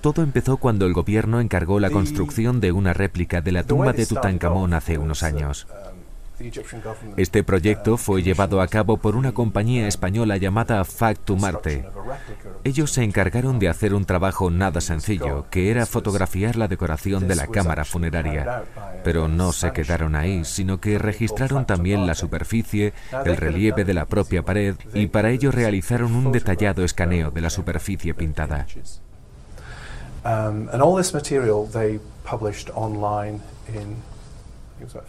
Todo 0.00 0.22
empezó 0.22 0.58
cuando 0.58 0.86
el 0.86 0.92
gobierno 0.92 1.40
encargó 1.40 1.80
la 1.80 1.90
construcción 1.90 2.60
de 2.60 2.70
una 2.70 2.92
réplica 2.92 3.40
de 3.40 3.52
la 3.52 3.64
tumba 3.64 3.92
de 3.92 4.06
Tutankamón 4.06 4.74
hace 4.74 4.96
unos 4.98 5.22
años. 5.22 5.66
Este 7.16 7.42
proyecto 7.42 7.96
fue 7.96 8.22
llevado 8.22 8.60
a 8.60 8.68
cabo 8.68 8.96
por 8.98 9.16
una 9.16 9.32
compañía 9.32 9.88
española 9.88 10.36
llamada 10.36 10.84
Factum 10.84 11.44
Arte. 11.44 11.84
Ellos 12.64 12.92
se 12.92 13.02
encargaron 13.02 13.58
de 13.58 13.68
hacer 13.68 13.94
un 13.94 14.04
trabajo 14.04 14.50
nada 14.50 14.80
sencillo, 14.80 15.46
que 15.50 15.70
era 15.70 15.86
fotografiar 15.86 16.56
la 16.56 16.68
decoración 16.68 17.26
de 17.26 17.36
la 17.36 17.46
cámara 17.46 17.84
funeraria. 17.84 18.64
Pero 19.04 19.28
no 19.28 19.52
se 19.52 19.72
quedaron 19.72 20.14
ahí, 20.14 20.44
sino 20.44 20.80
que 20.80 20.98
registraron 20.98 21.66
también 21.66 22.06
la 22.06 22.14
superficie, 22.14 22.92
el 23.24 23.36
relieve 23.36 23.84
de 23.84 23.94
la 23.94 24.06
propia 24.06 24.42
pared 24.42 24.76
y 24.94 25.08
para 25.08 25.30
ello 25.30 25.50
realizaron 25.50 26.14
un 26.14 26.32
detallado 26.32 26.84
escaneo 26.84 27.30
de 27.30 27.40
la 27.40 27.50
superficie 27.50 28.14
pintada. 28.14 28.66
Um, 30.24 30.68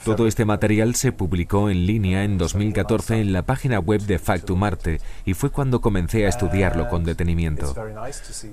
todo 0.03 0.27
este 0.27 0.45
material 0.45 0.95
se 0.95 1.11
publicó 1.11 1.69
en 1.69 1.85
línea 1.85 2.23
en 2.23 2.37
2014 2.37 3.21
en 3.21 3.33
la 3.33 3.43
página 3.43 3.79
web 3.79 4.01
de 4.01 4.19
Factum 4.19 4.63
Arte 4.63 4.99
y 5.25 5.33
fue 5.33 5.49
cuando 5.49 5.81
comencé 5.81 6.25
a 6.25 6.29
estudiarlo 6.29 6.87
con 6.89 7.03
detenimiento. 7.03 7.75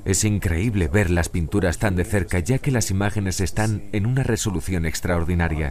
Es 0.04 0.24
increíble 0.24 0.88
ver 0.88 1.10
las 1.10 1.28
pinturas 1.28 1.78
tan 1.78 1.96
de 1.96 2.04
cerca 2.04 2.38
ya 2.38 2.58
que 2.58 2.70
las 2.70 2.90
imágenes 2.90 3.40
están 3.40 3.84
en 3.92 4.06
una 4.06 4.22
resolución 4.22 4.86
extraordinaria. 4.86 5.70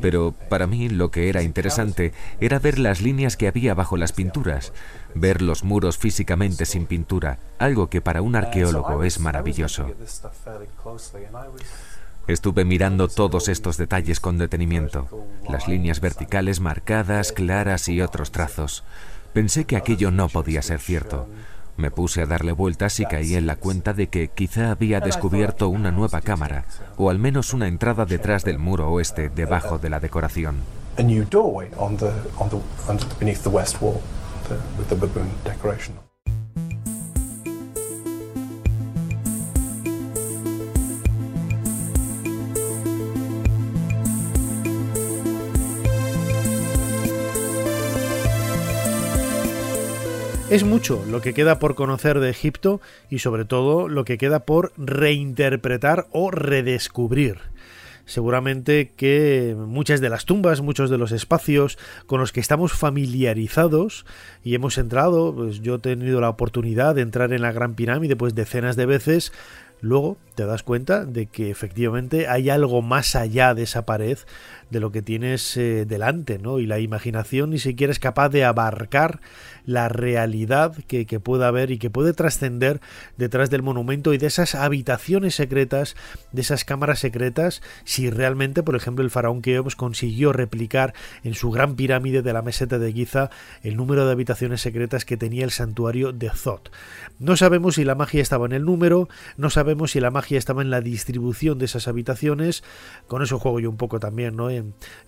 Pero 0.00 0.34
para 0.48 0.66
mí 0.66 0.88
lo 0.88 1.10
que 1.10 1.28
era 1.28 1.42
interesante 1.42 2.12
era 2.40 2.58
ver 2.58 2.78
las 2.78 3.02
líneas 3.02 3.36
que 3.36 3.48
había 3.48 3.74
bajo 3.74 3.96
las 3.96 4.12
pinturas, 4.12 4.72
ver 5.14 5.42
los 5.42 5.64
muros 5.64 5.98
físicamente 5.98 6.64
sin 6.64 6.86
pintura, 6.86 7.38
algo 7.58 7.90
que 7.90 8.00
para 8.00 8.22
un 8.22 8.36
arqueólogo 8.36 9.04
es 9.04 9.20
maravilloso. 9.20 9.86
Estuve 12.28 12.64
mirando 12.64 13.08
todos 13.08 13.48
estos 13.48 13.76
detalles 13.76 14.20
con 14.20 14.38
detenimiento, 14.38 15.08
las 15.48 15.66
líneas 15.66 16.00
verticales 16.00 16.60
marcadas, 16.60 17.32
claras 17.32 17.88
y 17.88 18.00
otros 18.00 18.30
trazos. 18.30 18.84
Pensé 19.32 19.64
que 19.64 19.76
aquello 19.76 20.10
no 20.10 20.28
podía 20.28 20.62
ser 20.62 20.78
cierto. 20.78 21.26
Me 21.76 21.90
puse 21.90 22.22
a 22.22 22.26
darle 22.26 22.52
vueltas 22.52 23.00
y 23.00 23.06
caí 23.06 23.34
en 23.34 23.46
la 23.46 23.56
cuenta 23.56 23.92
de 23.92 24.08
que 24.08 24.28
quizá 24.28 24.70
había 24.70 25.00
descubierto 25.00 25.68
una 25.68 25.90
nueva 25.90 26.20
cámara, 26.20 26.64
o 26.96 27.10
al 27.10 27.18
menos 27.18 27.54
una 27.54 27.66
entrada 27.66 28.04
detrás 28.04 28.44
del 28.44 28.58
muro 28.58 28.90
oeste, 28.90 29.28
debajo 29.28 29.78
de 29.78 29.90
la 29.90 29.98
decoración. 29.98 30.56
Es 50.52 50.64
mucho 50.64 51.02
lo 51.08 51.22
que 51.22 51.32
queda 51.32 51.58
por 51.58 51.74
conocer 51.74 52.20
de 52.20 52.28
Egipto 52.28 52.82
y 53.08 53.20
sobre 53.20 53.46
todo 53.46 53.88
lo 53.88 54.04
que 54.04 54.18
queda 54.18 54.40
por 54.40 54.74
reinterpretar 54.76 56.08
o 56.12 56.30
redescubrir. 56.30 57.38
Seguramente 58.04 58.92
que 58.94 59.56
muchas 59.58 60.02
de 60.02 60.10
las 60.10 60.26
tumbas, 60.26 60.60
muchos 60.60 60.90
de 60.90 60.98
los 60.98 61.10
espacios 61.10 61.78
con 62.04 62.20
los 62.20 62.32
que 62.32 62.40
estamos 62.40 62.74
familiarizados 62.74 64.04
y 64.44 64.54
hemos 64.54 64.76
entrado, 64.76 65.34
pues 65.34 65.62
yo 65.62 65.76
he 65.76 65.78
tenido 65.78 66.20
la 66.20 66.28
oportunidad 66.28 66.94
de 66.96 67.00
entrar 67.00 67.32
en 67.32 67.40
la 67.40 67.52
Gran 67.52 67.72
Pirámide 67.72 68.14
pues 68.14 68.34
decenas 68.34 68.76
de 68.76 68.84
veces, 68.84 69.32
luego 69.80 70.18
te 70.34 70.44
das 70.44 70.62
cuenta 70.62 71.06
de 71.06 71.28
que 71.28 71.50
efectivamente 71.50 72.28
hay 72.28 72.50
algo 72.50 72.82
más 72.82 73.16
allá 73.16 73.54
de 73.54 73.62
esa 73.62 73.86
pared 73.86 74.18
de 74.72 74.80
lo 74.80 74.90
que 74.90 75.02
tienes 75.02 75.56
eh, 75.56 75.84
delante, 75.84 76.38
¿no? 76.38 76.58
Y 76.58 76.66
la 76.66 76.80
imaginación 76.80 77.50
ni 77.50 77.58
siquiera 77.58 77.92
es 77.92 77.98
capaz 77.98 78.30
de 78.30 78.44
abarcar 78.44 79.20
la 79.64 79.88
realidad 79.88 80.74
que, 80.88 81.04
pueda 81.20 81.48
haber 81.48 81.70
y 81.70 81.78
que 81.78 81.90
puede 81.90 82.14
trascender 82.14 82.80
detrás 83.16 83.50
del 83.50 83.62
monumento 83.62 84.12
y 84.12 84.18
de 84.18 84.26
esas 84.26 84.54
habitaciones 84.54 85.34
secretas, 85.34 85.94
de 86.32 86.40
esas 86.40 86.64
cámaras 86.64 86.98
secretas, 86.98 87.62
si 87.84 88.10
realmente, 88.10 88.62
por 88.62 88.74
ejemplo, 88.74 89.04
el 89.04 89.10
faraón 89.10 89.42
Keops 89.42 89.76
consiguió 89.76 90.32
replicar 90.32 90.94
en 91.22 91.34
su 91.34 91.50
gran 91.50 91.76
pirámide 91.76 92.22
de 92.22 92.32
la 92.32 92.42
meseta 92.42 92.78
de 92.78 92.92
Giza 92.92 93.30
el 93.62 93.76
número 93.76 94.06
de 94.06 94.12
habitaciones 94.12 94.62
secretas 94.62 95.04
que 95.04 95.16
tenía 95.16 95.44
el 95.44 95.50
santuario 95.50 96.12
de 96.12 96.30
Zot. 96.30 96.72
No 97.18 97.36
sabemos 97.36 97.76
si 97.76 97.84
la 97.84 97.94
magia 97.94 98.22
estaba 98.22 98.46
en 98.46 98.52
el 98.52 98.64
número, 98.64 99.08
no 99.36 99.50
sabemos 99.50 99.92
si 99.92 100.00
la 100.00 100.10
magia 100.10 100.38
estaba 100.38 100.62
en 100.62 100.70
la 100.70 100.80
distribución 100.80 101.58
de 101.58 101.66
esas 101.66 101.86
habitaciones, 101.86 102.64
con 103.06 103.22
eso 103.22 103.38
juego 103.38 103.60
yo 103.60 103.70
un 103.70 103.76
poco 103.76 104.00
también, 104.00 104.34
¿no? 104.34 104.50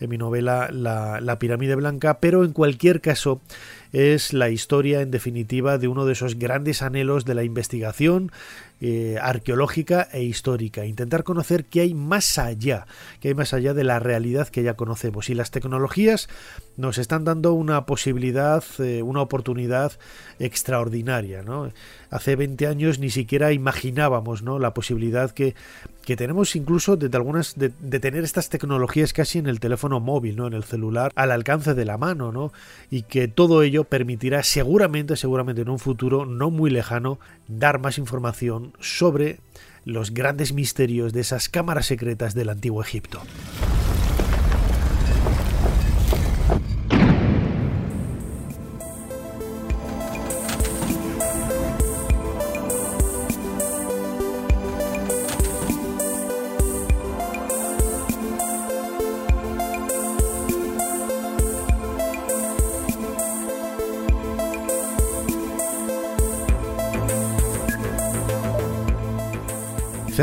Mi 0.00 0.18
novela 0.18 0.68
la, 0.72 1.20
la 1.20 1.38
pirámide 1.38 1.74
blanca, 1.74 2.18
pero 2.20 2.44
en 2.44 2.52
cualquier 2.52 3.00
caso 3.00 3.40
es 3.92 4.32
la 4.32 4.50
historia 4.50 5.00
en 5.00 5.11
definitiva 5.11 5.78
de 5.78 5.88
uno 5.88 6.05
de 6.05 6.14
esos 6.14 6.38
grandes 6.38 6.82
anhelos 6.82 7.24
de 7.24 7.34
la 7.34 7.44
investigación 7.44 8.32
eh, 8.81 9.18
arqueológica 9.22 10.09
e 10.12 10.25
histórica, 10.25 10.85
intentar 10.85 11.25
conocer 11.25 11.64
qué 11.64 11.83
hay 11.83 11.95
más 11.95 12.39
allá, 12.39 12.87
qué 13.20 13.29
hay 13.29 13.35
más 13.35 13.55
allá 13.55 13.72
de 13.72 13.85
la 13.85 14.01
realidad 14.01 14.49
que 14.49 14.62
ya 14.62 14.75
conocemos. 14.75 15.31
Y 15.31 15.35
las 15.35 15.51
tecnologías 15.51 16.29
nos 16.77 16.99
están 16.99 17.25
dando 17.25 17.53
una 17.53 17.87
posibilidad, 17.87 18.64
eh, 18.81 19.03
una 19.03 19.22
oportunidad 19.22 19.93
extraordinaria. 20.39 21.45
Hace 22.11 22.37
20 22.37 22.66
años 22.66 22.99
ni 22.99 23.11
siquiera 23.11 23.53
imaginábamos 23.53 24.43
la 24.43 24.75
posibilidad 24.75 25.31
que, 25.31 25.55
tenemos 26.05 26.55
incluso 26.55 26.97
de, 26.97 27.14
algunas 27.16 27.55
de, 27.57 27.70
tener 28.01 28.25
estas 28.25 28.51
tecnologías 28.51 29.12
casi 29.12 29.39
en 29.39 29.47
el 29.47 29.61
teléfono 29.61 30.01
móvil, 30.01 30.39
en 30.41 30.53
el 30.53 30.64
celular, 30.64 31.12
al 31.14 31.31
alcance 31.31 31.75
de 31.75 31.85
la 31.85 31.97
mano, 31.97 32.33
¿no? 32.33 32.53
y 32.91 33.03
que 33.03 33.29
todo 33.29 33.62
ello 33.62 33.85
permitirá 33.85 34.43
seguramente, 34.43 35.16
seguramente 35.16 35.62
en 35.62 35.70
un 35.70 35.79
futuro 35.79 36.27
no 36.27 36.51
muy 36.51 36.70
lejano, 36.70 37.18
dar 37.49 37.79
más 37.79 37.99
información 37.99 38.64
sobre 38.81 39.41
los 39.85 40.12
grandes 40.12 40.53
misterios 40.53 41.12
de 41.12 41.21
esas 41.21 41.49
cámaras 41.49 41.87
secretas 41.87 42.35
del 42.35 42.49
antiguo 42.49 42.83
Egipto. 42.83 43.21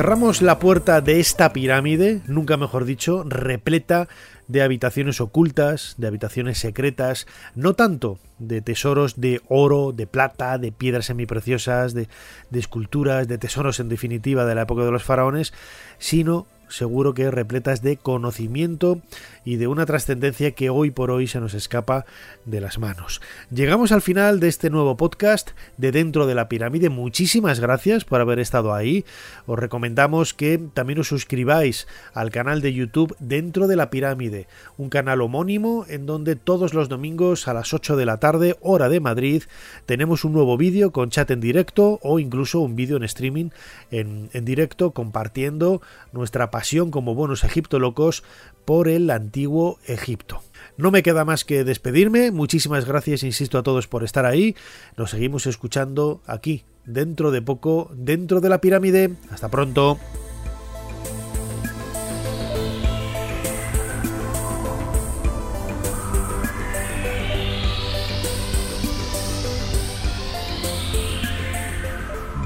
Cerramos 0.01 0.41
la 0.41 0.57
puerta 0.57 0.99
de 0.99 1.19
esta 1.19 1.53
pirámide, 1.53 2.21
nunca 2.25 2.57
mejor 2.57 2.85
dicho, 2.85 3.23
repleta 3.23 4.07
de 4.47 4.63
habitaciones 4.63 5.21
ocultas, 5.21 5.93
de 5.99 6.07
habitaciones 6.07 6.57
secretas, 6.57 7.27
no 7.53 7.75
tanto 7.75 8.17
de 8.39 8.61
tesoros 8.61 9.21
de 9.21 9.41
oro, 9.47 9.91
de 9.91 10.07
plata, 10.07 10.57
de 10.57 10.71
piedras 10.71 11.05
semipreciosas, 11.05 11.93
de, 11.93 12.07
de 12.49 12.59
esculturas, 12.59 13.27
de 13.27 13.37
tesoros 13.37 13.79
en 13.79 13.89
definitiva 13.89 14.43
de 14.45 14.55
la 14.55 14.63
época 14.63 14.83
de 14.85 14.91
los 14.91 15.03
faraones, 15.03 15.53
sino 15.99 16.47
seguro 16.71 17.13
que 17.13 17.29
repletas 17.31 17.81
de 17.81 17.97
conocimiento 17.97 19.01
y 19.43 19.57
de 19.57 19.67
una 19.67 19.85
trascendencia 19.85 20.51
que 20.51 20.69
hoy 20.69 20.91
por 20.91 21.11
hoy 21.11 21.27
se 21.27 21.39
nos 21.39 21.53
escapa 21.53 22.05
de 22.45 22.61
las 22.61 22.79
manos. 22.79 23.21
Llegamos 23.51 23.91
al 23.91 24.01
final 24.01 24.39
de 24.39 24.47
este 24.47 24.69
nuevo 24.69 24.97
podcast 24.97 25.51
de 25.77 25.91
Dentro 25.91 26.27
de 26.27 26.35
la 26.35 26.47
Pirámide. 26.49 26.89
Muchísimas 26.89 27.59
gracias 27.59 28.05
por 28.05 28.21
haber 28.21 28.39
estado 28.39 28.73
ahí. 28.73 29.05
Os 29.45 29.59
recomendamos 29.59 30.33
que 30.33 30.59
también 30.73 30.99
os 30.99 31.07
suscribáis 31.07 31.87
al 32.13 32.31
canal 32.31 32.61
de 32.61 32.73
YouTube 32.73 33.15
Dentro 33.19 33.67
de 33.67 33.75
la 33.75 33.89
Pirámide, 33.89 34.47
un 34.77 34.89
canal 34.89 35.21
homónimo 35.21 35.85
en 35.87 36.05
donde 36.05 36.35
todos 36.35 36.73
los 36.73 36.89
domingos 36.89 37.47
a 37.47 37.53
las 37.53 37.73
8 37.73 37.95
de 37.95 38.05
la 38.05 38.17
tarde, 38.17 38.57
hora 38.61 38.89
de 38.89 38.99
Madrid, 38.99 39.43
tenemos 39.85 40.23
un 40.23 40.33
nuevo 40.33 40.57
vídeo 40.57 40.91
con 40.91 41.09
chat 41.09 41.29
en 41.31 41.41
directo 41.41 41.99
o 42.01 42.19
incluso 42.19 42.59
un 42.59 42.75
vídeo 42.75 42.97
en 42.97 43.03
streaming 43.03 43.49
en, 43.89 44.29
en 44.33 44.45
directo 44.45 44.91
compartiendo 44.91 45.81
nuestra 46.11 46.51
como 46.91 47.15
buenos 47.15 47.43
egiptolocos 47.43 48.23
por 48.65 48.87
el 48.87 49.09
antiguo 49.09 49.79
Egipto. 49.85 50.41
No 50.77 50.91
me 50.91 51.03
queda 51.03 51.25
más 51.25 51.43
que 51.43 51.63
despedirme. 51.63 52.31
Muchísimas 52.31 52.85
gracias, 52.85 53.23
insisto, 53.23 53.57
a 53.57 53.63
todos 53.63 53.87
por 53.87 54.03
estar 54.03 54.25
ahí. 54.25 54.55
Nos 54.95 55.11
seguimos 55.11 55.47
escuchando 55.47 56.21
aquí, 56.25 56.63
dentro 56.85 57.31
de 57.31 57.41
poco, 57.41 57.91
dentro 57.93 58.41
de 58.41 58.49
la 58.49 58.61
pirámide. 58.61 59.11
Hasta 59.31 59.49
pronto. 59.49 59.99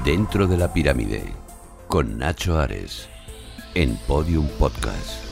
Dentro 0.04 0.46
de 0.46 0.56
la 0.56 0.72
pirámide, 0.72 1.24
con 1.88 2.18
Nacho 2.18 2.60
Ares, 2.60 3.08
en 3.76 3.98
Podium 4.06 4.48
Podcast. 4.58 5.25